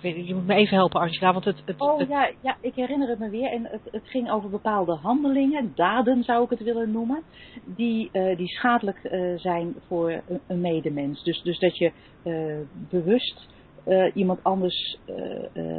Weet, 0.00 0.26
je 0.26 0.34
moet 0.34 0.46
me 0.46 0.54
even 0.54 0.76
helpen, 0.76 1.00
Angela, 1.00 1.32
want 1.32 1.44
het. 1.44 1.62
het, 1.64 1.80
Oh 1.80 1.98
het- 1.98 2.08
ja, 2.08 2.30
ja, 2.40 2.56
ik 2.60 2.74
herinner 2.74 3.08
het 3.08 3.18
me 3.18 3.30
weer. 3.30 3.50
En 3.50 3.64
het, 3.70 3.80
het 3.90 4.08
ging 4.08 4.30
over 4.30 4.50
bepaalde 4.50 4.94
handelingen, 4.94 5.72
daden 5.74 6.22
zou 6.24 6.44
ik 6.44 6.50
het 6.50 6.62
willen 6.62 6.90
noemen, 6.90 7.22
die, 7.64 8.08
eh, 8.12 8.36
die 8.36 8.48
schadelijk 8.48 8.98
eh, 9.04 9.20
zijn 9.36 9.74
voor 9.86 10.10
een, 10.10 10.40
een 10.46 10.60
medemens. 10.60 11.22
Dus, 11.22 11.42
dus 11.42 11.58
dat 11.58 11.76
je 11.78 11.92
eh, 12.22 12.56
bewust 12.90 13.48
iemand 14.14 14.44
anders 14.44 14.98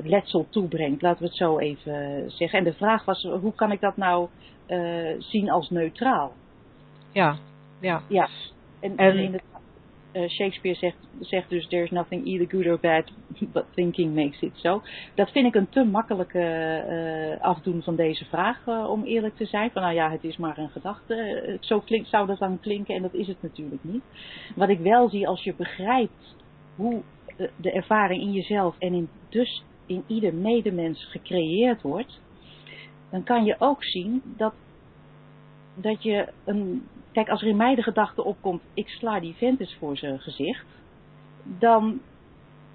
letsel 0.03 0.47
toebrengt, 0.49 1.01
laten 1.01 1.19
we 1.21 1.25
het 1.27 1.35
zo 1.37 1.57
even 1.59 2.31
zeggen. 2.31 2.59
En 2.59 2.63
de 2.65 2.73
vraag 2.73 3.05
was, 3.05 3.23
hoe 3.23 3.53
kan 3.55 3.71
ik 3.71 3.79
dat 3.81 3.97
nou 3.97 4.27
zien 5.19 5.49
als 5.51 5.69
neutraal? 5.69 6.33
ja, 7.11 7.37
ja, 7.79 8.01
Ja, 8.07 8.29
en, 8.79 8.97
En- 8.97 9.17
in 9.17 9.33
het, 9.33 9.43
eh, 10.11 10.29
Shakespeare 10.29 10.77
zegt, 10.77 10.97
zegt 11.19 11.49
dus: 11.49 11.67
There's 11.67 11.91
nothing 11.91 12.25
either 12.25 12.49
good 12.49 12.67
or 12.67 12.79
bad, 12.79 13.11
but 13.53 13.65
thinking 13.73 14.15
makes 14.15 14.41
it 14.41 14.51
so. 14.55 14.81
Dat 15.15 15.31
vind 15.31 15.47
ik 15.47 15.55
een 15.55 15.69
te 15.69 15.83
makkelijke 15.83 16.39
eh, 16.39 17.41
afdoen 17.41 17.83
van 17.83 17.95
deze 17.95 18.25
vraag, 18.25 18.67
eh, 18.67 18.89
om 18.89 19.03
eerlijk 19.03 19.35
te 19.35 19.45
zijn. 19.45 19.71
Van 19.71 19.81
nou 19.81 19.93
ja, 19.93 20.11
het 20.11 20.23
is 20.23 20.37
maar 20.37 20.57
een 20.57 20.69
gedachte. 20.69 21.57
Zo 21.59 21.79
klinkt, 21.79 22.09
zou 22.09 22.27
dat 22.27 22.39
dan 22.39 22.59
klinken 22.59 22.95
en 22.95 23.01
dat 23.01 23.13
is 23.13 23.27
het 23.27 23.41
natuurlijk 23.41 23.83
niet. 23.83 24.03
Wat 24.55 24.69
ik 24.69 24.79
wel 24.79 25.09
zie 25.09 25.27
als 25.27 25.43
je 25.43 25.53
begrijpt 25.53 26.35
hoe 26.75 27.01
de 27.55 27.71
ervaring 27.71 28.21
in 28.21 28.31
jezelf 28.31 28.75
en 28.79 28.93
in, 28.93 29.09
dus 29.29 29.63
in 29.85 30.03
ieder 30.07 30.33
medemens 30.33 31.05
gecreëerd 31.05 31.81
wordt, 31.81 32.19
dan 33.09 33.23
kan 33.23 33.45
je 33.45 33.55
ook 33.59 33.83
zien 33.83 34.21
dat, 34.37 34.53
dat 35.75 36.03
je 36.03 36.27
een. 36.45 36.87
Kijk, 37.11 37.29
als 37.29 37.41
er 37.41 37.47
in 37.47 37.55
mij 37.57 37.75
de 37.75 37.83
gedachte 37.83 38.23
opkomt, 38.23 38.61
ik 38.73 38.87
sla 38.87 39.19
die 39.19 39.33
vent 39.33 39.59
eens 39.59 39.75
voor 39.75 39.97
zijn 39.97 40.19
gezicht, 40.19 40.65
dan 41.43 42.01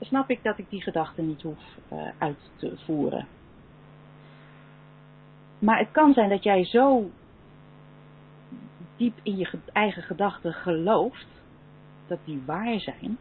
snap 0.01 0.31
ik 0.31 0.43
dat 0.43 0.59
ik 0.59 0.71
die 0.71 0.83
gedachte 0.83 1.23
niet 1.23 1.43
hoef 1.43 1.79
eh, 1.89 2.09
uit 2.19 2.51
te 2.57 2.73
voeren. 2.85 3.27
Maar 5.59 5.79
het 5.79 5.91
kan 5.91 6.13
zijn 6.13 6.29
dat 6.29 6.43
jij 6.43 6.65
zo 6.65 7.11
diep 8.97 9.19
in 9.23 9.37
je 9.37 9.45
ge- 9.45 9.59
eigen 9.73 10.03
gedachten 10.03 10.53
gelooft 10.53 11.27
dat 12.07 12.19
die 12.25 12.43
waar 12.47 12.81
zijn. 12.81 13.19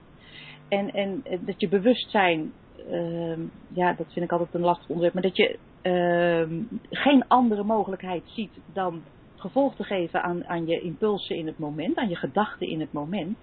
En, 0.68 0.94
en 0.94 1.22
eh, 1.24 1.40
dat 1.42 1.60
je 1.60 1.68
bewustzijn, 1.68 2.54
ehm, 2.90 3.42
ja, 3.68 3.94
dat 3.94 4.06
vind 4.14 4.26
ik 4.26 4.32
altijd 4.32 4.54
een 4.54 4.62
lastig 4.62 4.88
onderwerp, 4.88 5.14
maar 5.14 5.24
dat 5.24 5.36
je 5.38 5.60
ehm, 5.82 6.62
geen 6.90 7.28
andere 7.28 7.64
mogelijkheid 7.64 8.24
ziet 8.26 8.52
dan 8.74 9.04
gevolg 9.46 9.76
te 9.76 9.84
geven 9.84 10.24
aan, 10.24 10.46
aan 10.48 10.66
je 10.68 10.82
impulsen 10.82 11.36
in 11.36 11.48
het 11.48 11.60
moment, 11.60 11.98
aan 11.98 12.10
je 12.10 12.16
gedachten 12.16 12.68
in 12.68 12.80
het 12.80 12.94
moment. 12.94 13.38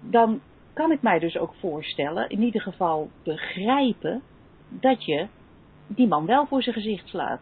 Dan 0.00 0.40
kan 0.72 0.92
ik 0.92 1.02
mij 1.02 1.18
dus 1.18 1.38
ook 1.38 1.54
voorstellen, 1.54 2.28
in 2.28 2.42
ieder 2.42 2.60
geval 2.60 3.10
begrijpen, 3.22 4.22
dat 4.68 5.04
je 5.04 5.26
die 5.86 6.06
man 6.06 6.26
wel 6.26 6.46
voor 6.46 6.62
zijn 6.62 6.74
gezicht 6.74 7.08
slaat. 7.08 7.40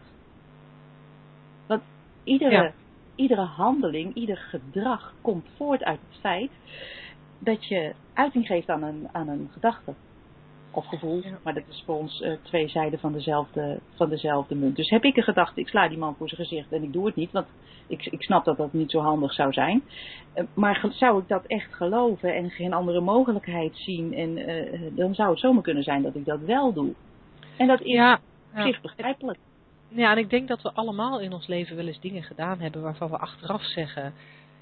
Want 1.67 1.81
iedere, 2.23 2.51
Ja. 2.51 2.73
iedere 3.15 3.41
handeling, 3.45 4.13
ieder 4.13 4.37
gedrag 4.37 5.13
komt 5.21 5.47
voort 5.55 5.83
uit 5.83 5.99
het 6.09 6.19
feit 6.19 6.51
dat 7.39 7.65
je 7.65 7.93
uiting 8.13 8.45
geeft 8.45 8.69
aan 8.69 8.83
een, 8.83 9.07
aan 9.11 9.27
een 9.27 9.49
gedachte. 9.51 9.93
Of 10.75 10.85
gevoel, 10.85 11.23
maar 11.43 11.53
dat 11.53 11.63
is 11.69 11.83
voor 11.85 11.97
ons 11.97 12.21
eh, 12.21 12.33
twee 12.41 12.67
zijden 12.67 12.99
van 12.99 13.13
dezelfde, 13.13 13.79
van 13.93 14.09
dezelfde 14.09 14.55
munt. 14.55 14.75
Dus 14.75 14.89
heb 14.89 15.03
ik 15.03 15.17
een 15.17 15.23
gedachte, 15.23 15.59
ik 15.59 15.67
sla 15.67 15.87
die 15.87 15.97
man 15.97 16.15
voor 16.15 16.29
zijn 16.29 16.47
gezicht 16.47 16.71
en 16.71 16.83
ik 16.83 16.93
doe 16.93 17.05
het 17.05 17.15
niet, 17.15 17.31
want 17.31 17.47
ik, 17.87 18.05
ik 18.05 18.21
snap 18.21 18.45
dat 18.45 18.57
dat 18.57 18.73
niet 18.73 18.91
zo 18.91 18.99
handig 18.99 19.33
zou 19.33 19.53
zijn. 19.53 19.83
Eh, 20.33 20.43
maar 20.53 20.87
zou 20.89 21.21
ik 21.21 21.27
dat 21.27 21.45
echt 21.45 21.73
geloven 21.73 22.35
en 22.35 22.49
geen 22.49 22.73
andere 22.73 23.01
mogelijkheid 23.01 23.77
zien, 23.77 24.13
en, 24.13 24.37
eh, 24.37 24.81
dan 24.95 25.15
zou 25.15 25.29
het 25.29 25.39
zomaar 25.39 25.63
kunnen 25.63 25.83
zijn 25.83 26.01
dat 26.01 26.15
ik 26.15 26.25
dat 26.25 26.39
wel 26.39 26.73
doe. 26.73 26.93
En 27.57 27.67
dat 27.67 27.81
is 27.81 27.93
ja, 27.93 28.19
op 28.53 28.61
zich 28.61 28.81
begrijpelijk. 28.81 29.39
Ja, 29.87 30.11
en 30.11 30.17
ik 30.17 30.29
denk 30.29 30.47
dat 30.47 30.61
we 30.61 30.71
allemaal 30.73 31.19
in 31.19 31.33
ons 31.33 31.47
leven 31.47 31.75
wel 31.75 31.87
eens 31.87 31.99
dingen 31.99 32.23
gedaan 32.23 32.59
hebben 32.59 32.81
waarvan 32.81 33.09
we 33.09 33.17
achteraf 33.17 33.63
zeggen, 33.63 34.13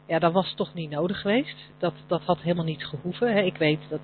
ja, 0.07 0.19
dat 0.19 0.33
was 0.33 0.53
toch 0.55 0.73
niet 0.73 0.89
nodig 0.89 1.21
geweest. 1.21 1.55
Dat, 1.77 1.93
dat 2.07 2.21
had 2.23 2.41
helemaal 2.41 2.65
niet 2.65 2.85
gehoeven. 2.85 3.33
Hè. 3.33 3.41
Ik 3.41 3.57
weet, 3.57 3.79
dat, 3.89 4.01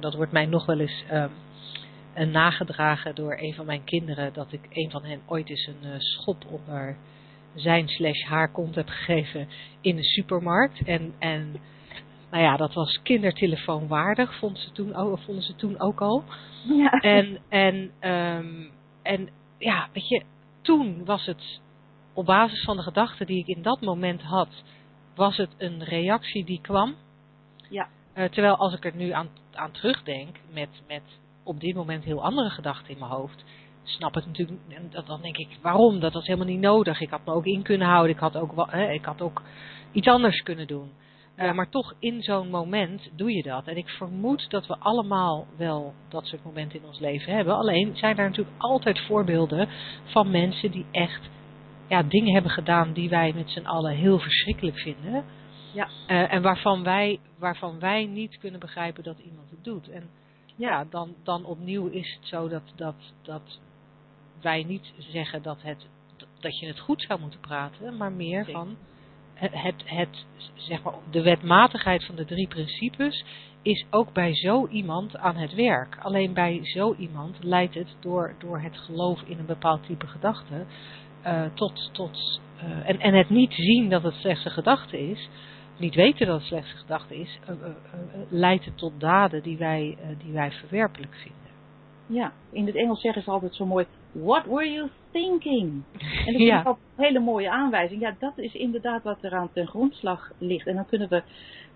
dat, 0.00 0.14
wordt- 0.14 0.32
mij 0.32 0.46
nog 0.46 0.66
wel 0.66 0.78
eens 0.80 1.04
eh, 1.08 2.26
nagedragen 2.26 3.14
door 3.14 3.36
een 3.40 3.54
van 3.54 3.66
mijn 3.66 3.84
kinderen, 3.84 4.32
dat 4.32 4.52
ik 4.52 4.60
een 4.70 4.90
van 4.90 5.04
hen 5.04 5.20
ooit 5.26 5.48
eens 5.48 5.66
een 5.66 5.90
eh, 5.92 5.98
schop 5.98 6.44
onder 6.50 6.96
zijn 7.54 7.88
slash 7.88 8.22
haar 8.22 8.52
kont 8.52 8.74
heb 8.74 8.88
gegeven 8.88 9.48
in 9.80 9.96
de 9.96 10.04
supermarkt. 10.04 10.82
En, 10.84 11.14
en 11.18 11.56
nou 12.30 12.42
ja, 12.42 12.56
dat 12.56 12.74
was 12.74 13.00
kindertelefoon 13.02 13.88
waardig, 13.88 14.34
vonden 14.38 14.62
ze 14.62 14.72
toen, 14.72 14.94
ook- 14.94 15.18
vonden 15.20 15.44
ze 15.44 15.54
toen 15.54 15.80
ook 15.80 16.00
al. 16.00 16.24
Ja. 16.68 16.90
En, 16.90 17.38
en, 17.48 17.90
ehm, 18.00 18.64
en 19.02 19.28
ja, 19.58 19.88
weet 19.92 20.08
je, 20.08 20.22
toen 20.62 21.04
was 21.04 21.26
het 21.26 21.60
op 22.12 22.26
basis 22.26 22.64
van 22.64 22.76
de 22.76 22.82
gedachten 22.82 23.26
die 23.26 23.38
ik 23.38 23.56
in 23.56 23.62
dat 23.62 23.80
moment 23.80 24.22
had, 24.22 24.62
was 25.14 25.36
het 25.36 25.50
een 25.58 25.84
reactie 25.84 26.44
die 26.44 26.60
kwam. 26.60 26.94
Ja. 27.70 27.88
Eh, 28.12 28.28
terwijl 28.28 28.56
als 28.56 28.74
ik 28.74 28.84
er 28.84 28.96
nu 28.96 29.10
aan, 29.10 29.28
aan 29.52 29.70
terugdenk, 29.70 30.36
met, 30.52 30.82
met 30.86 31.02
op 31.42 31.60
dit 31.60 31.74
moment 31.74 32.04
heel 32.04 32.24
andere 32.24 32.50
gedachten 32.50 32.88
in 32.88 32.98
mijn 32.98 33.10
hoofd, 33.10 33.44
snap 33.82 34.14
het 34.14 34.26
natuurlijk, 34.26 34.60
en 34.68 34.90
dan 35.04 35.22
denk 35.22 35.36
ik, 35.36 35.58
waarom? 35.62 36.00
Dat 36.00 36.12
was 36.12 36.26
helemaal 36.26 36.46
niet 36.46 36.60
nodig. 36.60 37.00
Ik 37.00 37.10
had 37.10 37.24
me 37.24 37.32
ook 37.32 37.46
in 37.46 37.62
kunnen 37.62 37.88
houden, 37.88 38.10
ik 38.10 38.20
had 38.20 38.36
ook, 38.36 38.70
hè, 38.70 38.90
ik 38.90 39.04
had 39.04 39.20
ook 39.20 39.42
iets 39.92 40.06
anders 40.06 40.42
kunnen 40.42 40.66
doen. 40.66 40.90
Eh, 41.34 41.52
maar 41.52 41.68
toch 41.68 41.94
in 41.98 42.22
zo'n 42.22 42.48
moment 42.50 43.10
doe 43.16 43.32
je 43.32 43.42
dat. 43.42 43.66
En 43.66 43.76
ik 43.76 43.88
vermoed 43.88 44.50
dat 44.50 44.66
we 44.66 44.76
allemaal 44.78 45.46
wel 45.56 45.94
dat 46.08 46.26
soort 46.26 46.44
momenten 46.44 46.78
in 46.78 46.86
ons 46.86 46.98
leven 46.98 47.34
hebben. 47.34 47.54
Alleen 47.54 47.96
zijn 47.96 48.18
er 48.18 48.28
natuurlijk 48.28 48.56
altijd 48.58 49.00
voorbeelden 49.00 49.68
van 50.04 50.30
mensen 50.30 50.70
die 50.70 50.86
echt 50.90 51.28
ja, 51.92 52.02
dingen 52.02 52.32
hebben 52.32 52.50
gedaan 52.50 52.92
die 52.92 53.08
wij 53.08 53.32
met 53.32 53.50
z'n 53.50 53.66
allen 53.66 53.94
heel 53.94 54.18
verschrikkelijk 54.18 54.78
vinden. 54.78 55.24
Ja. 55.74 55.88
Eh, 56.06 56.32
en 56.32 56.42
waarvan 56.42 56.82
wij, 56.82 57.20
waarvan 57.38 57.78
wij 57.78 58.06
niet 58.06 58.38
kunnen 58.38 58.60
begrijpen 58.60 59.02
dat 59.02 59.18
iemand 59.18 59.50
het 59.50 59.64
doet. 59.64 59.88
En 59.88 60.10
ja, 60.56 60.84
dan, 60.84 61.14
dan 61.22 61.44
opnieuw 61.44 61.86
is 61.86 62.16
het 62.18 62.28
zo 62.28 62.48
dat, 62.48 62.62
dat, 62.76 62.94
dat 63.22 63.60
wij 64.40 64.62
niet 64.62 64.92
zeggen 64.98 65.42
dat, 65.42 65.62
het, 65.62 65.86
dat 66.40 66.58
je 66.58 66.66
het 66.66 66.80
goed 66.80 67.04
zou 67.08 67.20
moeten 67.20 67.40
praten, 67.40 67.96
maar 67.96 68.12
meer 68.12 68.44
Zeker. 68.44 68.60
van 68.60 68.76
het, 69.34 69.52
het, 69.54 69.82
het, 69.84 70.24
zeg 70.54 70.82
maar, 70.82 70.94
de 71.10 71.22
wetmatigheid 71.22 72.04
van 72.04 72.14
de 72.14 72.24
drie 72.24 72.48
principes 72.48 73.24
is 73.62 73.84
ook 73.90 74.12
bij 74.12 74.34
zo 74.34 74.66
iemand 74.66 75.16
aan 75.16 75.36
het 75.36 75.54
werk. 75.54 75.98
Alleen 75.98 76.32
bij 76.32 76.60
zo 76.62 76.94
iemand 76.94 77.36
leidt 77.40 77.74
het 77.74 77.96
door, 78.00 78.34
door 78.38 78.60
het 78.60 78.78
geloof 78.78 79.22
in 79.22 79.38
een 79.38 79.46
bepaald 79.46 79.86
type 79.86 80.06
gedachte 80.06 80.66
eh, 81.22 81.44
tot, 81.54 81.90
tot 81.92 82.40
eh, 82.58 82.88
en, 82.88 83.00
en 83.00 83.14
het 83.14 83.30
niet 83.30 83.52
zien 83.52 83.90
dat 83.90 84.02
het 84.02 84.14
slechts 84.14 84.44
een 84.44 84.50
gedachte 84.50 85.10
is, 85.10 85.28
niet 85.78 85.94
weten 85.94 86.26
dat 86.26 86.38
het 86.38 86.46
slechts 86.46 86.72
een 86.72 86.78
gedachte 86.78 87.16
is, 87.16 87.38
uh, 87.50 87.56
leidt 88.28 88.64
het 88.64 88.78
tot 88.78 89.00
daden 89.00 89.42
die 89.42 89.58
wij, 89.58 89.98
die 90.24 90.32
wij 90.32 90.50
verwerpelijk 90.50 91.14
vinden. 91.14 91.40
Ja, 92.06 92.32
in 92.50 92.66
het 92.66 92.74
Engels 92.74 93.00
zeggen 93.00 93.22
ze 93.22 93.30
altijd 93.30 93.54
zo 93.54 93.66
mooi, 93.66 93.86
what 94.12 94.46
were 94.46 94.72
you 94.72 94.88
thinking? 95.10 95.82
En 95.98 96.32
dat 96.32 96.40
is 96.40 96.46
ja. 96.46 96.66
een 96.66 96.76
hele 96.96 97.20
mooie 97.20 97.50
aanwijzing. 97.50 98.00
Ja, 98.00 98.14
dat 98.18 98.38
is 98.38 98.54
inderdaad 98.54 99.02
wat 99.02 99.18
er 99.20 99.34
aan 99.34 99.52
ten 99.52 99.66
grondslag 99.66 100.30
ligt. 100.38 100.66
En 100.66 100.74
dan 100.74 100.86
kunnen 100.86 101.08
we 101.08 101.22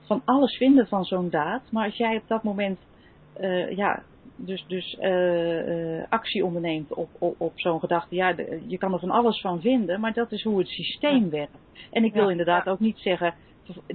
van 0.01 0.23
alles 0.25 0.57
vinden 0.57 0.87
van 0.87 1.05
zo'n 1.05 1.31
daad. 1.31 1.63
Maar 1.71 1.85
als 1.85 1.97
jij 1.97 2.17
op 2.17 2.29
dat 2.29 2.43
moment 2.43 2.79
ja, 3.71 4.03
dus, 4.37 4.64
dus 4.68 4.97
uh, 5.01 6.03
actie 6.09 6.45
onderneemt 6.45 6.95
op, 6.95 7.09
op, 7.18 7.34
op 7.41 7.53
zo'n 7.55 7.80
gedachte. 7.80 8.14
Ja, 8.14 8.34
je 8.66 8.78
kan 8.78 8.93
er 8.93 8.99
van 8.99 9.11
alles 9.11 9.41
van 9.41 9.61
vinden, 9.61 10.01
maar 10.01 10.12
dat 10.12 10.32
is 10.32 10.43
hoe 10.43 10.59
het 10.59 10.68
systeem 10.68 11.30
werkt. 11.30 11.59
En 11.91 12.05
ik 12.05 12.12
wil 12.12 12.30
inderdaad 12.30 12.68
ook 12.68 12.80
niet 12.80 12.99
zeggen. 12.99 13.34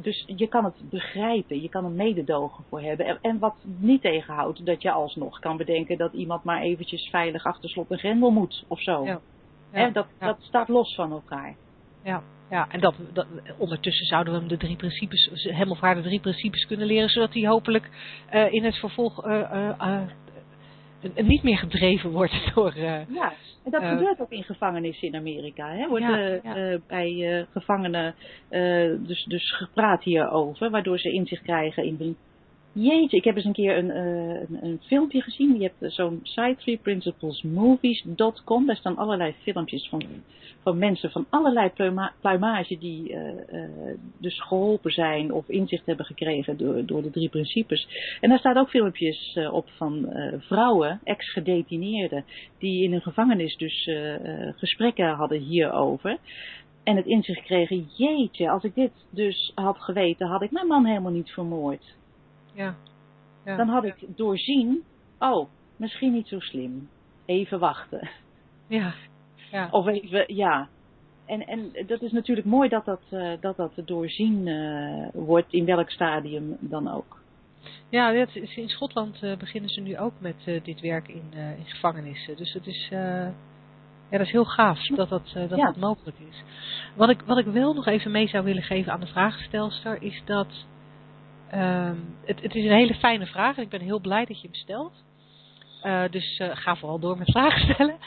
Dus 0.01 0.23
je 0.35 0.47
kan 0.47 0.63
het 0.63 0.89
begrijpen, 0.89 1.61
je 1.61 1.69
kan 1.69 1.85
er 1.85 1.91
mededogen 1.91 2.63
voor 2.69 2.81
hebben. 2.81 3.19
En 3.21 3.39
wat 3.39 3.55
niet 3.79 4.01
tegenhoudt 4.01 4.65
dat 4.65 4.81
je 4.81 4.91
alsnog 4.91 5.39
kan 5.39 5.57
bedenken 5.57 5.97
dat 5.97 6.13
iemand 6.13 6.43
maar 6.43 6.61
eventjes 6.61 7.09
veilig 7.09 7.45
achter 7.45 7.69
slot 7.69 7.91
en 7.91 7.97
grendel 7.97 8.31
moet 8.31 8.65
of 8.67 8.81
zo. 8.81 9.19
Dat, 9.93 10.07
dat 10.19 10.37
staat 10.39 10.67
los 10.67 10.95
van 10.95 11.11
elkaar. 11.11 11.55
Ja, 12.03 12.23
ja, 12.51 12.67
en 12.69 12.79
dat, 12.79 12.95
dat, 13.13 13.27
ondertussen 13.57 14.05
zouden 14.05 14.33
we 14.33 14.39
hem 14.39 14.47
de 14.47 14.57
drie 14.57 14.75
principes, 14.75 15.29
hem 15.43 15.71
of 15.71 15.79
haar 15.79 15.95
de 15.95 16.01
drie 16.01 16.19
principes 16.19 16.65
kunnen 16.65 16.87
leren, 16.87 17.09
zodat 17.09 17.33
hij 17.33 17.47
hopelijk 17.47 17.89
uh, 18.33 18.53
in 18.53 18.63
het 18.63 18.75
vervolg 18.75 19.25
uh, 19.25 19.33
uh, 19.81 20.01
niet 21.15 21.43
meer 21.43 21.57
gedreven 21.57 22.11
wordt 22.11 22.33
door... 22.55 22.73
Uh, 22.77 23.07
ja, 23.13 23.33
en 23.63 23.71
dat 23.71 23.81
uh, 23.81 23.89
gebeurt 23.89 24.19
ook 24.19 24.31
in 24.31 24.43
gevangenissen 24.43 25.07
in 25.07 25.15
Amerika. 25.15 25.69
Hè? 25.69 25.87
Wordt 25.87 26.03
ja, 26.03 26.39
ja. 26.43 26.79
Bij 26.87 27.45
gevangenen 27.51 28.15
dus, 29.07 29.23
dus 29.23 29.51
gepraat 29.51 30.03
hierover, 30.03 30.69
waardoor 30.69 30.99
ze 30.99 31.11
inzicht 31.11 31.43
krijgen 31.43 31.83
in 31.85 31.97
Jeetje, 32.73 33.17
ik 33.17 33.23
heb 33.23 33.35
eens 33.35 33.45
een 33.45 33.53
keer 33.53 33.77
een, 33.77 33.97
een, 33.97 34.57
een 34.61 34.79
filmpje 34.81 35.21
gezien. 35.21 35.59
Je 35.59 35.71
hebt 35.77 35.93
zo'n 35.93 36.19
site, 36.23 36.55
threeprinciplesmovies.com. 36.57 38.65
Daar 38.65 38.75
staan 38.75 38.97
allerlei 38.97 39.35
filmpjes 39.41 39.89
van, 39.89 40.03
van 40.63 40.77
mensen 40.77 41.11
van 41.11 41.25
allerlei 41.29 41.69
pluima, 41.69 42.13
pluimage 42.21 42.77
die 42.77 43.09
uh, 43.09 43.19
uh, 43.51 43.63
dus 44.17 44.41
geholpen 44.41 44.91
zijn 44.91 45.31
of 45.31 45.49
inzicht 45.49 45.85
hebben 45.85 46.05
gekregen 46.05 46.57
door, 46.57 46.85
door 46.85 47.01
de 47.01 47.09
drie 47.09 47.29
principes. 47.29 47.87
En 48.21 48.29
daar 48.29 48.39
staan 48.39 48.57
ook 48.57 48.69
filmpjes 48.69 49.35
uh, 49.35 49.53
op 49.53 49.69
van 49.69 50.13
vrouwen, 50.37 50.99
ex-gedetineerden, 51.03 52.25
die 52.59 52.83
in 52.83 52.93
een 52.93 53.01
gevangenis 53.01 53.57
dus 53.57 53.89
gesprekken 54.55 55.09
hadden 55.09 55.39
hierover. 55.39 56.17
En 56.83 56.95
het 56.95 57.05
inzicht 57.05 57.43
kregen, 57.43 57.87
jeetje, 57.95 58.49
als 58.49 58.63
ik 58.63 58.75
dit 58.75 58.91
dus 59.09 59.51
had 59.55 59.79
geweten, 59.79 60.27
had 60.27 60.41
ik 60.41 60.51
mijn 60.51 60.67
man 60.67 60.85
helemaal 60.85 61.11
niet 61.11 61.31
vermoord. 61.31 61.99
Ja. 62.53 62.75
ja. 63.45 63.55
Dan 63.55 63.67
had 63.67 63.83
ik 63.83 63.95
doorzien, 64.07 64.83
oh, 65.19 65.47
misschien 65.75 66.11
niet 66.11 66.27
zo 66.27 66.39
slim. 66.39 66.89
Even 67.25 67.59
wachten. 67.59 68.09
Ja. 68.67 68.93
ja. 69.51 69.67
Of 69.71 69.87
even, 69.87 70.35
ja. 70.35 70.69
En, 71.25 71.47
en 71.47 71.71
dat 71.87 72.01
is 72.01 72.11
natuurlijk 72.11 72.47
mooi 72.47 72.69
dat 72.69 72.85
dat, 72.85 73.01
uh, 73.11 73.31
dat, 73.39 73.57
dat 73.57 73.71
doorzien 73.85 74.47
uh, 74.47 75.07
wordt, 75.13 75.53
in 75.53 75.65
welk 75.65 75.89
stadium 75.89 76.57
dan 76.59 76.91
ook. 76.91 77.19
Ja, 77.89 78.11
dat 78.11 78.35
is, 78.35 78.55
in 78.55 78.69
Schotland 78.69 79.23
uh, 79.23 79.37
beginnen 79.37 79.69
ze 79.69 79.81
nu 79.81 79.97
ook 79.97 80.13
met 80.17 80.35
dit 80.63 80.79
werk 80.79 81.07
in, 81.07 81.23
in 81.33 81.65
gevangenissen. 81.65 82.37
Dus 82.37 82.53
het 82.53 82.67
is, 82.67 82.87
ja, 82.89 84.17
dat 84.17 84.27
is 84.27 84.31
heel 84.31 84.45
gaaf 84.45 84.87
dat 84.87 85.09
dat, 85.09 85.31
dat, 85.33 85.49
ja. 85.49 85.65
dat 85.65 85.77
mogelijk 85.77 86.17
is. 86.29 86.43
Wat 86.95 87.09
ik, 87.09 87.21
wat 87.21 87.37
ik 87.37 87.45
wel 87.45 87.73
nog 87.73 87.85
even 87.85 88.11
mee 88.11 88.27
zou 88.27 88.43
willen 88.43 88.63
geven 88.63 88.91
aan 88.91 88.99
de 88.99 89.07
vraagstelster 89.07 90.01
is 90.01 90.21
dat 90.25 90.65
Um, 91.53 92.17
het, 92.25 92.41
het, 92.41 92.55
is 92.55 92.63
een 92.63 92.75
hele 92.75 92.95
fijne 92.95 93.25
vraag 93.25 93.57
en 93.57 93.63
ik 93.63 93.69
ben 93.69 93.81
heel 93.81 93.99
blij 93.99 94.25
dat 94.25 94.41
je 94.41 94.47
hem 94.47 94.55
stelt. 94.55 95.03
Uh, 95.83 96.03
dus 96.09 96.39
uh, 96.39 96.49
ga 96.53 96.75
vooral 96.75 96.99
door 96.99 97.17
met 97.17 97.31
vragen 97.31 97.73
stellen. 97.73 97.97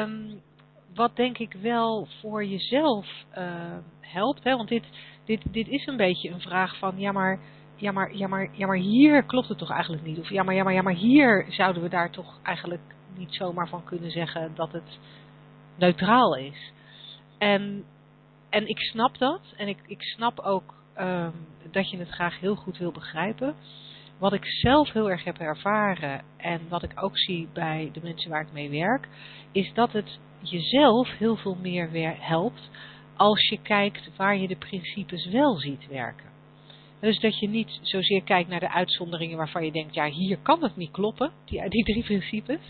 um, 0.00 0.42
wat 0.94 1.16
denk 1.16 1.38
ik 1.38 1.52
wel 1.52 2.08
voor 2.20 2.44
jezelf 2.44 3.06
uh, 3.38 3.76
helpt, 4.00 4.44
hè, 4.44 4.56
want 4.56 4.68
dit, 4.68 4.84
dit, 5.24 5.42
dit 5.52 5.68
is 5.68 5.86
een 5.86 5.96
beetje 5.96 6.30
een 6.30 6.40
vraag 6.40 6.78
van, 6.78 6.98
ja 6.98 7.12
maar, 7.12 7.40
ja, 7.74 7.92
maar, 7.92 8.14
ja, 8.14 8.28
maar, 8.28 8.48
ja 8.52 8.66
maar 8.66 8.76
hier 8.76 9.22
klopt 9.22 9.48
het 9.48 9.58
toch 9.58 9.70
eigenlijk 9.70 10.02
niet? 10.02 10.18
Of 10.18 10.28
ja 10.28 10.42
maar, 10.42 10.54
ja, 10.54 10.62
maar, 10.62 10.74
ja 10.74 10.82
maar 10.82 10.94
hier 10.94 11.46
zouden 11.48 11.82
we 11.82 11.88
daar 11.88 12.10
toch 12.10 12.38
eigenlijk 12.42 12.94
niet 13.16 13.34
zomaar 13.34 13.68
van 13.68 13.84
kunnen 13.84 14.10
zeggen 14.10 14.54
dat 14.54 14.72
het 14.72 14.98
neutraal 15.76 16.36
is. 16.36 16.72
En, 17.38 17.84
en 18.50 18.68
ik 18.68 18.78
snap 18.78 19.18
dat 19.18 19.40
en 19.56 19.68
ik, 19.68 19.78
ik 19.86 20.02
snap 20.02 20.38
ook 20.38 20.74
um, 21.00 21.32
dat 21.70 21.90
je 21.90 21.96
het 21.96 22.08
graag 22.08 22.40
heel 22.40 22.54
goed 22.54 22.78
wil 22.78 22.92
begrijpen. 22.92 23.54
Wat 24.18 24.32
ik 24.32 24.44
zelf 24.44 24.92
heel 24.92 25.10
erg 25.10 25.24
heb 25.24 25.38
ervaren 25.38 26.22
en 26.36 26.60
wat 26.68 26.82
ik 26.82 27.02
ook 27.02 27.18
zie 27.18 27.48
bij 27.52 27.90
de 27.92 28.00
mensen 28.02 28.30
waar 28.30 28.40
ik 28.40 28.52
mee 28.52 28.70
werk, 28.70 29.08
is 29.52 29.72
dat 29.74 29.92
het 29.92 30.18
jezelf 30.40 31.18
heel 31.18 31.36
veel 31.36 31.56
meer 31.60 32.16
helpt 32.18 32.70
als 33.16 33.48
je 33.48 33.58
kijkt 33.62 34.10
waar 34.16 34.36
je 34.36 34.48
de 34.48 34.56
principes 34.56 35.26
wel 35.26 35.56
ziet 35.56 35.86
werken. 35.88 36.34
Dus 37.00 37.20
dat 37.20 37.38
je 37.38 37.48
niet 37.48 37.78
zozeer 37.82 38.22
kijkt 38.22 38.48
naar 38.48 38.60
de 38.60 38.72
uitzonderingen 38.72 39.36
waarvan 39.36 39.64
je 39.64 39.72
denkt, 39.72 39.94
ja 39.94 40.06
hier 40.08 40.38
kan 40.42 40.62
het 40.62 40.76
niet 40.76 40.90
kloppen, 40.90 41.30
die, 41.44 41.68
die 41.68 41.84
drie 41.84 42.04
principes. 42.04 42.60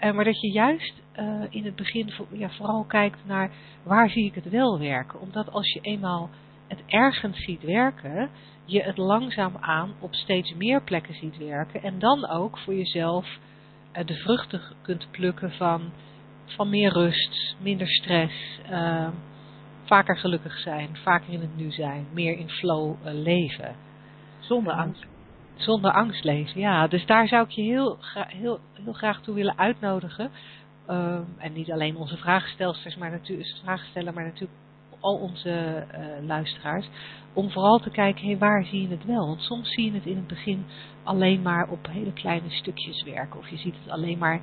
Uh, 0.00 0.12
maar 0.12 0.24
dat 0.24 0.40
je 0.40 0.52
juist 0.52 0.94
uh, 1.16 1.42
in 1.50 1.64
het 1.64 1.76
begin 1.76 2.12
ja, 2.32 2.50
vooral 2.50 2.84
kijkt 2.84 3.18
naar 3.26 3.50
waar 3.82 4.10
zie 4.10 4.24
ik 4.24 4.34
het 4.34 4.50
wel 4.50 4.78
werken. 4.78 5.20
Omdat 5.20 5.52
als 5.52 5.72
je 5.72 5.80
eenmaal 5.80 6.30
het 6.66 6.82
ergens 6.86 7.44
ziet 7.44 7.62
werken, 7.62 8.30
je 8.64 8.82
het 8.82 8.96
langzaam 8.96 9.56
aan 9.60 9.94
op 10.00 10.14
steeds 10.14 10.54
meer 10.54 10.82
plekken 10.82 11.14
ziet 11.14 11.36
werken 11.36 11.82
en 11.82 11.98
dan 11.98 12.28
ook 12.28 12.58
voor 12.58 12.74
jezelf 12.74 13.26
uh, 13.96 14.04
de 14.04 14.14
vruchten 14.14 14.60
kunt 14.82 15.10
plukken 15.10 15.52
van, 15.52 15.92
van 16.44 16.68
meer 16.68 16.92
rust, 16.92 17.56
minder 17.60 17.88
stress, 17.88 18.60
uh, 18.70 19.08
vaker 19.84 20.16
gelukkig 20.16 20.58
zijn, 20.58 20.96
vaker 20.96 21.32
in 21.32 21.40
het 21.40 21.56
nu 21.56 21.70
zijn, 21.70 22.06
meer 22.12 22.38
in 22.38 22.48
flow 22.48 22.94
uh, 23.06 23.12
leven. 23.12 23.74
Zonder 24.38 24.72
angst. 24.72 25.06
Zonder 25.54 25.92
angst 25.92 26.24
leven, 26.24 26.60
ja. 26.60 26.86
Dus 26.86 27.06
daar 27.06 27.28
zou 27.28 27.44
ik 27.44 27.50
je 27.50 27.62
heel, 27.62 27.98
heel, 28.14 28.60
heel 28.72 28.92
graag 28.92 29.20
toe 29.20 29.34
willen 29.34 29.58
uitnodigen. 29.58 30.30
Uh, 30.88 31.18
en 31.38 31.52
niet 31.52 31.72
alleen 31.72 31.96
onze 31.96 32.16
vraagstelsters, 32.16 32.96
maar 32.96 33.10
natuurlijk, 33.10 34.14
maar 34.14 34.24
natuurlijk 34.24 34.50
al 35.06 35.16
onze 35.16 35.84
uh, 35.94 36.26
luisteraars, 36.26 36.88
om 37.32 37.50
vooral 37.50 37.78
te 37.78 37.90
kijken, 37.90 38.26
hey, 38.26 38.38
waar 38.38 38.64
zie 38.64 38.82
je 38.82 38.88
het 38.88 39.04
wel? 39.04 39.26
Want 39.26 39.40
soms 39.40 39.74
zie 39.74 39.84
je 39.84 39.92
het 39.92 40.06
in 40.06 40.16
het 40.16 40.26
begin 40.26 40.66
alleen 41.02 41.42
maar 41.42 41.68
op 41.68 41.86
hele 41.90 42.12
kleine 42.12 42.50
stukjes 42.50 43.02
werken. 43.02 43.38
Of 43.38 43.48
je 43.48 43.56
ziet 43.56 43.74
het 43.82 43.92
alleen 43.92 44.18
maar 44.18 44.40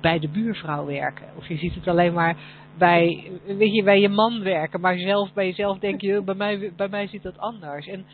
bij 0.00 0.18
de 0.18 0.28
buurvrouw 0.28 0.86
werken. 0.86 1.26
Of 1.36 1.46
je 1.46 1.56
ziet 1.56 1.74
het 1.74 1.88
alleen 1.88 2.12
maar 2.12 2.36
bij, 2.78 3.30
weet 3.46 3.74
je, 3.74 3.82
bij 3.82 4.00
je 4.00 4.08
man 4.08 4.42
werken. 4.42 4.80
Maar 4.80 4.98
zelf 4.98 5.32
bij 5.32 5.46
jezelf 5.46 5.78
denk 5.78 6.00
je, 6.00 6.22
bij 6.22 6.34
mij, 6.34 6.72
bij 6.76 6.88
mij 6.88 7.06
ziet 7.06 7.22
dat 7.22 7.38
anders. 7.38 7.86
En, 7.86 8.06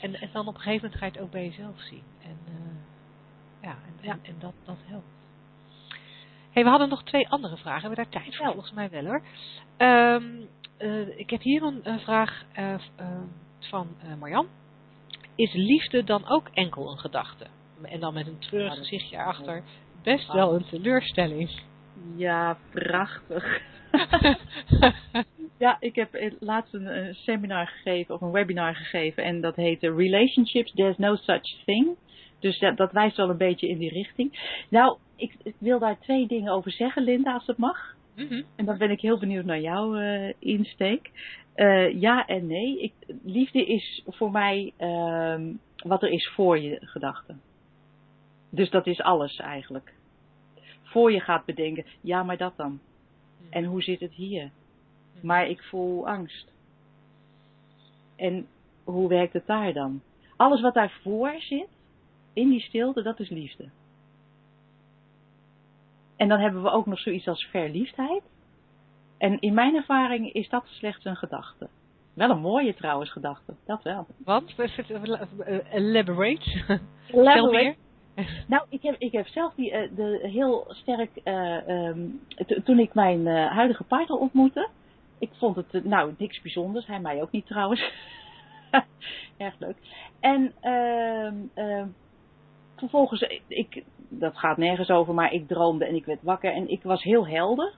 en, 0.00 0.14
en 0.14 0.28
dan 0.32 0.46
op 0.46 0.54
een 0.54 0.60
gegeven 0.60 0.82
moment 0.82 1.00
ga 1.00 1.06
je 1.06 1.12
het 1.12 1.20
ook 1.20 1.30
bij 1.30 1.44
jezelf 1.44 1.80
zien. 1.80 2.02
En, 2.22 2.38
uh, 2.48 2.54
ja, 3.62 3.70
en, 3.86 3.94
ja. 4.00 4.18
en, 4.22 4.34
dat, 4.38 4.54
dat 4.64 4.78
helpt. 4.84 5.14
Hey, 6.50 6.64
we 6.64 6.70
hadden 6.70 6.88
nog 6.88 7.02
twee 7.02 7.28
andere 7.28 7.56
vragen. 7.56 7.80
Hebben 7.80 8.04
we 8.04 8.10
daar 8.10 8.22
tijd 8.22 8.36
voor? 8.36 8.52
Volgens 8.52 8.72
mij 8.72 8.90
wel 8.90 9.04
hoor. 9.04 9.22
Um, 9.78 10.48
uh, 10.78 11.18
ik 11.18 11.30
heb 11.30 11.42
hier 11.42 11.62
een, 11.62 11.80
een 11.82 12.00
vraag 12.00 12.44
uh, 12.58 12.74
uh, 13.00 13.06
van 13.60 13.88
Marjan. 14.18 14.46
Is 15.34 15.52
liefde 15.52 16.04
dan 16.04 16.28
ook 16.28 16.48
enkel 16.52 16.90
een 16.90 16.98
gedachte? 16.98 17.46
En 17.82 18.00
dan 18.00 18.14
met 18.14 18.26
een 18.26 18.38
treurig 18.38 18.74
ja, 18.74 18.78
gezichtje 18.78 19.16
erachter. 19.16 19.62
Best 20.02 20.32
wel 20.32 20.54
een 20.54 20.64
teleurstelling. 20.64 21.50
Ja, 22.16 22.58
prachtig. 22.70 23.60
ja, 25.58 25.76
ik 25.80 25.94
heb 25.94 26.34
laatst 26.38 26.74
een, 26.74 26.86
een, 26.86 27.14
seminar 27.14 27.66
gegeven 27.66 28.14
of 28.14 28.20
een 28.20 28.30
webinar 28.30 28.74
gegeven 28.74 29.24
en 29.24 29.40
dat 29.40 29.56
heette 29.56 29.94
Relationships, 29.94 30.72
There's 30.72 30.96
No 30.96 31.14
Such 31.16 31.64
Thing. 31.64 31.96
Dus 32.40 32.58
dat, 32.58 32.76
dat 32.76 32.92
wijst 32.92 33.16
wel 33.16 33.30
een 33.30 33.36
beetje 33.36 33.68
in 33.68 33.78
die 33.78 33.92
richting. 33.92 34.62
Nou, 34.70 34.96
ik, 35.16 35.34
ik 35.42 35.54
wil 35.58 35.78
daar 35.78 35.98
twee 36.00 36.26
dingen 36.26 36.52
over 36.52 36.72
zeggen, 36.72 37.02
Linda, 37.02 37.32
als 37.32 37.46
het 37.46 37.58
mag. 37.58 37.95
Mm-hmm. 38.16 38.44
En 38.56 38.64
dan 38.64 38.78
ben 38.78 38.90
ik 38.90 39.00
heel 39.00 39.18
benieuwd 39.18 39.44
naar 39.44 39.60
jouw 39.60 39.96
uh, 39.96 40.32
insteek. 40.38 41.10
Uh, 41.56 42.00
ja 42.00 42.26
en 42.26 42.46
nee. 42.46 42.82
Ik, 42.82 42.92
liefde 43.24 43.66
is 43.66 44.02
voor 44.06 44.30
mij 44.30 44.72
uh, 44.78 45.40
wat 45.76 46.02
er 46.02 46.08
is 46.10 46.28
voor 46.28 46.58
je 46.58 46.78
gedachten. 46.80 47.40
Dus 48.50 48.70
dat 48.70 48.86
is 48.86 49.00
alles 49.00 49.36
eigenlijk. 49.36 49.94
Voor 50.82 51.12
je 51.12 51.20
gaat 51.20 51.44
bedenken, 51.44 51.84
ja 52.00 52.22
maar 52.22 52.36
dat 52.36 52.56
dan. 52.56 52.70
Mm-hmm. 52.70 53.52
En 53.52 53.64
hoe 53.64 53.82
zit 53.82 54.00
het 54.00 54.12
hier? 54.12 54.42
Mm-hmm. 54.42 55.26
Maar 55.26 55.48
ik 55.48 55.62
voel 55.62 56.08
angst. 56.08 56.52
En 58.16 58.46
hoe 58.84 59.08
werkt 59.08 59.32
het 59.32 59.46
daar 59.46 59.72
dan? 59.72 60.00
Alles 60.36 60.60
wat 60.60 60.74
daarvoor 60.74 61.34
zit, 61.38 61.68
in 62.32 62.48
die 62.48 62.60
stilte, 62.60 63.02
dat 63.02 63.20
is 63.20 63.28
liefde. 63.28 63.68
En 66.16 66.28
dan 66.28 66.38
hebben 66.38 66.62
we 66.62 66.70
ook 66.70 66.86
nog 66.86 66.98
zoiets 66.98 67.28
als 67.28 67.44
verliefdheid. 67.44 68.22
En 69.18 69.40
in 69.40 69.54
mijn 69.54 69.74
ervaring 69.74 70.32
is 70.32 70.48
dat 70.48 70.64
slechts 70.66 71.04
een 71.04 71.16
gedachte. 71.16 71.68
Wel 72.14 72.30
een 72.30 72.40
mooie 72.40 72.74
trouwens 72.74 73.12
gedachte, 73.12 73.54
dat 73.66 73.82
wel. 73.82 74.06
Want? 74.24 74.54
Elaborate. 75.72 76.80
Elaborate. 77.08 77.76
Nou, 78.46 78.66
ik 78.68 78.82
heb, 78.82 78.94
ik 78.98 79.12
heb 79.12 79.26
zelf 79.26 79.54
die, 79.54 79.72
uh, 79.72 79.96
de, 79.96 80.18
heel 80.22 80.64
sterk, 80.68 81.10
uh, 81.24 81.68
um, 81.68 82.20
toen 82.64 82.78
ik 82.78 82.94
mijn 82.94 83.26
uh, 83.26 83.50
huidige 83.50 83.84
partner 83.84 84.16
ontmoette, 84.16 84.68
ik 85.18 85.30
vond 85.32 85.56
het, 85.56 85.84
nou, 85.84 86.14
niks 86.18 86.40
bijzonders, 86.40 86.86
hij 86.86 87.00
mij 87.00 87.22
ook 87.22 87.30
niet 87.30 87.46
trouwens. 87.46 87.92
Erg 89.36 89.54
leuk. 89.58 89.76
En 90.20 90.52
ehm, 90.60 91.86
vervolgens, 92.76 93.20
ik, 93.48 93.84
dat 94.08 94.38
gaat 94.38 94.56
nergens 94.56 94.90
over, 94.90 95.14
maar 95.14 95.32
ik 95.32 95.48
droomde 95.48 95.84
en 95.84 95.94
ik 95.94 96.04
werd 96.04 96.22
wakker 96.22 96.52
en 96.52 96.68
ik 96.68 96.82
was 96.82 97.02
heel 97.02 97.26
helder. 97.26 97.74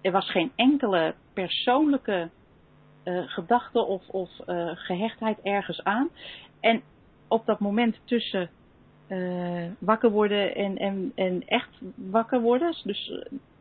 Er 0.00 0.12
was 0.12 0.30
geen 0.30 0.52
enkele 0.54 1.14
persoonlijke 1.32 2.30
gedachte 3.26 3.84
of, 3.84 4.08
of 4.08 4.30
gehechtheid 4.74 5.38
ergens 5.42 5.84
aan. 5.84 6.08
En 6.60 6.82
op 7.28 7.46
dat 7.46 7.60
moment 7.60 8.00
tussen 8.04 8.50
uh, 9.08 9.70
wakker 9.78 10.10
worden 10.10 10.54
en, 10.54 10.76
en, 10.76 11.12
en 11.14 11.42
echt 11.46 11.80
wakker 11.94 12.40
worden. 12.40 12.74
Dus 12.84 13.12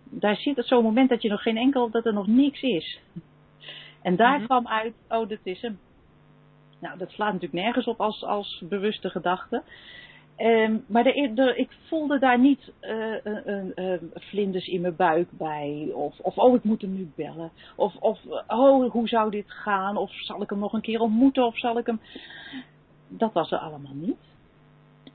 daar 0.03 0.35
zit 0.35 0.65
zo'n 0.65 0.83
moment 0.83 1.09
dat 1.09 1.21
je 1.21 1.29
nog 1.29 1.41
geen 1.41 1.57
enkel, 1.57 1.89
dat 1.89 2.05
er 2.05 2.13
nog 2.13 2.27
niks 2.27 2.61
is. 2.61 2.99
En 4.01 4.15
daar 4.15 4.31
mm-hmm. 4.31 4.45
kwam 4.45 4.67
uit, 4.67 4.93
oh, 5.09 5.29
dat 5.29 5.39
is 5.43 5.61
hem. 5.61 5.79
Nou, 6.79 6.97
dat 6.97 7.09
slaat 7.09 7.33
natuurlijk 7.33 7.63
nergens 7.63 7.85
op 7.85 8.01
als, 8.01 8.23
als 8.23 8.63
bewuste 8.69 9.09
gedachte. 9.09 9.63
Um, 10.37 10.83
maar 10.87 11.03
de, 11.03 11.31
de, 11.33 11.55
ik 11.55 11.71
voelde 11.87 12.19
daar 12.19 12.39
niet 12.39 12.71
uh, 12.81 13.25
uh, 13.75 13.93
vlinders 14.13 14.67
in 14.67 14.81
mijn 14.81 14.95
buik 14.95 15.27
bij. 15.31 15.91
Of, 15.93 16.19
of, 16.19 16.37
oh, 16.37 16.55
ik 16.55 16.63
moet 16.63 16.81
hem 16.81 16.93
nu 16.93 17.11
bellen. 17.15 17.51
Of, 17.75 17.95
of, 17.95 18.19
oh, 18.47 18.91
hoe 18.91 19.07
zou 19.07 19.31
dit 19.31 19.51
gaan? 19.51 19.97
Of 19.97 20.11
zal 20.11 20.41
ik 20.41 20.49
hem 20.49 20.59
nog 20.59 20.73
een 20.73 20.81
keer 20.81 20.99
ontmoeten? 20.99 21.45
Of 21.45 21.57
zal 21.57 21.77
ik 21.77 21.85
hem. 21.85 21.99
Dat 23.07 23.33
was 23.33 23.51
er 23.51 23.57
allemaal 23.57 23.93
niet. 23.93 24.19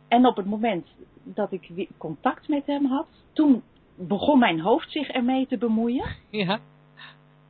En 0.09 0.27
op 0.27 0.37
het 0.37 0.47
moment 0.47 0.87
dat 1.23 1.53
ik 1.53 1.89
contact 1.99 2.49
met 2.49 2.67
hem 2.67 2.87
had, 2.87 3.07
toen 3.33 3.63
begon 3.95 4.39
mijn 4.39 4.61
hoofd 4.61 4.91
zich 4.91 5.09
ermee 5.09 5.47
te 5.47 5.59
bemoeien. 5.59 6.07
Ja. 6.31 6.61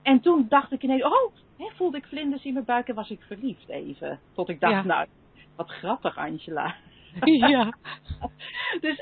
En 0.03 0.21
toen 0.21 0.47
dacht 0.49 0.73
ik 0.73 0.83
ineens, 0.83 1.03
oh, 1.03 1.33
hè, 1.57 1.67
voelde 1.75 1.97
ik 1.97 2.07
vlinders 2.07 2.45
in 2.45 2.53
mijn 2.53 2.65
buik 2.65 2.89
en 2.89 2.95
was 2.95 3.11
ik 3.11 3.21
verliefd 3.23 3.69
even. 3.69 4.21
Tot 4.35 4.49
ik 4.49 4.61
dacht, 4.61 4.73
ja. 4.73 4.83
nou, 4.83 5.07
wat 5.57 5.71
grappig 5.71 6.17
Angela. 6.17 6.75
Ja. 7.53 7.73
dus, 8.81 9.01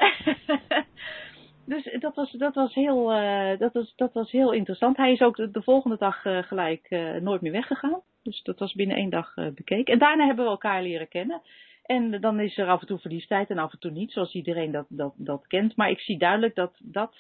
dus 1.73 1.97
dat 2.01 2.15
was, 2.15 2.31
dat, 2.31 2.55
was 2.55 2.75
heel, 2.75 3.17
uh, 3.17 3.59
dat, 3.59 3.73
was, 3.73 3.93
dat 3.97 4.13
was 4.13 4.31
heel 4.31 4.53
interessant. 4.53 4.97
Hij 4.97 5.13
is 5.13 5.21
ook 5.21 5.37
de, 5.37 5.51
de 5.51 5.63
volgende 5.63 5.97
dag 5.97 6.25
uh, 6.25 6.43
gelijk 6.43 6.87
uh, 6.91 7.15
nooit 7.15 7.41
meer 7.41 7.53
weggegaan. 7.53 8.03
Dus 8.23 8.43
dat 8.43 8.59
was 8.59 8.75
binnen 8.75 8.97
één 8.97 9.11
dag 9.11 9.35
bekeken. 9.35 9.93
En 9.93 9.99
daarna 9.99 10.27
hebben 10.27 10.45
we 10.45 10.51
elkaar 10.51 10.83
leren 10.83 11.09
kennen. 11.09 11.43
En 11.85 12.21
dan 12.21 12.41
is 12.41 12.59
er 12.59 12.69
af 12.69 12.81
en 12.81 12.87
toe 12.87 12.99
verliefdheid 12.99 13.51
en 13.51 13.59
af 13.59 13.73
en 13.73 13.79
toe 13.79 13.91
niet, 13.91 14.13
zoals 14.13 14.35
iedereen 14.35 14.71
dat, 14.71 14.87
dat, 14.89 15.15
dat 15.17 15.47
kent. 15.47 15.77
Maar 15.77 15.91
ik 15.91 16.01
zie 16.01 16.19
duidelijk 16.19 16.55
dat 16.55 16.73
dat 16.83 17.17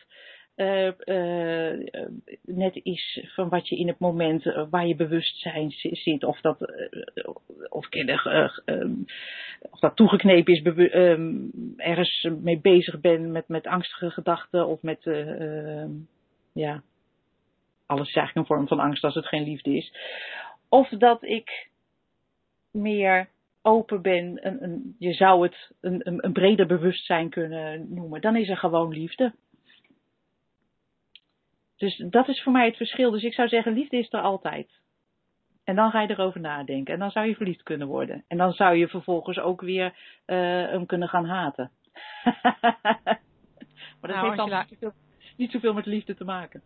uh, 0.57 0.93
uh, 1.05 1.87
net 2.43 2.81
is 2.83 3.27
van 3.35 3.49
wat 3.49 3.69
je 3.69 3.77
in 3.77 3.89
het 3.89 3.99
moment 3.99 4.45
uh, 4.45 4.65
waar 4.71 4.87
je 4.87 4.97
bewustzijn 4.97 5.71
zit. 5.71 6.25
Of 6.25 6.41
dat, 6.41 6.61
of, 7.69 7.89
of 9.71 9.79
dat 9.81 9.97
toegeknepen 9.97 10.55
is, 10.55 10.93
um, 10.95 11.51
ergens 11.77 12.29
mee 12.41 12.61
bezig 12.61 13.01
ben 13.01 13.33
met, 13.33 13.49
met 13.49 13.67
angstige 13.67 14.11
gedachten 14.11 14.67
of 14.67 14.83
met, 14.83 15.03
ja, 16.53 16.83
alles 17.87 18.09
is 18.09 18.15
eigenlijk 18.15 18.37
een 18.37 18.57
vorm 18.57 18.69
van 18.69 18.81
angst 18.81 19.05
als 19.05 19.15
het 19.15 19.27
geen 19.27 19.45
liefde 19.45 19.77
is. 19.77 19.95
Of 20.69 20.89
dat 20.89 21.23
ik 21.23 21.69
meer 22.71 23.29
open 23.63 24.03
ben, 24.03 24.47
een, 24.47 24.63
een, 24.63 24.97
je 24.99 25.13
zou 25.13 25.43
het 25.43 25.73
een, 25.81 26.25
een 26.25 26.33
breder 26.33 26.67
bewustzijn 26.67 27.31
kunnen 27.31 27.95
noemen, 27.95 28.21
dan 28.21 28.37
is 28.37 28.49
er 28.49 28.57
gewoon 28.57 28.93
liefde. 28.93 29.33
Dus 31.77 32.05
dat 32.11 32.29
is 32.29 32.43
voor 32.43 32.53
mij 32.53 32.66
het 32.66 32.77
verschil. 32.77 33.11
Dus 33.11 33.22
ik 33.22 33.35
zou 33.35 33.49
zeggen, 33.49 33.72
liefde 33.72 33.97
is 33.97 34.12
er 34.12 34.20
altijd. 34.20 34.83
En 35.64 35.75
dan 35.75 35.91
ga 35.91 36.01
je 36.01 36.11
erover 36.11 36.41
nadenken. 36.41 36.95
En 36.95 37.01
dan 37.01 37.11
zou 37.11 37.27
je 37.27 37.35
verliefd 37.35 37.62
kunnen 37.62 37.89
worden. 37.89 38.25
En 38.29 38.37
dan 38.37 38.53
zou 38.53 38.77
je 38.77 38.89
vervolgens 38.89 39.39
ook 39.39 39.61
weer 39.61 39.85
uh, 39.85 40.37
hem 40.47 40.87
kunnen 40.87 41.09
gaan 41.09 41.27
haten. 41.27 41.70
maar 44.01 44.11
dat 44.11 44.11
nou, 44.11 44.25
heeft 44.25 44.37
dan 44.37 44.49
niet, 44.49 44.68
zoveel, 44.68 44.93
niet 45.37 45.51
zoveel 45.51 45.75
met 45.75 45.87
liefde 45.87 46.14
te 46.14 46.25
maken. 46.25 46.62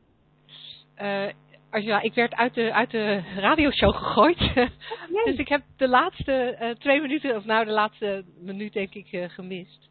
Uh, 1.00 2.04
ik 2.04 2.14
werd 2.14 2.34
uit 2.34 2.54
de, 2.54 2.72
uit 2.72 2.90
de 2.90 3.22
radioshow 3.36 3.94
gegooid. 3.94 4.40
Oh, 4.40 5.24
dus 5.24 5.36
ik 5.36 5.48
heb 5.48 5.62
de 5.76 5.88
laatste 5.88 6.58
uh, 6.60 6.70
twee 6.70 7.00
minuten, 7.00 7.36
of 7.36 7.44
nou 7.44 7.64
de 7.64 7.70
laatste 7.70 8.24
minuut 8.40 8.72
denk 8.72 8.94
ik, 8.94 9.12
uh, 9.12 9.28
gemist. 9.28 9.87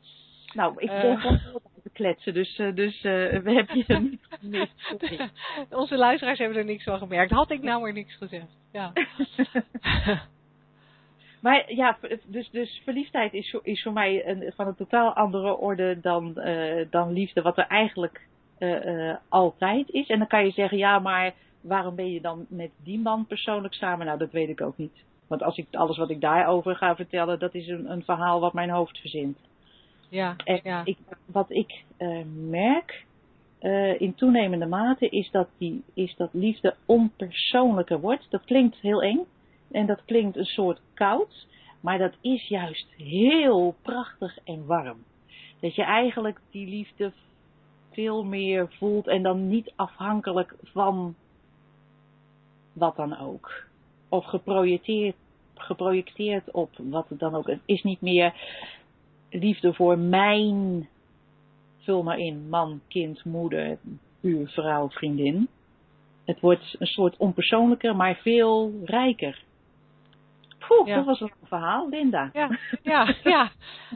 Nou, 0.54 0.74
ik 0.78 0.88
ben 0.88 1.12
uh, 1.12 1.22
gewoon 1.22 1.40
te 1.84 1.90
kletsen, 1.94 2.34
dus, 2.34 2.56
dus 2.74 3.02
we 3.02 3.42
hebben 3.44 3.68
je 3.88 4.00
niet 4.00 4.28
gemist. 4.30 4.74
Onze 5.70 5.98
luisteraars 5.98 6.40
hebben 6.40 6.58
er 6.58 6.66
niks 6.66 6.84
van 6.84 6.98
gemerkt. 6.98 7.32
Had 7.32 7.52
ik 7.52 7.62
nou 7.62 7.82
maar 7.82 7.94
niks 7.94 8.16
gezegd. 8.16 8.58
Ja. 8.72 8.92
maar 11.42 11.74
ja, 11.74 11.98
dus, 12.26 12.50
dus 12.50 12.82
verliefdheid 12.84 13.34
is, 13.34 13.56
is 13.64 13.84
voor 13.84 13.94
mij 13.94 14.28
een, 14.28 14.54
van 14.56 14.68
een 14.68 14.76
totaal 14.76 15.14
andere 15.14 15.58
orde 15.58 16.00
dan, 16.02 16.34
dan 16.90 17.12
liefde, 17.12 17.42
wat 17.42 17.58
er 17.58 17.68
eigenlijk 17.68 18.22
altijd 19.30 19.90
is. 19.90 20.08
En 20.08 20.18
dan 20.18 20.28
kan 20.28 20.46
je 20.46 20.52
zeggen, 20.52 20.78
ja, 20.78 21.00
maar 21.00 21.34
waarom 21.62 21.96
ben 21.96 22.12
je 22.12 22.22
dan 22.22 22.46
met 22.50 22.72
die 22.84 23.00
man 23.00 23.26
persoonlijk 23.26 23.74
samen? 23.74 24.06
Nou, 24.06 24.18
dat 24.18 24.32
weet 24.32 24.50
ik 24.50 24.62
ook 24.62 24.78
niet. 24.78 25.04
Want 25.28 25.44
als 25.44 25.58
ik 25.58 25.68
alles 25.72 25.98
wat 25.98 26.10
ik 26.10 26.22
daarover 26.22 26.76
ga 26.76 26.96
vertellen, 26.96 27.40
dat 27.40 27.54
is 27.54 27.68
een, 27.68 27.92
een 27.92 28.04
verhaal 28.04 28.40
wat 28.40 28.54
mijn 28.54 28.70
hoofd 28.70 28.98
verzint. 29.00 29.38
Ja, 30.10 30.36
en 30.44 30.60
ja. 30.64 30.82
Ik, 30.86 30.98
wat 31.26 31.50
ik 31.50 31.84
uh, 31.98 32.22
merk 32.50 33.06
uh, 33.62 34.02
in 34.02 34.16
toenemende 34.16 34.66
mate 34.66 35.10
is 35.10 35.32
dat, 35.32 35.48
die, 35.58 35.84
is 35.94 36.16
dat 36.16 36.30
liefde 36.32 36.76
onpersoonlijker 36.86 38.00
wordt. 38.00 38.28
Dat 38.30 38.46
klinkt 38.46 38.78
heel 38.78 39.02
eng 39.02 39.26
en 39.72 39.86
dat 39.86 40.06
klinkt 40.06 40.38
een 40.38 40.46
soort 40.46 40.82
koud, 40.94 41.48
maar 41.80 41.98
dat 41.98 42.14
is 42.22 42.48
juist 42.48 42.88
heel 42.98 43.76
prachtig 43.82 44.38
en 44.44 44.66
warm. 44.66 44.98
Dat 45.60 45.76
je 45.76 45.84
eigenlijk 45.84 46.40
die 46.52 46.68
liefde 46.68 47.12
veel 47.92 48.24
meer 48.24 48.74
voelt 48.78 49.08
en 49.08 49.24
dan 49.24 49.48
niet 49.48 49.74
afhankelijk 49.76 50.56
van 50.64 51.16
wat 52.74 52.96
dan 52.96 53.18
ook. 53.18 53.64
Of 54.10 54.26
geprojecteerd, 54.26 55.16
geprojecteerd 55.56 56.52
op 56.52 56.70
wat 56.78 57.10
het 57.10 57.20
dan 57.20 57.36
ook. 57.36 57.48
Het 57.48 57.62
is 57.66 57.84
niet 57.84 58.02
meer 58.02 58.34
liefde 59.30 59.74
voor 59.74 59.98
mijn, 59.98 60.88
vul 61.80 62.04
maar 62.04 62.18
in, 62.18 62.50
man, 62.50 62.82
kind, 62.88 63.26
moeder, 63.26 63.78
buurvrouw, 64.22 64.90
vriendin. 64.90 65.48
Het 66.26 66.40
wordt 66.40 66.76
een 66.80 66.88
soort 66.88 67.18
onpersoonlijker, 67.18 67.96
maar 67.96 68.16
veel 68.16 68.74
rijker. 68.84 69.44
Poeh, 70.68 70.88
ja. 70.88 70.96
dat 70.96 71.06
was 71.06 71.22
een 71.22 71.32
verhaal, 71.44 71.90
Linda. 71.90 72.30
Ja, 72.34 72.60
ja, 72.84 73.16
ja. 73.24 73.52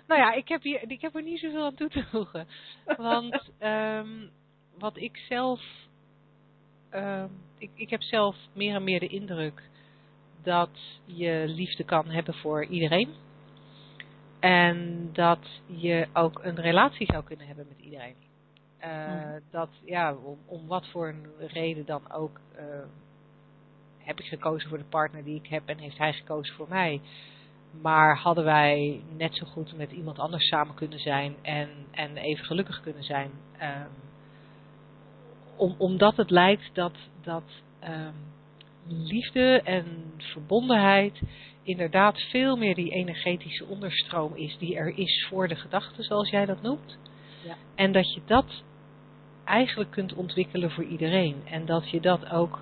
Nou 0.08 0.22
ja, 0.22 0.34
ik 0.34 0.48
heb, 0.48 0.62
hier, 0.62 0.82
ik 0.88 1.02
heb 1.02 1.16
er 1.16 1.24
niet 1.24 1.40
zoveel 1.40 1.66
aan 1.66 1.76
toe 1.76 1.90
te 1.90 2.04
voegen. 2.04 2.48
Want 2.98 3.52
um, 3.60 4.30
wat 4.78 4.98
ik 4.98 5.18
zelf 5.30 5.62
uh, 6.94 7.24
ik, 7.58 7.70
ik 7.76 7.90
heb 7.90 8.02
zelf 8.02 8.36
meer 8.54 8.76
en 8.76 8.84
meer 8.84 9.00
de 9.00 9.08
indruk 9.08 9.70
dat 10.44 10.70
je 11.06 11.44
liefde 11.48 11.84
kan 11.84 12.10
hebben 12.10 12.34
voor 12.34 12.66
iedereen. 12.66 13.10
En 14.42 15.10
dat 15.14 15.62
je 15.66 16.08
ook 16.14 16.40
een 16.44 16.56
relatie 16.56 17.06
zou 17.12 17.24
kunnen 17.24 17.48
hebben 17.48 17.66
met 17.68 17.80
iedereen. 17.80 18.16
Uh, 18.84 19.42
Dat, 19.52 19.70
ja, 19.86 20.14
om, 20.14 20.38
om, 20.46 20.68
wat 20.68 20.88
voor 20.88 21.08
een 21.08 21.26
reden 21.48 21.86
dan 21.86 22.12
ook, 22.12 22.40
uh, 22.56 22.62
heb 23.98 24.20
ik 24.20 24.26
gekozen 24.26 24.70
voor 24.70 24.78
de 24.78 24.84
partner 24.84 25.24
die 25.24 25.36
ik 25.36 25.48
heb 25.48 25.68
en 25.68 25.78
heeft 25.78 25.98
hij 25.98 26.14
gekozen 26.14 26.56
voor 26.56 26.70
mij. 26.70 27.02
Maar 27.82 28.18
hadden 28.18 28.44
wij 28.44 29.04
net 29.18 29.36
zo 29.36 29.46
goed 29.46 29.78
met 29.78 29.92
iemand 29.92 30.20
anders 30.20 30.48
samen 30.48 30.76
kunnen 30.76 31.00
zijn 31.00 31.36
en, 31.42 31.70
en 31.92 32.18
even 32.18 32.46
gelukkig 32.46 32.82
kunnen 32.82 33.04
zijn. 33.04 33.32
Uh, 33.62 33.82
om, 35.56 35.76
omdat 35.78 36.18
het 36.18 36.30
lijkt 36.30 36.70
dat, 36.74 36.96
dat 37.22 37.44
um, 37.84 38.14
liefde 38.88 39.62
en 39.64 39.86
verbondenheid 40.18 41.22
inderdaad 41.64 42.20
veel 42.20 42.56
meer 42.56 42.76
die 42.76 42.92
energetische 42.92 43.66
onderstroom 43.66 44.36
is 44.36 44.58
die 44.58 44.76
er 44.76 44.98
is 44.98 45.26
voor 45.30 45.48
de 45.48 45.56
gedachte, 45.56 46.04
zoals 46.04 46.30
jij 46.30 46.46
dat 46.46 46.62
noemt. 46.62 46.98
Ja. 47.46 47.56
En 47.76 47.92
dat 47.92 48.14
je 48.14 48.22
dat 48.26 48.64
eigenlijk 49.46 49.92
kunt 49.92 50.14
ontwikkelen 50.14 50.72
voor 50.72 50.84
iedereen. 50.84 51.36
En 51.46 51.66
dat 51.66 51.90
je 51.90 52.00
dat 52.00 52.30
ook 52.30 52.60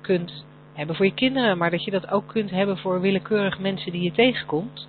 kunt 0.00 0.44
hebben 0.72 0.96
voor 0.96 1.06
je 1.06 1.14
kinderen, 1.14 1.58
maar 1.58 1.70
dat 1.70 1.84
je 1.84 1.90
dat 1.90 2.08
ook 2.08 2.28
kunt 2.28 2.50
hebben 2.50 2.78
voor 2.78 3.00
willekeurig 3.00 3.58
mensen 3.58 3.92
die 3.92 4.02
je 4.02 4.12
tegenkomt. 4.12 4.88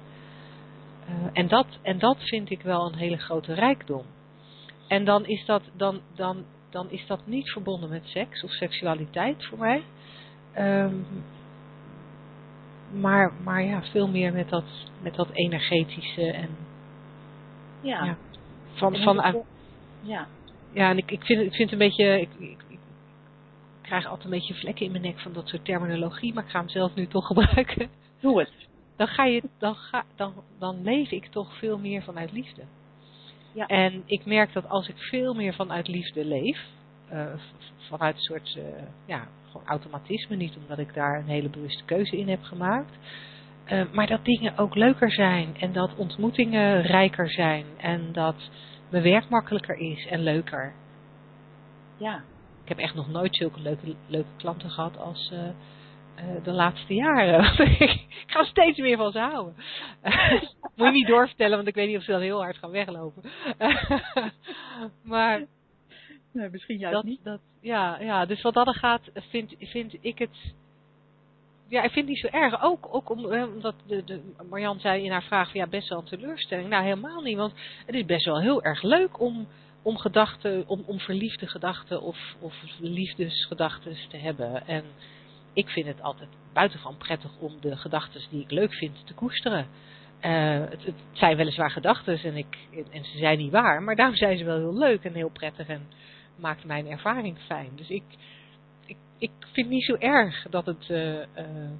Uh, 1.09 1.15
en, 1.33 1.47
dat, 1.47 1.67
en 1.81 1.99
dat 1.99 2.17
vind 2.19 2.49
ik 2.49 2.61
wel 2.61 2.85
een 2.85 2.97
hele 2.97 3.17
grote 3.17 3.53
rijkdom. 3.53 4.05
En 4.87 5.05
dan 5.05 5.25
is 5.25 5.45
dat, 5.45 5.63
dan, 5.75 6.01
dan 6.15 6.45
dan 6.73 6.91
is 6.91 7.07
dat 7.07 7.25
niet 7.25 7.49
verbonden 7.49 7.89
met 7.89 8.05
seks 8.05 8.43
of 8.43 8.51
seksualiteit 8.51 9.45
voor 9.45 9.57
mij. 9.57 9.83
Um, 10.57 11.05
maar, 12.91 13.33
maar 13.43 13.63
ja, 13.63 13.83
veel 13.83 14.07
meer 14.07 14.33
met 14.33 14.49
dat, 14.49 14.63
met 15.01 15.15
dat 15.15 15.29
energetische 15.31 16.31
en 16.31 16.49
Ja. 17.81 18.03
ja, 18.03 18.17
van, 18.73 18.93
En 18.93 19.03
van 19.03 19.43
ja. 20.01 20.27
ja, 20.71 20.89
en 20.89 20.97
ik, 20.97 21.11
ik 21.11 21.23
vind, 21.23 21.41
ik 21.41 21.53
vind 21.53 21.71
het 21.71 21.81
een 21.81 21.87
beetje, 21.87 22.21
ik, 22.21 22.29
ik, 22.39 22.57
ik 22.69 22.79
krijg 23.81 24.05
altijd 24.05 24.25
een 24.25 24.39
beetje 24.39 24.53
vlekken 24.53 24.85
in 24.85 24.91
mijn 24.91 25.03
nek 25.03 25.19
van 25.19 25.33
dat 25.33 25.47
soort 25.47 25.65
terminologie, 25.65 26.33
maar 26.33 26.43
ik 26.43 26.49
ga 26.49 26.59
hem 26.59 26.69
zelf 26.69 26.95
nu 26.95 27.07
toch 27.07 27.27
gebruiken. 27.31 27.89
Doe 28.19 28.39
het. 28.39 28.51
Dan 28.95 29.07
ga 29.07 29.25
je, 29.25 29.43
dan 29.57 29.75
ga, 29.75 30.05
dan, 30.15 30.33
dan 30.59 30.83
leef 30.83 31.11
ik 31.11 31.25
toch 31.25 31.57
veel 31.57 31.77
meer 31.77 32.03
vanuit 32.03 32.31
liefde. 32.31 32.61
Ja. 33.53 33.67
En 33.67 34.03
ik 34.05 34.25
merk 34.25 34.53
dat 34.53 34.69
als 34.69 34.87
ik 34.87 34.97
veel 34.97 35.33
meer 35.33 35.53
vanuit 35.53 35.87
liefde 35.87 36.25
leef, 36.25 36.65
eh, 37.07 37.33
vanuit 37.77 38.15
een 38.15 38.21
soort, 38.21 38.55
eh, 38.55 38.83
ja, 39.05 39.27
gewoon 39.53 39.67
automatisme, 39.67 40.35
niet 40.35 40.57
omdat 40.57 40.79
ik 40.79 40.93
daar 40.93 41.19
een 41.19 41.27
hele 41.27 41.49
bewuste 41.49 41.83
keuze 41.83 42.17
in 42.17 42.29
heb 42.29 42.43
gemaakt, 42.43 42.97
eh, 43.65 43.83
maar 43.91 44.07
dat 44.07 44.25
dingen 44.25 44.57
ook 44.57 44.75
leuker 44.75 45.11
zijn 45.11 45.55
en 45.59 45.73
dat 45.73 45.95
ontmoetingen 45.95 46.81
rijker 46.81 47.29
zijn 47.29 47.65
en 47.77 48.11
dat 48.11 48.35
mijn 48.89 49.03
werk 49.03 49.29
makkelijker 49.29 49.77
is 49.77 50.05
en 50.05 50.19
leuker. 50.19 50.73
Ja. 51.97 52.23
Ik 52.63 52.69
heb 52.69 52.77
echt 52.77 52.93
nog 52.93 53.09
nooit 53.09 53.35
zulke 53.35 53.61
leuke, 53.61 53.95
leuke 54.07 54.35
klanten 54.37 54.69
gehad 54.69 54.97
als 54.97 55.31
eh, 55.31 55.47
eh, 56.15 56.43
de 56.43 56.51
laatste 56.51 56.93
jaren. 56.93 57.59
ik 57.79 58.23
ga 58.25 58.43
steeds 58.43 58.77
meer 58.77 58.97
van 58.97 59.11
ze 59.11 59.19
houden. 59.19 59.55
Moet 60.75 60.87
je 60.87 60.91
niet 60.91 61.07
doorvertellen, 61.07 61.55
want 61.55 61.67
ik 61.67 61.75
weet 61.75 61.87
niet 61.87 61.97
of 61.97 62.03
ze 62.03 62.11
dan 62.11 62.21
heel 62.21 62.41
hard 62.41 62.57
gaan 62.57 62.71
weglopen. 62.71 63.23
maar 65.13 65.45
Nee, 66.33 66.49
misschien 66.49 66.77
juist 66.77 66.95
dat, 66.95 67.03
niet. 67.03 67.23
dat, 67.23 67.39
ja, 67.59 67.99
ja, 67.99 68.25
dus 68.25 68.41
wat 68.41 68.53
dat 68.53 68.67
er 68.67 68.75
gaat, 68.75 69.09
vind, 69.13 69.55
vind 69.59 69.97
ik 70.01 70.19
het. 70.19 70.53
Ja, 71.67 71.83
ik 71.83 71.91
vind 71.91 72.07
het 72.07 72.15
niet 72.15 72.31
zo 72.31 72.37
erg. 72.37 72.61
Ook, 72.61 72.87
ook 72.91 73.09
om, 73.09 73.25
omdat 73.25 73.75
de, 73.87 74.03
de, 74.03 74.21
Marjan 74.49 74.79
zei 74.79 75.03
in 75.03 75.11
haar 75.11 75.23
vraag: 75.23 75.51
van, 75.51 75.59
ja, 75.59 75.67
best 75.67 75.89
wel 75.89 75.99
een 75.99 76.05
teleurstelling. 76.05 76.69
Nou, 76.69 76.83
helemaal 76.83 77.21
niet. 77.21 77.37
Want 77.37 77.53
het 77.85 77.95
is 77.95 78.05
best 78.05 78.25
wel 78.25 78.41
heel 78.41 78.63
erg 78.63 78.81
leuk 78.81 79.19
om, 79.19 79.47
om 79.81 79.97
gedachten, 79.97 80.67
om, 80.67 80.83
om 80.85 80.99
verliefde 80.99 81.47
gedachten 81.47 82.01
of, 82.01 82.35
of 82.39 82.53
liefdesgedachten 82.79 83.95
te 84.09 84.17
hebben. 84.17 84.67
En 84.67 84.83
ik 85.53 85.69
vind 85.69 85.87
het 85.87 86.01
altijd 86.01 86.29
buitengewoon 86.53 86.97
prettig 86.97 87.31
om 87.39 87.61
de 87.61 87.77
gedachten 87.77 88.21
die 88.29 88.41
ik 88.41 88.51
leuk 88.51 88.73
vind 88.73 89.07
te 89.07 89.13
koesteren. 89.13 89.67
Eh, 90.19 90.59
het, 90.69 90.85
het 90.85 90.95
zijn 91.11 91.37
weliswaar 91.37 91.71
gedachten 91.71 92.19
en, 92.23 92.37
ik, 92.37 92.57
en 92.91 93.05
ze 93.05 93.17
zijn 93.17 93.37
niet 93.37 93.51
waar, 93.51 93.83
maar 93.83 93.95
daarom 93.95 94.15
zijn 94.15 94.37
ze 94.37 94.43
wel 94.43 94.57
heel 94.57 94.77
leuk 94.77 95.03
en 95.03 95.13
heel 95.13 95.29
prettig 95.29 95.67
en 95.67 95.87
maakt 96.35 96.65
mijn 96.65 96.87
ervaring 96.87 97.39
fijn. 97.39 97.69
Dus 97.75 97.89
ik, 97.89 98.03
ik, 98.85 98.97
ik 99.17 99.31
vind 99.51 99.69
niet 99.69 99.83
zo 99.83 99.95
erg 99.95 100.45
dat, 100.49 100.65
het, 100.65 100.89
eh, 100.89 101.21
eh, 101.21 101.71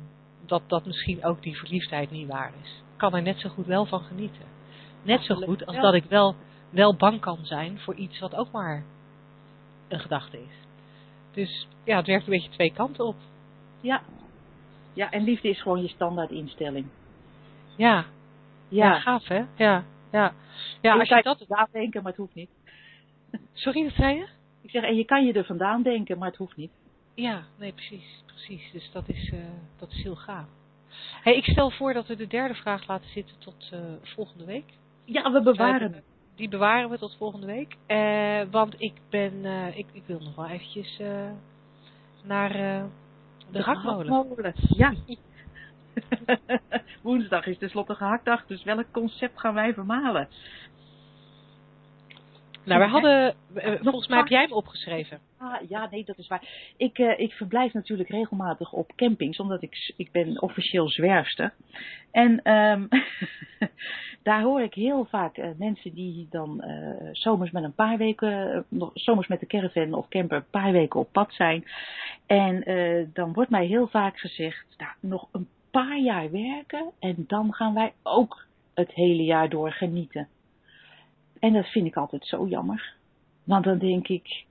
dat, 0.45 0.62
dat 0.68 0.86
misschien 0.86 1.26
ook 1.26 1.41
die 1.41 1.58
verliefdheid 1.58 2.12
niet 2.12 2.28
waar 2.28 2.51
is. 2.62 2.70
Ik 2.70 2.97
kan 2.97 3.16
er 3.16 3.22
net 3.22 3.39
zo 3.39 3.49
goed 3.49 3.66
wel 3.66 3.86
van 3.86 4.01
genieten. 4.01 4.45
Net 5.01 5.24
zo 5.24 5.36
goed 5.36 5.66
als 5.66 5.76
dat 5.76 5.93
ik 5.93 6.04
wel, 6.04 6.36
wel 6.70 6.95
bang 6.95 7.20
kan 7.20 7.45
zijn 7.45 7.80
voor 7.80 7.95
iets 7.95 8.20
wat 8.20 8.36
ook 8.36 8.51
maar 8.51 8.84
een 9.88 9.99
gedachte 9.99 10.38
is. 10.38 10.68
Dus 11.32 11.68
ja, 11.84 11.97
het 11.97 12.08
werkt 12.08 12.26
een 12.26 12.32
beetje 12.32 12.49
twee 12.49 12.74
kanten 12.74 13.06
op. 13.06 13.16
Ja. 13.82 14.01
Ja, 14.93 15.12
en 15.12 15.24
liefde 15.24 15.49
is 15.49 15.62
gewoon 15.62 15.82
je 15.82 15.88
standaard 15.88 16.32
instelling. 16.32 16.88
Ja, 17.78 18.06
ja. 18.68 18.86
Ja. 18.86 18.99
gaaf 18.99 19.28
hè? 19.28 19.43
Ja, 19.56 19.84
ja. 20.12 20.34
ja 20.82 20.97
als 20.97 21.10
je 21.10 21.22
dat... 21.22 21.38
vandaan 21.47 21.68
denken, 21.72 22.01
maar 22.01 22.12
het 22.12 22.22
hoeft 22.22 22.36
niet. 22.36 22.49
Sorry, 23.54 23.84
wat 23.84 23.93
zei 23.93 24.16
je? 24.16 24.28
Ik 24.64 24.70
zeg, 24.70 24.84
en 24.84 24.95
je 24.95 25.05
kan 25.05 25.26
je 25.26 25.34
er 25.34 25.45
vandaan 25.45 25.82
denken, 25.84 26.18
maar 26.18 26.28
het 26.28 26.38
hoeft 26.38 26.55
niet. 26.55 26.72
Ja, 27.16 27.43
nee, 27.57 27.72
precies. 27.74 28.24
precies. 28.26 28.72
Dus 28.72 28.91
dat 28.91 29.09
is, 29.09 29.30
eh, 29.32 29.39
dat 29.80 29.91
is 29.91 30.03
heel 30.03 30.16
gaaf. 30.16 30.47
Hey, 31.24 31.36
ik 31.36 31.43
stel 31.45 31.70
voor 31.70 31.93
dat 31.93 32.07
we 32.07 32.16
de 32.16 32.28
derde 32.28 32.53
vraag 32.53 32.88
laten 32.88 33.09
zitten 33.09 33.39
tot 33.39 33.70
eh, 33.72 33.80
volgende 34.01 34.45
week. 34.45 34.66
Ja, 35.05 35.32
we 35.32 35.41
bewaren 35.41 35.93
het. 35.93 36.03
Die 36.36 36.49
bewaren 36.49 36.89
we 36.89 36.97
tot 36.97 37.16
volgende 37.18 37.45
week. 37.45 37.76
Eh, 37.86 38.41
want 38.51 38.76
ik 38.78 38.93
ben, 39.09 39.45
eh, 39.45 39.78
ik, 39.78 39.86
ik 39.91 40.03
wil 40.05 40.20
nog 40.20 40.36
wel 40.36 40.47
eventjes 40.47 40.99
eh, 40.99 41.32
naar 42.24 42.51
eh, 42.51 42.84
de 43.51 43.64
gehaktmolen. 43.64 44.05
gehaktmolen. 44.05 44.53
Ja. 44.55 44.93
Woensdag 47.01 47.45
is 47.45 47.57
tenslotte 47.57 47.95
gehaktdag, 47.95 48.45
dus 48.45 48.64
welk 48.64 48.91
concept 48.91 49.39
gaan 49.39 49.53
wij 49.53 49.74
vermalen? 49.74 50.28
Nou, 52.64 52.82
we 52.82 52.88
hadden, 52.88 53.36
eh, 53.53 53.74
volgens 53.82 54.07
mij 54.07 54.18
heb 54.18 54.28
jij 54.28 54.41
hem 54.41 54.51
opgeschreven. 54.51 55.20
Ah, 55.38 55.70
ja, 55.70 55.88
nee, 55.91 56.05
dat 56.05 56.18
is 56.18 56.28
waar. 56.28 56.47
Ik, 56.78 56.97
eh, 56.97 57.20
ik 57.20 57.32
verblijf 57.32 57.74
natuurlijk 57.74 58.09
regelmatig 58.09 58.74
op 58.74 58.91
campings, 58.95 59.39
omdat 59.39 59.61
ik, 59.61 59.93
ik 59.97 60.11
ben 60.11 60.41
officieel 60.41 60.89
zwerfster. 60.89 61.53
En 62.11 62.41
ehm, 62.43 62.86
daar 64.24 64.41
hoor 64.41 64.61
ik 64.61 64.74
heel 64.74 65.05
vaak 65.05 65.38
eh, 65.38 65.49
mensen 65.57 65.93
die 65.93 66.28
dan 66.30 66.64
zomers 67.11 67.51
met 67.51 67.64
een 67.64 67.76
paar 67.76 67.97
weken, 67.97 68.66
nog 68.68 68.91
zomers 68.93 69.28
met 69.28 69.39
de 69.39 69.47
caravan 69.47 69.93
of 69.93 70.07
camper 70.07 70.38
een 70.38 70.49
paar 70.49 70.72
weken 70.72 70.99
op 70.99 71.11
pad 71.11 71.34
zijn. 71.34 71.66
En 72.26 72.64
dan 73.14 73.34
wordt 73.34 73.49
mij 73.49 73.66
heel 73.66 73.88
vaak 73.88 74.20
gezegd, 74.20 74.66
nou, 74.78 74.91
nog 74.99 75.28
een 75.32 75.47
paar 75.72 75.97
jaar 75.97 76.32
werken 76.32 76.91
en 76.99 77.24
dan 77.28 77.53
gaan 77.53 77.74
wij 77.74 77.93
ook 78.03 78.45
het 78.74 78.91
hele 78.93 79.24
jaar 79.24 79.49
door 79.49 79.72
genieten. 79.72 80.28
En 81.44 81.54
dat 81.54 81.68
vind 81.68 81.86
ik 81.86 81.96
altijd 81.96 82.26
zo 82.26 82.48
jammer. 82.48 82.94
Want 83.44 83.64
dan 83.64 83.78
denk 83.78 84.08
ik, 84.08 84.46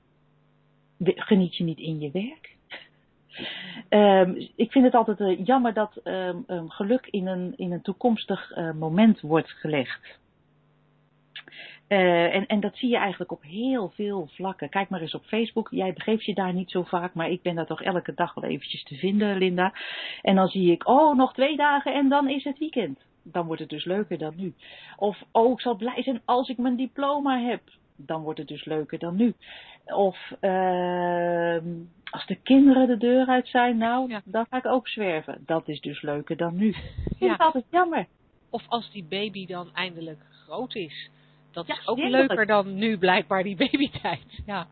geniet 0.99 1.57
je 1.57 1.65
niet 1.65 1.79
in 1.79 2.01
je 2.01 2.11
werk? 2.11 2.57
Ehm, 3.89 4.35
ik 4.57 4.73
vind 4.73 4.85
het 4.85 4.95
altijd 4.95 5.21
eh, 5.21 5.45
jammer 5.47 5.75
dat 5.75 5.97
ehm, 5.97 6.37
ehm, 6.47 6.69
geluk 6.69 7.07
in 7.07 7.27
een, 7.27 7.53
in 7.57 7.73
een 7.73 7.83
toekomstig 7.83 8.51
eh, 8.51 8.73
moment 8.73 9.21
wordt 9.21 9.51
gelegd. 9.51 10.19
Eh, 11.87 12.35
en, 12.35 12.47
en 12.47 12.61
dat 12.61 12.77
zie 12.77 12.89
je 12.89 12.97
eigenlijk 12.97 13.33
op 13.33 13.43
heel 13.43 13.89
veel 13.89 14.29
vlakken. 14.33 14.69
Kijk 14.69 14.89
maar 14.89 15.01
eens 15.01 15.15
op 15.15 15.25
Facebook. 15.25 15.69
Jij 15.71 15.93
begeeft 15.93 16.25
je 16.25 16.35
daar 16.35 16.53
niet 16.53 16.71
zo 16.71 16.83
vaak, 16.83 17.15
maar 17.15 17.31
ik 17.31 17.43
ben 17.43 17.55
daar 17.55 17.67
toch 17.67 17.83
elke 17.83 18.15
dag 18.15 18.35
wel 18.35 18.51
eventjes 18.51 18.83
te 18.83 18.95
vinden, 18.95 19.37
Linda. 19.37 19.73
En 20.23 20.35
dan 20.35 20.49
zie 20.49 20.71
ik, 20.71 20.89
oh, 20.89 21.17
nog 21.17 21.33
twee 21.33 21.57
dagen 21.57 21.95
en 21.95 22.09
dan 22.09 22.29
is 22.29 22.45
het 22.45 22.59
weekend. 22.59 22.99
Dan 23.23 23.47
wordt 23.47 23.61
het 23.61 23.71
dus 23.71 23.85
leuker 23.85 24.19
dan 24.19 24.33
nu. 24.37 24.55
Of, 24.97 25.23
oh, 25.33 25.53
ik 25.53 25.61
zal 25.61 25.75
blij 25.77 26.03
zijn 26.03 26.23
als 26.25 26.49
ik 26.49 26.59
mijn 26.59 26.77
diploma 26.77 27.39
heb. 27.41 27.61
Dan 27.97 28.23
wordt 28.23 28.39
het 28.39 28.49
dus 28.49 28.65
leuker 28.65 28.99
dan 28.99 29.17
nu. 29.17 29.35
Of 29.85 30.33
ehm, 30.41 31.67
als 32.11 32.27
de 32.27 32.35
kinderen 32.43 32.87
de 32.87 32.97
deur 32.97 33.27
uit 33.27 33.49
zijn, 33.49 33.77
nou, 33.77 34.09
Ja. 34.09 34.21
dan 34.25 34.47
ga 34.51 34.57
ik 34.57 34.67
ook 34.67 34.89
zwerven. 34.89 35.43
Dat 35.47 35.69
is 35.69 35.81
dus 35.81 36.03
leuker 36.03 36.37
dan 36.37 36.57
nu. 36.57 36.73
Vind 36.73 37.19
Ja. 37.21 37.33
het 37.33 37.41
altijd 37.41 37.65
jammer. 37.71 38.07
Of 38.51 38.63
als 38.69 38.91
die 38.91 39.05
baby 39.05 39.47
dan 39.47 39.75
eindelijk 39.75 40.21
groot 40.47 40.75
is. 40.75 41.11
Dat 41.51 41.67
Ja, 41.67 41.75
is 41.75 41.87
ook 41.89 41.99
leuker 41.99 42.47
dan 42.47 42.75
nu 42.75 42.99
blijkbaar 42.99 43.43
die 43.43 43.57
babytijd. 43.67 44.43
Ja, 44.47 44.67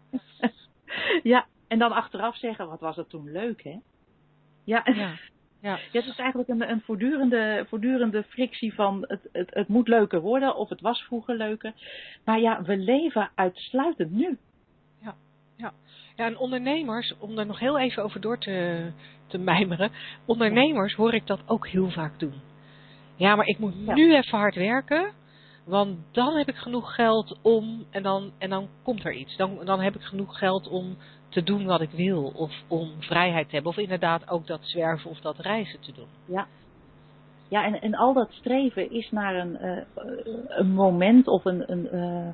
ja, 1.22 1.46
en 1.68 1.78
dan 1.78 1.92
achteraf 1.92 2.36
zeggen, 2.36 2.68
wat 2.68 2.80
was 2.80 2.96
het 2.96 3.08
toen 3.08 3.32
leuk, 3.32 3.62
hè? 3.62 3.78
Ja, 4.64 4.82
ja, 4.94 5.12
ja. 5.60 5.78
Ja, 5.92 6.00
het 6.00 6.06
is 6.06 6.16
eigenlijk 6.18 6.48
een, 6.48 6.70
een 6.70 6.80
voortdurende, 6.84 7.64
voortdurende 7.68 8.22
frictie 8.22 8.74
van 8.74 9.04
het, 9.08 9.28
het, 9.32 9.54
het 9.54 9.68
moet 9.68 9.88
leuker 9.88 10.20
worden 10.20 10.56
of 10.56 10.68
het 10.68 10.80
was 10.80 11.02
vroeger 11.02 11.36
leuker. 11.36 11.72
Maar 12.24 12.40
ja, 12.40 12.62
we 12.62 12.76
leven 12.76 13.30
uitsluitend 13.34 14.10
nu. 14.10 14.38
Ja, 15.56 15.72
en 16.16 16.38
ondernemers, 16.38 17.14
om 17.18 17.38
er 17.38 17.46
nog 17.46 17.58
heel 17.58 17.78
even 17.78 18.02
over 18.02 18.20
door 18.20 18.38
te, 18.38 18.86
te 19.26 19.38
mijmeren. 19.38 19.90
Ondernemers 20.24 20.94
hoor 20.94 21.14
ik 21.14 21.26
dat 21.26 21.40
ook 21.46 21.68
heel 21.68 21.90
vaak 21.90 22.18
doen. 22.18 22.34
Ja, 23.16 23.36
maar 23.36 23.46
ik 23.46 23.58
moet 23.58 23.74
Ja. 23.86 23.94
nu 23.94 24.14
even 24.14 24.38
hard 24.38 24.54
werken. 24.54 25.12
Want 25.64 25.98
dan 26.12 26.36
heb 26.36 26.48
ik 26.48 26.56
genoeg 26.56 26.94
geld 26.94 27.38
om. 27.42 27.86
En 27.90 28.02
dan, 28.02 28.32
en 28.38 28.50
dan 28.50 28.68
komt 28.82 29.04
er 29.04 29.12
iets. 29.12 29.36
Dan, 29.36 29.64
dan 29.64 29.80
heb 29.80 29.94
ik 29.94 30.02
genoeg 30.02 30.38
geld 30.38 30.68
om 30.68 30.96
te 31.30 31.42
doen 31.42 31.64
wat 31.64 31.80
ik 31.80 31.90
wil. 31.90 32.32
Of 32.34 32.52
om 32.68 32.90
vrijheid 32.98 33.48
te 33.48 33.54
hebben. 33.54 33.72
Of 33.72 33.78
inderdaad 33.78 34.30
ook 34.30 34.46
dat 34.46 34.60
zwerven 34.62 35.10
of 35.10 35.20
dat 35.20 35.38
reizen 35.38 35.80
te 35.80 35.92
doen. 35.92 36.08
Ja, 36.24 36.46
ja 37.48 37.64
en, 37.64 37.80
en 37.80 37.94
al 37.94 38.12
dat 38.12 38.32
streven 38.32 38.90
is 38.90 39.10
naar 39.10 39.34
een, 39.34 39.56
eh, 39.56 39.82
een 40.48 40.72
moment 40.72 41.26
of, 41.26 41.44
een, 41.44 41.72
een, 41.72 41.88
eh, 41.88 42.28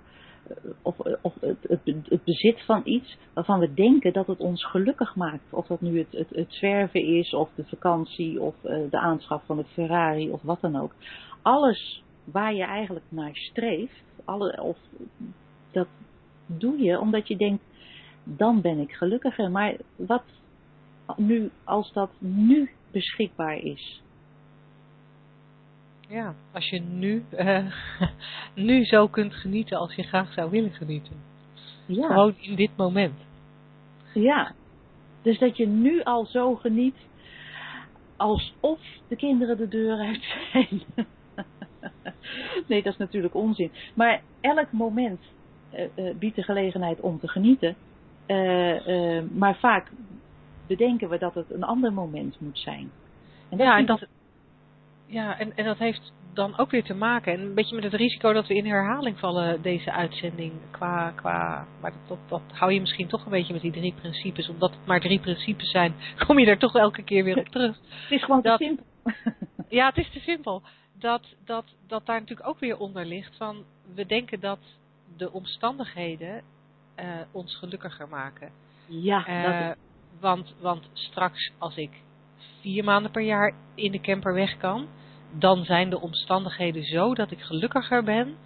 of, 0.83 0.99
of 1.21 1.35
het, 1.41 1.81
het, 2.09 2.25
bezit 2.25 2.65
van 2.65 2.81
iets 2.85 3.17
waarvan 3.35 3.59
we 3.59 3.75
denken 3.75 4.13
dat 4.13 4.27
het 4.27 4.41
ons 4.41 4.65
gelukkig 4.65 5.15
maakt. 5.15 5.53
Of 5.53 5.67
dat 5.67 5.81
nu 5.81 5.99
het, 5.99 6.27
het, 6.29 6.53
zwerven 6.53 7.05
is, 7.05 7.35
of 7.35 7.51
de 7.55 7.65
vakantie, 7.65 8.41
of 8.41 8.65
eh, 8.65 8.91
de 8.91 8.99
aanschaf 8.99 9.43
van 9.47 9.59
het 9.59 9.69
Ferrari, 9.69 10.31
of 10.31 10.43
wat 10.43 10.61
dan 10.61 10.77
ook. 10.77 10.95
Alles 11.43 12.03
waar 12.25 12.55
je 12.55 12.65
eigenlijk 12.65 13.07
naar 13.09 13.37
streeft, 13.37 14.05
alle, 14.25 14.63
of, 14.63 14.79
dat 15.71 15.89
doe 16.47 16.79
je 16.83 17.01
omdat 17.01 17.29
je 17.29 17.37
denkt, 17.37 17.63
dan 18.29 18.61
ben 18.61 18.79
ik 18.79 18.93
gelukkiger. 18.93 19.51
Maar 19.51 19.77
wat 19.97 20.25
nu, 21.17 21.51
als 21.65 21.93
dat 21.93 22.11
nu 22.19 22.71
beschikbaar 22.91 23.57
is? 23.57 24.03
Ja, 26.09 26.35
als 26.53 26.69
je 26.69 26.81
nu, 26.81 27.25
eh, 27.31 27.67
nu 28.55 28.85
zo 28.85 29.09
kunt 29.09 29.35
genieten 29.35 29.79
als 29.79 29.95
je 29.95 30.03
graag 30.03 30.33
zou 30.33 30.51
willen 30.51 30.73
genieten. 30.73 31.17
Ja. 31.87 32.07
Gewoon 32.07 32.35
in 32.41 32.55
dit 32.55 32.71
moment. 32.77 33.19
Ja. 34.15 34.55
Dus 35.23 35.39
dat 35.39 35.57
je 35.57 35.67
nu 35.67 36.03
al 36.03 36.27
zo 36.27 36.55
geniet. 36.55 36.97
alsof 38.17 38.81
de 39.09 39.17
kinderen 39.17 39.57
de 39.57 39.69
deur 39.69 39.99
uit 39.99 40.23
zijn. 40.53 40.83
nee, 42.69 42.83
dat 42.83 42.93
is 42.93 42.99
natuurlijk 42.99 43.35
onzin. 43.35 43.71
Maar 43.95 44.23
elk 44.41 44.73
moment 44.73 45.21
uh, 45.75 46.15
biedt 46.19 46.37
de 46.37 46.43
gelegenheid 46.43 47.01
om 47.01 47.19
te 47.19 47.29
genieten. 47.29 47.77
Uh, 48.27 49.23
maar 49.33 49.57
vaak 49.57 49.91
bedenken 50.67 51.09
we 51.09 51.19
dat 51.19 51.35
het 51.35 51.51
een 51.51 51.65
ander 51.65 51.93
moment 51.93 52.41
moet 52.41 52.59
zijn. 52.59 52.91
En 53.51 53.59
ja, 53.59 53.79
en 53.79 53.87
dat, 53.87 54.07
ja 55.07 55.39
en, 55.39 55.57
en 55.57 55.65
dat 55.65 55.79
heeft 55.79 56.13
dan 56.37 56.59
ook 56.59 56.71
weer 56.71 56.85
te 56.85 56.95
maken. 56.95 57.33
En 57.33 57.41
een 57.41 57.55
beetje 57.55 57.75
met 57.75 57.85
het 57.85 57.95
risico 57.95 58.33
dat 58.33 58.47
we 58.47 58.55
in 58.55 58.67
herhaling 58.67 59.19
vallen, 59.19 59.63
deze 59.63 59.93
uitzending. 59.93 60.53
Qua, 60.71 61.11
qua, 61.11 61.67
maar 61.81 61.93
dat, 62.09 62.19
dat, 62.29 62.43
hou 62.53 62.73
je 62.73 62.81
misschien 62.81 63.09
toch 63.09 63.25
een 63.25 63.31
beetje 63.31 63.53
met 63.53 63.63
die 63.63 63.73
drie 63.73 63.93
principes. 63.93 64.49
Omdat 64.49 64.71
het 64.71 64.87
maar 64.87 65.01
drie 65.01 65.21
principes 65.21 65.71
zijn, 65.71 65.95
kom 66.27 66.39
je 66.39 66.47
er 66.47 66.59
toch 66.59 66.75
elke 66.75 67.03
keer 67.03 67.25
weer 67.25 67.39
op 67.39 67.49
terug. 67.49 67.77
het 67.77 68.11
is 68.11 68.25
gewoon 68.25 68.43
dat, 68.43 68.59
te 68.59 68.65
simpel. 68.65 68.85
ja, 69.79 69.87
het 69.87 69.97
is 69.97 70.11
te 70.11 70.21
simpel. 70.21 70.63
Dat, 70.99 71.23
dat, 71.45 71.65
dat 71.87 72.07
daar 72.07 72.21
natuurlijk 72.21 72.49
ook 72.49 72.59
weer 72.59 72.79
onder 72.79 73.07
ligt 73.07 73.37
van, 73.37 73.65
we 73.95 74.07
denken 74.07 74.41
dat 74.41 74.59
de 75.17 75.33
omstandigheden 75.33 76.43
uh, 77.01 77.05
ons 77.33 77.57
gelukkiger 77.57 78.09
maken. 78.09 78.51
Ja, 78.87 79.29
uh, 79.29 79.69
dat... 79.69 79.77
want, 80.21 80.55
want 80.61 80.89
straks 80.93 81.53
als 81.59 81.77
ik 81.77 81.91
vier 82.61 82.85
maanden 82.85 83.11
per 83.11 83.23
jaar 83.23 83.55
in 83.75 83.93
de 83.93 84.01
camper 84.01 84.35
weg 84.35 84.57
kan, 84.57 84.87
dan 85.33 85.65
zijn 85.65 85.91
de 85.91 86.01
omstandigheden 86.01 86.83
zo 86.83 87.15
dat 87.15 87.31
ik 87.31 87.41
gelukkiger 87.41 88.05
ben 88.05 88.37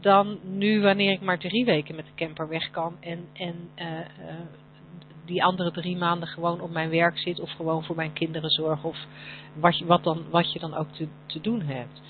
dan 0.00 0.38
nu 0.42 0.80
wanneer 0.80 1.12
ik 1.12 1.20
maar 1.20 1.38
drie 1.38 1.64
weken 1.64 1.94
met 1.94 2.04
de 2.04 2.14
camper 2.14 2.48
weg 2.48 2.70
kan 2.70 2.96
en, 3.00 3.28
en 3.32 3.70
uh, 3.76 3.86
uh, 3.86 4.04
die 5.24 5.44
andere 5.44 5.70
drie 5.70 5.96
maanden 5.96 6.28
gewoon 6.28 6.60
op 6.60 6.70
mijn 6.70 6.90
werk 6.90 7.18
zit 7.18 7.40
of 7.40 7.50
gewoon 7.50 7.84
voor 7.84 7.96
mijn 7.96 8.12
kinderen 8.12 8.50
zorg 8.50 8.84
of 8.84 8.98
wat 9.54 9.78
je, 9.78 9.84
wat 9.84 10.04
dan, 10.04 10.24
wat 10.30 10.52
je 10.52 10.58
dan 10.58 10.74
ook 10.74 10.88
te, 10.88 11.08
te 11.26 11.40
doen 11.40 11.60
hebt. 11.60 12.00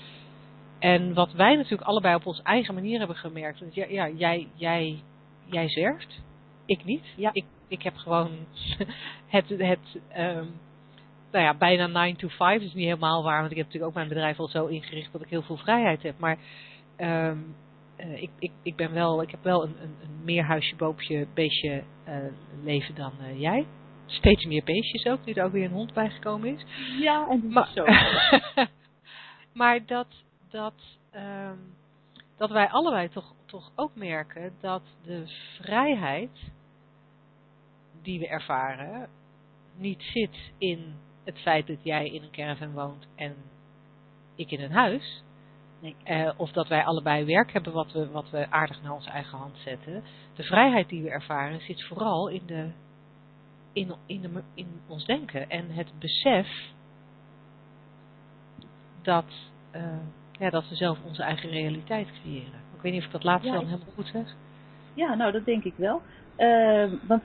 En 0.79 1.13
wat 1.13 1.31
wij 1.31 1.55
natuurlijk 1.55 1.81
allebei 1.81 2.15
op 2.15 2.25
onze 2.25 2.43
eigen 2.43 2.73
manier 2.73 2.97
hebben 2.97 3.15
gemerkt, 3.15 3.63
ja, 3.75 3.85
ja 3.85 4.09
jij, 4.09 4.47
jij, 4.53 5.03
jij 5.51 5.69
zwerft, 5.69 6.21
ik 6.65 6.83
niet. 6.83 7.05
Ja. 7.15 7.29
Ik, 7.33 7.45
ik 7.67 7.81
heb 7.81 7.95
gewoon 7.95 8.31
het, 9.27 9.49
het 9.49 9.99
um, 10.17 10.59
nou 11.31 11.43
ja, 11.43 11.53
bijna 11.53 11.87
9 11.87 12.17
to 12.17 12.27
5 12.27 12.61
is 12.61 12.73
niet 12.73 12.85
helemaal 12.85 13.23
waar, 13.23 13.39
want 13.39 13.51
ik 13.51 13.57
heb 13.57 13.65
natuurlijk 13.65 13.91
ook 13.91 13.97
mijn 13.97 14.07
bedrijf 14.07 14.39
al 14.39 14.47
zo 14.47 14.65
ingericht 14.65 15.11
dat 15.11 15.21
ik 15.21 15.29
heel 15.29 15.41
veel 15.41 15.57
vrijheid 15.57 16.03
heb. 16.03 16.19
Maar 16.19 16.37
um, 16.97 17.55
uh, 17.99 18.21
ik, 18.21 18.29
ik, 18.39 18.51
ik, 18.63 18.75
ben 18.75 18.93
wel, 18.93 19.21
ik 19.21 19.31
heb 19.31 19.43
wel 19.43 19.63
een, 19.63 19.75
een, 19.81 19.95
een 20.01 20.23
meer 20.23 20.43
huisje, 20.43 20.75
boompje, 20.75 21.27
beestje 21.33 21.83
uh, 22.07 22.15
leven 22.63 22.95
dan 22.95 23.11
uh, 23.21 23.39
jij. 23.39 23.65
Steeds 24.05 24.45
meer 24.45 24.63
beestjes 24.63 25.05
ook, 25.05 25.25
nu 25.25 25.33
er 25.33 25.45
ook 25.45 25.51
weer 25.51 25.65
een 25.65 25.71
hond 25.71 25.93
bijgekomen 25.93 26.55
is. 26.55 26.65
Ja, 26.99 27.27
en 27.29 27.51
maar, 27.51 27.69
zo. 27.75 27.85
maar 29.59 29.85
dat, 29.85 30.07
dat, 30.49 30.73
um, 31.15 31.78
dat 32.39 32.49
wij 32.49 32.69
allebei 32.69 33.09
toch, 33.09 33.33
toch 33.45 33.71
ook 33.75 33.95
merken 33.95 34.53
dat 34.59 34.81
de 35.03 35.23
vrijheid 35.61 36.51
die 38.01 38.19
we 38.19 38.27
ervaren 38.27 39.09
niet 39.75 40.01
zit 40.01 40.51
in 40.57 40.95
het 41.23 41.39
feit 41.39 41.67
dat 41.67 41.83
jij 41.83 42.05
in 42.05 42.23
een 42.23 42.31
caravan 42.31 42.73
woont 42.73 43.07
en 43.15 43.35
ik 44.35 44.51
in 44.51 44.61
een 44.61 44.71
huis. 44.71 45.23
Nee. 45.79 45.95
Uh, 46.05 46.31
of 46.37 46.51
dat 46.51 46.67
wij 46.67 46.83
allebei 46.83 47.25
werk 47.25 47.51
hebben 47.53 47.73
wat 47.73 47.91
we, 47.91 48.09
wat 48.09 48.29
we 48.29 48.49
aardig 48.49 48.81
naar 48.81 48.93
onze 48.93 49.09
eigen 49.09 49.37
hand 49.37 49.57
zetten. 49.57 50.03
De 50.35 50.43
vrijheid 50.43 50.89
die 50.89 51.03
we 51.03 51.09
ervaren 51.09 51.61
zit 51.61 51.83
vooral 51.83 52.27
in, 52.27 52.45
de, 52.45 52.71
in, 53.73 53.95
in, 54.05 54.21
de, 54.21 54.43
in 54.53 54.81
ons 54.87 55.05
denken. 55.05 55.49
En 55.49 55.69
het 55.69 55.99
besef 55.99 56.47
dat, 59.01 59.33
uh, 59.75 59.97
ja, 60.39 60.49
dat 60.49 60.69
we 60.69 60.75
zelf 60.75 60.97
onze 61.07 61.23
eigen 61.23 61.49
realiteit 61.49 62.07
creëren. 62.21 62.67
Ik 62.75 62.81
weet 62.81 62.91
niet 62.91 63.01
of 63.01 63.07
ik 63.07 63.13
dat 63.13 63.23
laatste 63.23 63.47
ja, 63.47 63.53
dan 63.53 63.65
helemaal 63.65 63.93
goed 63.95 64.07
zeg. 64.07 64.35
Ja, 64.93 65.15
nou 65.15 65.31
dat 65.31 65.45
denk 65.45 65.63
ik 65.63 65.73
wel. 65.75 66.01
Uh, 66.37 66.91
want 67.07 67.21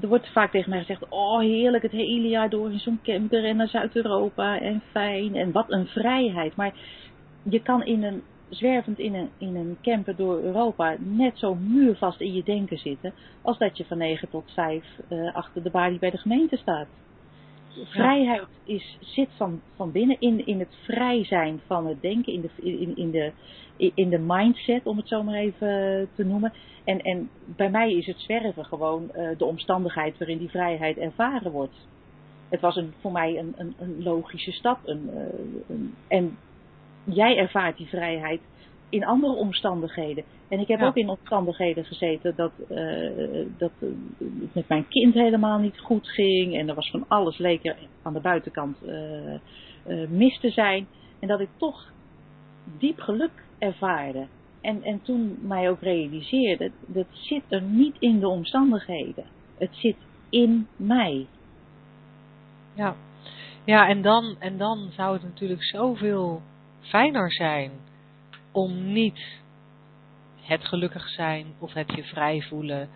er 0.00 0.08
wordt 0.08 0.32
vaak 0.32 0.50
tegen 0.50 0.70
mij 0.70 0.78
gezegd, 0.78 1.08
oh 1.08 1.38
heerlijk, 1.38 1.82
het 1.82 1.92
hele 1.92 2.28
jaar 2.28 2.50
door 2.50 2.72
in 2.72 2.78
zo'n 2.78 3.00
camper 3.02 3.44
en 3.44 3.56
naar 3.56 3.68
Zuid-Europa 3.68 4.60
en 4.60 4.82
fijn 4.90 5.36
en 5.36 5.52
wat 5.52 5.70
een 5.70 5.86
vrijheid. 5.86 6.56
Maar 6.56 6.72
je 7.42 7.62
kan 7.62 7.84
in 7.84 8.02
een, 8.02 8.22
zwervend 8.48 8.98
in 8.98 9.14
een, 9.14 9.30
in 9.38 9.56
een 9.56 9.76
camper 9.82 10.16
door 10.16 10.40
Europa 10.40 10.96
net 10.98 11.38
zo 11.38 11.54
muurvast 11.54 12.20
in 12.20 12.32
je 12.32 12.42
denken 12.42 12.78
zitten, 12.78 13.12
als 13.42 13.58
dat 13.58 13.76
je 13.76 13.84
van 13.84 13.98
9 13.98 14.28
tot 14.28 14.50
5 14.54 14.84
uh, 15.08 15.34
achter 15.34 15.62
de 15.62 15.70
balie 15.70 15.98
bij 15.98 16.10
de 16.10 16.18
gemeente 16.18 16.56
staat. 16.56 16.86
Vrijheid 17.84 18.46
is, 18.64 18.98
zit 19.00 19.28
van, 19.36 19.60
van 19.76 19.92
binnen 19.92 20.20
in, 20.20 20.58
het 20.58 20.76
vrij 20.82 21.24
zijn 21.24 21.60
van 21.66 21.86
het 21.86 22.02
denken, 22.02 22.32
in 22.32 22.40
de, 22.40 22.50
in, 22.62 22.96
in, 22.96 23.10
de, 23.10 23.32
in 23.94 24.08
de 24.08 24.18
mindset, 24.18 24.86
om 24.86 24.96
het 24.96 25.08
zo 25.08 25.22
maar 25.22 25.34
even 25.34 26.08
te 26.14 26.24
noemen. 26.24 26.52
En, 26.84 27.00
en 27.00 27.30
bij 27.44 27.70
mij 27.70 27.92
is 27.92 28.06
het 28.06 28.20
zwerven 28.20 28.64
gewoon 28.64 29.10
uh, 29.16 29.28
de 29.38 29.44
omstandigheid 29.44 30.18
waarin 30.18 30.38
die 30.38 30.50
vrijheid 30.50 30.96
ervaren 30.96 31.52
wordt. 31.52 31.88
Het 32.48 32.60
was 32.60 32.76
een, 32.76 32.92
voor 33.00 33.12
mij 33.12 33.38
een, 33.38 33.54
een, 33.56 33.74
een 33.78 34.02
logische 34.02 34.52
stap. 34.52 34.78
Een, 34.84 35.10
uh, 35.14 35.20
een, 35.68 35.94
en 36.08 36.38
jij 37.04 37.36
ervaart 37.36 37.76
die 37.76 37.88
vrijheid 37.88 38.40
in 38.92 39.04
andere 39.04 39.34
omstandigheden. 39.34 40.24
En 40.48 40.58
ik 40.58 40.68
heb 40.68 40.80
ja. 40.80 40.86
ook 40.86 40.96
in 40.96 41.08
omstandigheden 41.08 41.84
gezeten 41.84 42.32
dat, 42.36 42.52
uh, 42.70 43.46
dat 43.56 43.70
het 43.78 44.54
met 44.54 44.68
mijn 44.68 44.88
kind 44.88 45.14
helemaal 45.14 45.58
niet 45.58 45.78
goed 45.78 46.08
ging. 46.08 46.58
En 46.58 46.68
er 46.68 46.74
was 46.74 46.90
van 46.90 47.04
alles 47.08 47.38
leek 47.38 47.64
er 47.64 47.76
aan 48.02 48.12
de 48.12 48.20
buitenkant 48.20 48.76
uh, 48.86 50.08
mis 50.08 50.38
te 50.40 50.50
zijn. 50.50 50.86
En 51.20 51.28
dat 51.28 51.40
ik 51.40 51.48
toch 51.56 51.92
diep 52.78 53.00
geluk 53.00 53.44
ervaarde. 53.58 54.26
En, 54.60 54.82
en 54.82 55.02
toen 55.02 55.38
mij 55.42 55.70
ook 55.70 55.80
realiseerde, 55.80 56.70
dat 56.86 57.06
zit 57.10 57.42
er 57.48 57.62
niet 57.62 57.96
in 57.98 58.20
de 58.20 58.28
omstandigheden. 58.28 59.24
Het 59.58 59.74
zit 59.76 59.96
in 60.30 60.66
mij. 60.76 61.26
Ja, 62.74 62.96
ja 63.64 63.88
en, 63.88 64.02
dan, 64.02 64.36
en 64.38 64.58
dan 64.58 64.90
zou 64.96 65.12
het 65.12 65.22
natuurlijk 65.22 65.64
zoveel 65.64 66.42
fijner 66.80 67.32
zijn 67.32 67.70
om 68.52 68.92
niet 68.92 69.40
het 70.40 70.64
gelukkig 70.64 71.08
zijn 71.08 71.46
of 71.58 71.72
het 71.72 71.92
je 71.94 72.04
vrij 72.04 72.42
voelen 72.42 72.88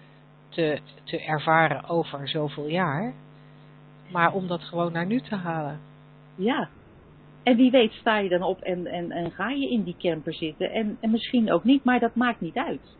te, 0.48 0.80
te 1.04 1.20
ervaren 1.20 1.88
over 1.88 2.28
zoveel 2.28 2.68
jaar. 2.68 3.14
Maar 4.10 4.32
om 4.32 4.46
dat 4.46 4.62
gewoon 4.62 4.92
naar 4.92 5.06
nu 5.06 5.20
te 5.20 5.34
halen. 5.34 5.80
Ja. 6.34 6.68
En 7.42 7.56
wie 7.56 7.70
weet 7.70 7.92
sta 7.92 8.18
je 8.18 8.28
dan 8.28 8.42
op 8.42 8.60
en, 8.60 8.86
en, 8.86 9.10
en 9.10 9.30
ga 9.30 9.50
je 9.50 9.70
in 9.70 9.82
die 9.82 9.96
camper 9.98 10.34
zitten. 10.34 10.70
En, 10.70 10.96
en 11.00 11.10
misschien 11.10 11.52
ook 11.52 11.64
niet, 11.64 11.84
maar 11.84 12.00
dat 12.00 12.14
maakt 12.14 12.40
niet 12.40 12.56
uit. 12.56 12.96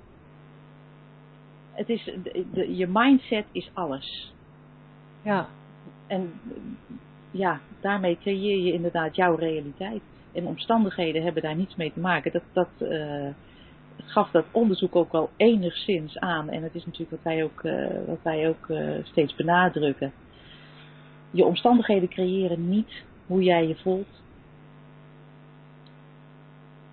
Het 1.72 1.88
is, 1.88 2.04
de, 2.04 2.46
de, 2.52 2.76
je 2.76 2.86
mindset 2.88 3.46
is 3.52 3.70
alles. 3.74 4.32
Ja. 5.22 5.48
En 6.07 6.40
ja, 7.30 7.61
daarmee 7.80 8.18
creëer 8.18 8.59
je 8.64 8.72
inderdaad 8.72 9.16
jouw 9.16 9.34
realiteit. 9.34 10.02
En 10.37 10.47
omstandigheden 10.47 11.22
hebben 11.22 11.43
daar 11.43 11.57
niets 11.57 11.76
mee 11.76 11.93
te 11.93 12.01
maken. 12.01 12.32
Dat, 12.32 12.43
dat 12.53 12.68
uh, 12.78 13.28
gaf 13.97 14.30
dat 14.30 14.45
onderzoek 14.51 14.97
ook 14.97 15.12
wel 15.12 15.30
enigszins 15.37 16.18
aan. 16.18 16.51
En 16.51 16.62
het 16.62 16.74
is 16.74 16.84
natuurlijk 16.84 17.11
wat 17.11 17.22
wij 17.22 17.45
ook, 17.45 17.62
uh, 17.62 17.87
wat 18.07 18.22
wij 18.22 18.49
ook 18.49 18.68
uh, 18.68 18.91
steeds 19.03 19.34
benadrukken. 19.34 20.12
Je 21.30 21.45
omstandigheden 21.45 22.09
creëren 22.09 22.68
niet 22.68 23.05
hoe 23.26 23.43
jij 23.43 23.66
je 23.66 23.76
voelt. 23.76 24.22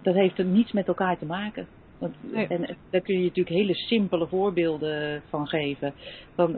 Dat 0.02 0.16
heeft 0.16 0.40
er 0.40 0.46
niets 0.46 0.72
met 0.72 0.88
elkaar 0.88 1.18
te 1.18 1.26
maken. 1.26 1.68
Want, 1.98 2.16
nee. 2.34 2.48
En 2.48 2.78
daar 2.90 3.02
kun 3.02 3.18
je 3.18 3.24
natuurlijk 3.24 3.56
hele 3.56 3.74
simpele 3.74 4.28
voorbeelden 4.28 5.22
van 5.30 5.48
geven. 5.48 5.94
Van, 6.36 6.52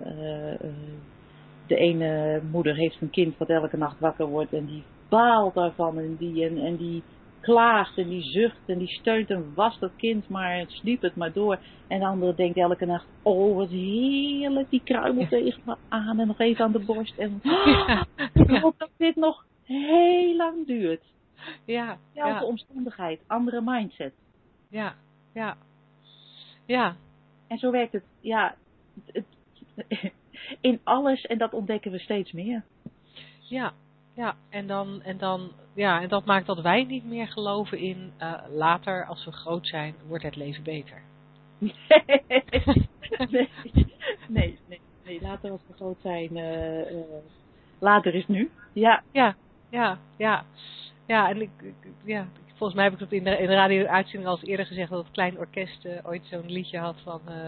de 1.68 1.76
ene 1.76 2.42
moeder 2.52 2.76
heeft 2.76 3.02
een 3.02 3.10
kind 3.10 3.38
wat 3.38 3.50
elke 3.50 3.78
nacht 3.78 4.00
wakker 4.00 4.26
wordt 4.26 4.54
en 4.54 4.66
die 4.66 4.84
baalt 5.16 5.54
daarvan 5.54 5.98
en 5.98 6.16
die, 6.16 6.46
en, 6.46 6.58
en 6.58 6.76
die 6.76 7.04
klaagt 7.42 7.98
en 7.98 8.10
die 8.10 8.24
zucht 8.24 8.62
en 8.66 8.78
die 8.78 8.88
steunt 8.88 9.30
en 9.30 9.54
was 9.56 9.80
dat 9.80 9.92
kind 9.96 10.30
maar 10.30 10.66
sliep 10.68 11.02
het 11.02 11.16
maar 11.16 11.34
door. 11.34 11.60
En 11.88 12.00
de 12.00 12.06
andere 12.06 12.36
denkt 12.36 12.58
elke 12.58 12.86
nacht, 12.86 13.06
oh 13.22 13.56
wat 13.56 13.70
heerlijk, 13.70 14.70
die 14.70 14.82
kruimelt 14.84 15.30
tegen 15.30 15.62
me 15.66 15.76
aan 15.90 16.20
en 16.20 16.28
nog 16.28 16.40
even 16.40 16.66
aan 16.66 16.72
de 16.72 16.86
borst. 16.86 17.18
En 17.18 17.40
oh, 17.44 18.02
ik 18.34 18.50
hoop 18.62 18.76
dat 18.78 18.90
dit 18.98 19.16
nog 19.16 19.46
heel 19.64 20.36
lang 20.36 20.66
duurt. 20.66 21.04
Ja. 21.66 21.98
Elke 22.14 22.30
ja. 22.30 22.44
omstandigheid, 22.44 23.22
andere 23.28 23.62
mindset. 23.64 24.14
Ja, 24.70 24.96
ja. 25.34 25.58
Ja. 26.66 26.96
En 27.48 27.58
zo 27.58 27.72
werkt 27.72 27.94
het, 27.94 28.04
ja, 28.20 28.56
het, 29.12 29.26
in 30.62 30.80
alles 30.84 31.26
en 31.26 31.38
dat 31.38 31.54
ontdekken 31.54 31.92
we 31.92 32.00
steeds 32.00 32.32
meer. 32.32 32.64
Ja, 33.50 33.74
ja, 34.16 34.36
en 34.50 34.68
dan, 34.68 35.02
en 35.02 35.18
dan, 35.18 35.52
ja, 35.74 36.02
en 36.02 36.10
dat 36.10 36.26
maakt 36.26 36.46
dat 36.46 36.62
wij 36.62 36.84
niet 36.84 37.06
meer 37.06 37.28
geloven 37.28 37.78
in 37.78 38.12
uh, 38.22 38.34
later, 38.54 39.06
als 39.06 39.26
we 39.26 39.32
groot 39.32 39.68
zijn, 39.68 39.96
wordt 40.08 40.24
het 40.24 40.36
leven 40.36 40.64
beter. 40.64 41.02
nee, 41.60 41.74
nee, 44.30 44.60
nee, 44.68 44.82
nee, 45.06 45.22
later 45.22 45.52
als 45.52 45.62
we 45.68 45.74
groot 45.74 45.98
zijn, 46.02 46.38
uh, 46.38 46.92
uh, 46.92 46.98
later 47.80 48.16
is 48.16 48.28
nu. 48.28 48.52
Ja. 48.74 49.04
Ja, 49.12 49.36
ja, 49.70 49.98
ja. 50.18 50.46
Ja, 51.08 51.30
en 51.30 51.42
ik, 51.42 51.50
ik- 51.62 51.74
ja, 52.04 52.28
volgens 52.48 52.74
mij 52.74 52.84
heb 52.84 52.94
ik 52.94 53.00
dat 53.00 53.12
in 53.12 53.24
de, 53.24 53.38
in 53.38 53.48
de 53.48 53.54
radio-uitzending 53.56 54.30
al 54.30 54.38
eens 54.38 54.50
eerder 54.50 54.66
gezegd 54.66 54.90
dat 54.90 55.04
het 55.04 55.12
Klein 55.14 55.38
Orkest 55.38 55.86
eh, 55.86 56.00
ooit 56.04 56.26
zo'n 56.26 56.52
liedje 56.52 56.78
had 56.78 56.96
van 57.04 57.22
eh, 57.26 57.46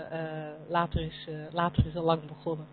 eh, 0.48 0.54
later, 0.70 1.02
is, 1.02 1.26
eh, 1.30 1.54
later 1.54 1.86
is 1.86 1.96
al 1.96 2.04
lang 2.04 2.22
begonnen. 2.28 2.66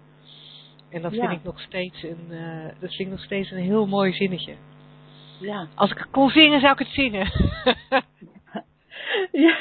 En 0.95 1.03
dat 1.03 1.15
Ja. 1.15 1.21
vind 1.21 1.33
ik 1.39 1.45
nog 1.45 1.61
steeds 1.61 2.03
een, 2.03 2.27
eh, 2.31 2.65
dat 2.81 2.95
vind 2.95 2.99
ik 2.99 3.09
nog 3.09 3.21
steeds 3.25 3.51
een 3.51 3.59
heel 3.63 3.87
mooi 3.87 4.13
zinnetje. 4.13 4.55
Ja. 5.41 5.67
Als 5.75 5.91
ik 5.91 5.99
het 5.99 6.11
kon 6.11 6.29
zingen, 6.31 6.61
zou 6.61 6.73
ik 6.73 6.79
het 6.79 6.89
zingen. 6.89 7.31
ja. 9.45 9.57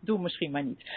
Doe 0.00 0.18
misschien 0.18 0.50
maar 0.50 0.64
niet. 0.64 0.90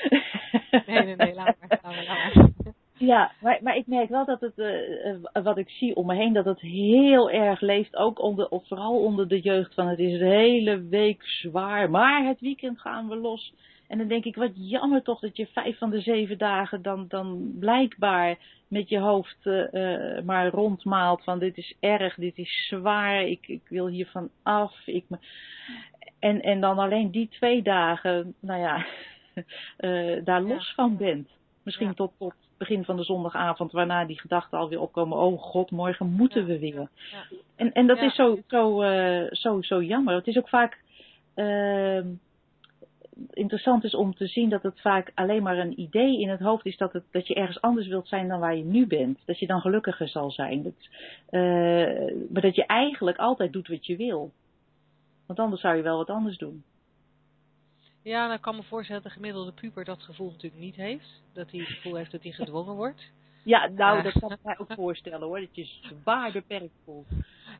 nee, 0.86 1.04
nee, 1.04 1.16
nee, 1.16 1.34
laat 1.34 1.56
maar. 1.60 1.70
Laat 1.70 1.82
maar, 1.96 2.06
laat 2.06 2.34
maar. 2.34 2.50
Ja, 2.98 3.32
maar, 3.42 3.60
maar 3.62 3.76
ik 3.76 3.88
merk 3.88 4.10
wel 4.10 4.26
dat 4.26 4.42
het, 4.42 4.60
eh, 4.60 5.10
eh, 5.10 5.44
wat 5.44 5.58
ik 5.58 5.70
zie 5.70 5.96
om 5.96 6.06
me 6.06 6.16
heen, 6.16 6.34
dat 6.34 6.46
het 6.46 6.62
heel 6.62 7.32
erg 7.32 7.62
leeft. 7.62 7.96
Ook 7.96 8.22
onder, 8.22 8.50
of 8.50 8.68
vooral 8.68 9.04
onder 9.04 9.28
de 9.28 9.40
jeugd. 9.40 9.74
Van 9.74 9.88
het 9.88 10.00
is 10.00 10.20
de 10.20 10.26
hele 10.26 10.88
week 10.88 11.24
zwaar, 11.24 11.90
maar 11.90 12.26
het 12.26 12.40
weekend 12.40 12.80
gaan 12.80 13.08
we 13.08 13.16
los. 13.16 13.54
En 13.90 13.98
dan 13.98 14.08
denk 14.08 14.26
ik, 14.26 14.36
wat 14.36 14.52
jammer 14.54 15.02
toch 15.02 15.20
dat 15.20 15.38
je 15.38 15.48
vijf 15.48 15.78
van 15.78 15.90
de 15.90 16.02
zeven 16.02 16.38
dagen 16.38 16.82
dan, 16.82 17.06
dan 17.08 17.56
blijkbaar 17.60 18.38
met 18.68 18.90
je 18.90 19.00
hoofd 19.00 19.38
eh, 19.42 20.18
eh, 20.18 20.24
maar 20.24 20.48
rondmaalt 20.48 21.24
van 21.24 21.40
dit 21.40 21.58
is 21.58 21.76
erg, 21.80 22.16
dit 22.16 22.38
is 22.38 22.68
zwaar, 22.68 23.22
ik, 23.22 23.48
ik 23.48 23.62
wil 23.68 23.88
hiervan 23.88 24.30
af. 24.44 24.74
Ik 24.86 25.04
me... 25.08 25.18
en, 26.20 26.42
en 26.42 26.62
dan 26.62 26.80
alleen 26.80 27.12
die 27.12 27.30
twee 27.30 27.62
dagen, 27.62 28.34
nou 28.40 28.60
ja, 28.60 28.86
eh, 29.78 30.26
daar 30.26 30.42
los 30.42 30.74
van 30.76 30.98
bent. 30.98 31.30
Misschien 31.64 31.88
Ja. 31.88 31.94
tot, 31.94 32.12
tot 32.18 32.34
begin 32.58 32.86
van 32.86 32.98
de 32.98 33.04
zondagavond, 33.04 33.72
waarna 33.72 34.06
die 34.06 34.20
gedachten 34.20 34.58
alweer 34.58 34.82
opkomen. 34.82 35.18
Oh 35.18 35.42
god, 35.42 35.72
morgen 35.72 36.10
moeten 36.10 36.46
we 36.46 36.60
weer. 36.60 36.90
Ja. 37.12 37.24
En, 37.56 37.74
en 37.74 37.88
dat 37.88 38.02
is 38.02 38.16
zo, 38.16 38.40
zo, 38.48 38.84
zo, 39.32 39.62
zo 39.62 39.84
jammer. 39.84 40.16
Het 40.16 40.28
is 40.28 40.38
ook 40.38 40.50
vaak 40.50 40.78
ehm, 41.34 42.08
interessant 43.30 43.84
is 43.84 43.96
om 43.96 44.16
te 44.16 44.28
zien 44.28 44.50
dat 44.50 44.64
het 44.64 44.82
vaak 44.82 45.12
alleen 45.16 45.44
maar 45.44 45.58
een 45.58 45.80
idee 45.80 46.20
in 46.20 46.30
het 46.30 46.40
hoofd 46.40 46.66
is 46.66 46.78
dat, 46.78 46.94
het, 46.94 47.04
dat 47.12 47.28
je 47.28 47.34
ergens 47.34 47.62
anders 47.62 47.88
wilt 47.88 48.08
zijn 48.08 48.28
dan 48.28 48.40
waar 48.40 48.56
je 48.56 48.64
nu 48.64 48.88
bent. 48.88 49.20
Dat 49.26 49.40
je 49.40 49.48
dan 49.48 49.62
gelukkiger 49.62 50.08
zal 50.08 50.32
zijn. 50.32 50.76
Eh, 51.30 51.40
maar 52.30 52.42
dat 52.42 52.56
je 52.56 52.66
eigenlijk 52.66 53.18
altijd 53.18 53.54
doet 53.54 53.68
wat 53.68 53.86
je 53.86 53.96
wil. 53.96 54.32
Want 55.26 55.40
anders 55.40 55.62
zou 55.62 55.76
je 55.76 55.82
wel 55.82 55.98
wat 55.98 56.10
anders 56.10 56.38
doen. 56.38 56.64
Ja, 58.02 58.24
nou 58.24 58.34
ik 58.34 58.42
kan 58.42 58.56
me 58.56 58.64
voorstellen 58.64 59.02
dat 59.04 59.12
de 59.12 59.18
gemiddelde 59.18 59.52
puber 59.52 59.86
dat 59.86 60.04
gevoel 60.04 60.30
natuurlijk 60.32 60.62
niet 60.62 60.76
heeft. 60.76 61.22
Dat 61.34 61.52
hij 61.52 61.60
het 61.60 61.70
gevoel 61.70 61.96
heeft 61.96 62.12
dat 62.12 62.24
hij 62.24 62.32
gedwongen 62.32 62.76
wordt. 62.76 63.12
Ja, 63.50 63.68
nou, 63.68 64.02
dat 64.04 64.20
kan 64.20 64.32
ik 64.32 64.38
mij 64.44 64.56
ook 64.60 64.74
voorstellen 64.74 65.28
hoor. 65.28 65.40
Dat 65.40 65.56
je 65.56 65.66
zwaar 65.82 66.32
beperkt 66.32 66.74
voelt. 66.86 67.08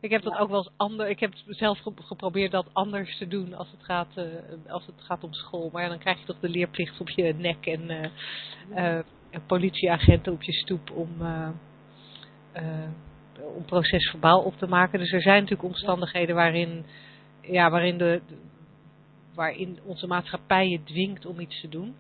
Ik 0.02 0.10
heb 0.10 0.22
dat 0.22 0.34
Ja. 0.34 0.40
ook 0.40 0.50
wel 0.50 0.58
eens 0.58 0.72
ander. 0.78 1.10
Ik 1.10 1.20
heb 1.20 1.34
zelf 1.48 1.80
ge- 1.80 1.92
geprobeerd 1.96 2.52
dat 2.52 2.70
anders 2.74 3.18
te 3.18 3.28
doen 3.28 3.54
als 3.54 3.72
het 3.72 3.84
gaat, 3.84 4.18
eh, 4.18 4.26
als 4.72 4.86
het 4.86 5.02
gaat 5.02 5.24
om 5.24 5.34
school. 5.34 5.70
Maar 5.74 5.84
ja, 5.84 5.90
dan 5.90 6.00
krijg 6.00 6.20
je 6.20 6.26
toch 6.26 6.40
de 6.40 6.50
leerplicht 6.50 7.00
op 7.02 7.10
je 7.10 7.34
nek 7.34 7.66
en 7.66 7.90
eh, 7.90 8.98
eh, 8.98 9.06
politieagenten 9.48 10.34
op 10.34 10.44
je 10.44 10.54
stoep 10.54 10.92
om, 10.92 11.10
om 13.56 13.66
procesverbaal 13.66 14.42
op 14.42 14.58
te 14.58 14.68
maken. 14.68 15.00
Dus 15.00 15.12
er 15.12 15.22
zijn 15.22 15.42
natuurlijk 15.42 15.70
omstandigheden 15.70 16.36
waarin, 16.36 16.86
ja, 17.42 17.70
waarin, 17.70 17.98
de, 17.98 18.22
de- 18.28 18.38
waarin 19.34 19.80
onze 19.86 20.08
maatschappij 20.08 20.68
je 20.68 20.84
dwingt 20.84 21.26
om 21.26 21.40
iets 21.40 21.62
te 21.62 21.70
doen. 21.70 21.96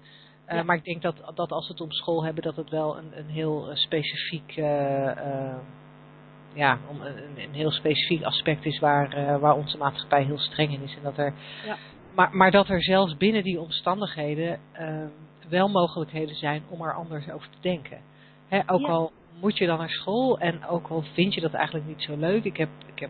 Eh, 0.49 0.55
Ja. 0.57 0.63
Maar 0.63 0.75
ik 0.75 0.83
denk 0.83 1.01
dat, 1.01 1.15
dat 1.35 1.51
als 1.51 1.67
we 1.67 1.73
het 1.73 1.81
om 1.81 1.91
school 1.91 2.23
hebben, 2.25 2.43
dat 2.43 2.55
het 2.55 2.69
wel 2.69 2.97
een, 2.97 3.17
een 3.17 3.29
heel 3.29 3.69
eh, 3.69 3.75
specifiek, 3.75 4.55
eh, 4.57 5.55
ja, 6.53 6.77
om 6.89 7.01
een, 7.01 7.17
een- 7.37 7.53
heel 7.53 7.71
specifiek 7.71 8.23
aspect 8.23 8.65
is 8.65 8.79
waar, 8.79 9.39
waar 9.39 9.55
onze 9.55 9.77
maatschappij 9.77 10.23
heel 10.23 10.39
streng 10.39 10.73
in 10.73 10.81
is. 10.81 10.95
En 10.95 11.03
dat 11.03 11.17
er, 11.17 11.33
Ja. 11.65 11.75
maar, 12.15 12.35
maar 12.35 12.51
dat 12.51 12.69
er 12.69 12.83
zelfs 12.83 13.17
binnen 13.17 13.43
die 13.43 13.59
omstandigheden 13.59 14.59
wel 15.49 15.67
mogelijkheden 15.69 16.35
zijn 16.35 16.63
om 16.69 16.81
er 16.81 16.93
anders 16.93 17.29
over 17.29 17.49
te 17.49 17.57
denken. 17.61 17.97
Hè, 18.47 18.59
ook 18.65 18.81
Ja. 18.81 18.87
al 18.87 19.11
moet 19.39 19.57
je 19.57 19.65
dan 19.65 19.77
naar 19.77 19.89
school 19.89 20.39
en 20.39 20.65
ook 20.65 20.87
al 20.87 21.01
vind 21.13 21.33
je 21.33 21.41
dat 21.41 21.53
eigenlijk 21.53 21.85
niet 21.87 22.01
zo 22.03 22.17
leuk. 22.17 22.43
Ik 22.43 22.57
heb, 22.57 22.69
ik 22.93 22.99
heb 22.99 23.09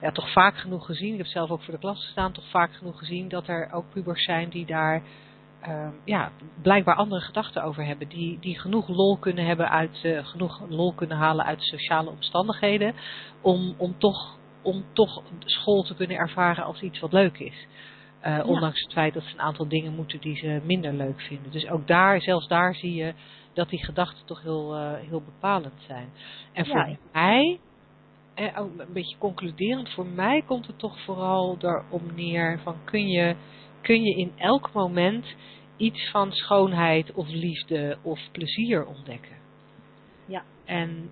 ja, 0.00 0.10
toch 0.10 0.32
vaak 0.32 0.56
genoeg 0.56 0.86
gezien, 0.86 1.12
ik 1.12 1.18
heb 1.18 1.26
zelf 1.26 1.50
ook 1.50 1.62
voor 1.62 1.74
de 1.74 1.80
klas 1.80 2.04
gestaan, 2.04 2.32
toch 2.32 2.48
vaak 2.50 2.72
genoeg 2.74 2.98
gezien 2.98 3.28
dat 3.28 3.48
er 3.48 3.72
ook 3.72 3.84
pubers 3.90 4.24
zijn 4.24 4.48
die 4.48 4.66
daar 4.66 5.02
ehm, 5.62 5.90
ja, 6.04 6.30
blijkbaar 6.62 6.94
andere 6.96 7.20
gedachten 7.20 7.62
over 7.62 7.84
hebben. 7.84 8.08
Die, 8.08 8.38
die 8.40 8.58
genoeg 8.60 8.88
lol 8.88 9.16
kunnen 9.18 9.44
hebben 9.46 9.70
uit, 9.70 10.00
eh, 10.04 10.26
genoeg 10.26 10.60
lol 10.68 10.92
kunnen 10.92 11.16
halen 11.16 11.44
uit 11.44 11.62
sociale 11.62 12.10
omstandigheden. 12.10 12.94
Om, 13.40 13.74
om, 13.78 13.98
toch, 13.98 14.36
om 14.62 14.84
toch 14.92 15.22
school 15.38 15.82
te 15.82 15.94
kunnen 15.94 16.16
ervaren 16.16 16.64
als 16.64 16.80
iets 16.82 17.00
wat 17.00 17.12
leuk 17.12 17.38
is. 17.38 17.66
Eh, 18.20 18.42
Ondanks 18.46 18.82
het 18.82 18.92
feit 18.92 19.14
dat 19.14 19.22
ze 19.22 19.32
een 19.32 19.40
aantal 19.40 19.68
dingen 19.68 19.94
moeten 19.94 20.20
die 20.20 20.36
ze 20.36 20.60
minder 20.64 20.92
leuk 20.92 21.20
vinden. 21.20 21.52
Dus 21.52 21.68
ook 21.68 21.86
daar, 21.86 22.20
zelfs 22.20 22.48
daar 22.48 22.74
zie 22.74 22.94
je 22.94 23.14
dat 23.54 23.68
die 23.68 23.84
gedachten 23.84 24.26
toch 24.26 24.42
heel, 24.42 24.74
eh, 24.74 25.08
heel 25.08 25.22
bepalend 25.22 25.82
zijn. 25.86 26.08
En 26.52 26.66
voor 26.66 26.88
Ja. 26.88 26.96
mij, 27.12 27.58
ook 28.56 28.70
een 28.78 28.92
beetje 28.92 29.18
concluderend, 29.18 29.88
voor 29.90 30.06
mij 30.06 30.42
komt 30.46 30.66
het 30.66 30.78
toch 30.78 31.00
vooral 31.00 31.58
daarom 31.58 32.14
neer 32.14 32.60
van 32.62 32.76
kun 32.84 33.08
je, 33.08 33.34
kun 33.82 34.02
je 34.02 34.16
in 34.16 34.32
elk 34.36 34.72
moment 34.72 35.26
iets 35.76 36.10
van 36.10 36.32
schoonheid 36.32 37.12
of 37.12 37.28
liefde 37.28 37.98
of 38.02 38.20
plezier 38.32 38.86
ontdekken. 38.86 39.36
Ja. 40.26 40.44
En 40.64 41.10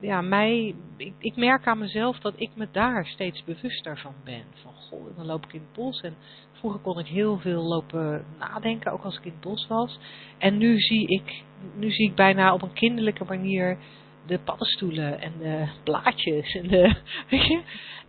ja, 0.00 0.20
mij, 0.20 0.74
ik, 0.96 1.14
ik 1.18 1.36
merk 1.36 1.66
aan 1.66 1.78
mezelf 1.78 2.18
dat 2.18 2.34
ik 2.36 2.50
me 2.54 2.68
daar 2.72 3.06
steeds 3.06 3.44
bewuster 3.44 3.98
van 3.98 4.14
ben. 4.24 4.44
Van 4.62 4.72
goh, 4.72 5.16
dan 5.16 5.26
loop 5.26 5.44
ik 5.44 5.52
in 5.52 5.60
het 5.60 5.72
bos 5.72 6.00
en 6.00 6.16
vroeger 6.52 6.80
kon 6.80 6.98
ik 6.98 7.06
heel 7.06 7.38
veel 7.38 7.62
lopen 7.62 8.24
nadenken, 8.38 8.92
ook 8.92 9.02
als 9.02 9.18
ik 9.18 9.24
in 9.24 9.30
het 9.30 9.40
bos 9.40 9.66
was. 9.66 9.98
En 10.38 10.58
nu 10.58 10.78
zie 10.78 11.06
ik, 11.08 11.42
nu 11.74 11.90
zie 11.90 12.08
ik 12.08 12.14
bijna 12.14 12.54
op 12.54 12.62
een 12.62 12.72
kinderlijke 12.72 13.24
manier 13.24 13.78
de 14.26 14.38
paddenstoelen 14.38 15.20
en 15.20 15.32
de 15.38 15.68
blaadjes 15.84 16.54
en 16.54 16.68
de, 16.68 16.94
weet 17.30 17.46
je. 17.46 17.62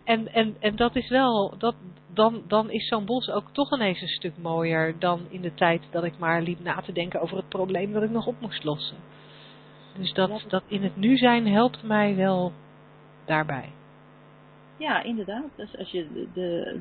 En, 0.04 0.32
en, 0.32 0.56
en 0.60 0.76
dat 0.76 0.96
is 0.96 1.08
wel, 1.08 1.54
dat, 1.58 1.74
dan, 2.14 2.42
dan 2.46 2.70
is 2.70 2.88
zo'n 2.88 3.04
bos 3.04 3.30
ook 3.30 3.50
toch 3.52 3.72
ineens 3.72 4.00
een 4.00 4.08
stuk 4.08 4.32
mooier 4.38 4.98
dan 4.98 5.20
in 5.28 5.40
de 5.40 5.54
tijd 5.54 5.82
dat 5.90 6.04
ik 6.04 6.18
maar 6.18 6.42
liep 6.42 6.60
na 6.62 6.80
te 6.80 6.92
denken 6.92 7.20
over 7.20 7.36
het 7.36 7.48
probleem 7.48 7.92
dat 7.92 8.02
ik 8.02 8.10
nog 8.10 8.26
op 8.26 8.40
moest 8.40 8.64
lossen. 8.64 8.96
Dus 9.98 10.12
dat, 10.12 10.44
dat- 10.48 10.62
in 10.66 10.82
het 10.82 10.96
nu 10.96 11.16
zijn 11.16 11.46
helpt 11.46 11.82
mij 11.82 12.16
wel 12.16 12.52
daarbij. 13.24 13.68
Ja, 14.78 15.02
inderdaad. 15.02 15.44
Dus 15.56 15.76
als 15.78 15.90
je 15.90 16.06
de, 16.12 16.28
de- 16.32 16.80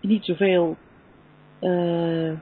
niet 0.00 0.24
zoveel 0.24 0.76
eh, 1.58 2.32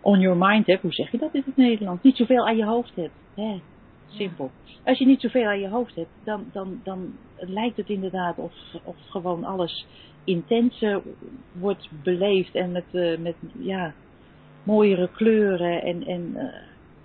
on 0.00 0.20
your 0.20 0.36
mind 0.36 0.66
hebt, 0.66 0.82
hoe 0.82 0.92
zeg 0.92 1.10
je 1.10 1.18
dat 1.18 1.34
in 1.34 1.42
het 1.46 1.56
Nederlands? 1.56 2.02
Niet 2.02 2.16
zoveel 2.16 2.46
aan 2.46 2.56
je 2.56 2.64
hoofd 2.64 2.96
hebt. 2.96 3.14
Hè? 3.34 3.60
Simpel. 4.06 4.50
Als 4.84 4.98
je 4.98 5.06
niet 5.06 5.20
zoveel 5.20 5.46
aan 5.46 5.60
je 5.60 5.68
hoofd 5.68 5.94
hebt, 5.94 6.10
dan, 6.24 6.44
dan, 6.52 6.80
dan 6.84 7.12
lijkt 7.38 7.76
het 7.76 7.88
inderdaad 7.88 8.38
of, 8.38 8.52
of 8.84 8.96
gewoon 9.08 9.44
alles 9.44 9.86
intenser 10.24 11.02
wordt 11.52 11.88
beleefd 12.02 12.54
en 12.54 12.72
met, 12.72 12.84
eh, 12.92 13.18
met 13.18 13.36
ja, 13.58 13.94
mooiere 14.62 15.08
kleuren 15.12 15.82
en, 15.82 16.06
en 16.06 16.36
eh, 16.36 16.46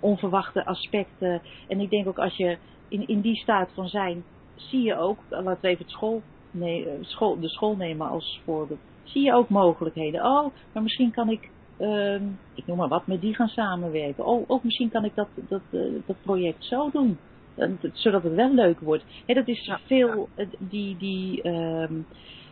onverwachte 0.00 0.64
aspecten. 0.64 1.42
En 1.68 1.80
ik 1.80 1.90
denk 1.90 2.06
ook 2.06 2.18
als 2.18 2.36
je 2.36 2.58
in, 2.88 3.06
in 3.06 3.20
die 3.20 3.36
staat 3.36 3.70
van 3.74 3.88
zijn, 3.88 4.24
zie 4.54 4.82
je 4.82 4.96
ook, 4.96 5.18
laten 5.28 5.58
we 5.60 5.68
even 5.68 5.84
het 5.84 5.92
school, 5.92 6.22
nee, 6.50 6.88
eh, 6.88 6.92
school, 7.00 7.40
de 7.40 7.48
school 7.48 7.76
nemen 7.76 8.08
als 8.08 8.40
voorbeeld, 8.44 8.80
zie 9.02 9.22
je 9.22 9.34
ook 9.34 9.48
mogelijkheden. 9.48 10.24
Oh, 10.24 10.54
maar 10.72 10.82
misschien 10.82 11.10
kan 11.10 11.30
ik, 11.30 11.50
ehm, 11.76 12.24
ik 12.54 12.66
noem 12.66 12.76
maar 12.76 12.88
wat, 12.88 13.06
met 13.06 13.20
die 13.20 13.34
gaan 13.34 13.48
samenwerken. 13.48 14.26
Oh, 14.26 14.44
ook 14.46 14.64
misschien 14.64 14.90
kan 14.90 15.04
ik 15.04 15.14
dat, 15.14 15.28
dat, 15.34 15.62
eh, 15.70 15.80
dat 16.06 16.16
project 16.22 16.64
zo 16.64 16.90
doen. 16.90 17.18
Eh, 17.56 17.68
Zodat 17.92 18.22
het 18.22 18.34
wel 18.34 18.54
leuk 18.54 18.80
wordt. 18.80 19.04
Dat 19.26 19.48
is 19.48 19.64
Ja, 19.64 19.78
veel, 19.86 20.28
eh, 20.34 20.46
die, 20.58 20.96
die, 20.96 21.42
ehm, 21.42 21.94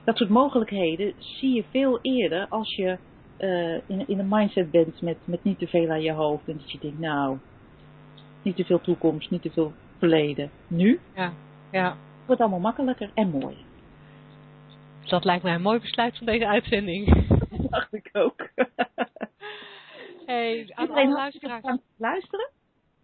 dat 0.05 0.17
soort 0.17 0.31
mogelijkheden 0.31 1.13
zie 1.19 1.55
je 1.55 1.65
veel 1.71 1.99
eerder 2.03 2.47
als 2.49 2.75
je 2.77 2.99
eh, 3.37 3.75
in, 3.75 4.09
in 4.09 4.19
een 4.19 4.29
mindset 4.29 4.71
bent 4.71 5.03
met, 5.03 5.17
met 5.25 5.45
niet 5.45 5.59
te 5.59 5.67
veel 5.67 5.91
aan 5.91 6.03
je 6.03 6.13
hoofd. 6.13 6.49
En 6.49 6.57
dat 6.57 6.71
je 6.73 6.79
denkt, 6.79 6.99
nou, 6.99 7.39
niet 8.43 8.57
te 8.57 8.65
veel 8.65 8.81
toekomst, 8.81 9.31
niet 9.31 9.43
te 9.43 9.51
veel 9.51 9.73
verleden. 9.99 10.51
Nu 10.67 11.01
Ja, 11.15 11.33
ja. 11.73 11.89
wordt 12.17 12.27
het 12.27 12.41
allemaal 12.41 12.59
makkelijker 12.61 13.11
en 13.15 13.31
mooi. 13.31 13.57
Dat 15.05 15.25
lijkt 15.25 15.43
mij 15.43 15.55
een 15.55 15.63
mooi 15.63 15.81
besluit 15.81 16.17
van 16.17 16.27
deze 16.27 16.47
uitzending. 16.47 17.29
Dat 17.51 17.71
dacht 17.71 17.93
ik 17.95 18.09
ook. 18.13 18.49
Hey, 20.27 20.71
aan 20.75 20.85
Iedereen 20.87 21.07
alle 21.07 21.15
luisteraars. 21.17 21.79
luisteren. 21.97 22.51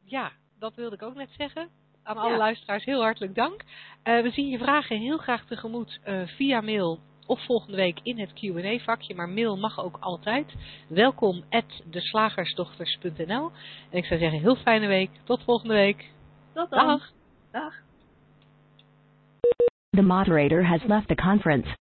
Ja, 0.05 0.31
dat 0.59 0.75
wilde 0.75 0.95
ik 0.97 1.03
ook 1.03 1.15
net 1.15 1.31
zeggen. 1.37 1.69
Aan 2.07 2.17
Ja. 2.17 2.23
alle 2.23 2.37
luisteraars 2.37 2.85
heel 2.85 3.03
hartelijk 3.03 3.35
dank. 3.35 3.63
Eh, 4.03 4.21
we 4.23 4.31
zien 4.31 4.49
je 4.49 4.59
vragen 4.59 4.99
heel 4.99 5.17
graag 5.19 5.45
tegemoet 5.45 6.01
eh, 6.03 6.27
via 6.27 6.61
mail 6.61 6.99
of 7.27 7.45
volgende 7.45 7.77
week 7.77 7.99
in 8.03 8.19
het 8.19 8.33
Q&A 8.33 8.79
vakje. 8.79 9.15
Maar 9.15 9.29
mail 9.29 9.57
mag 9.57 9.79
ook 9.85 9.97
altijd. 10.01 10.55
Welkom 10.89 11.45
at 11.51 11.83
deslagersdochters.nl 11.85 13.51
En 13.91 13.99
ik 13.99 14.05
zou 14.05 14.21
zeggen 14.21 14.41
heel 14.41 14.57
fijne 14.57 14.87
week. 14.87 15.11
Tot 15.25 15.43
volgende 15.45 15.75
week. 15.75 16.11
Tot 16.55 16.71
dan. 16.71 16.87
Dag. 16.87 17.11
Dag. 17.53 17.75
The 19.91 20.03
moderator 20.03 20.65
has 20.67 20.83
left 20.85 21.09
the 21.09 21.15
conference. 21.15 21.77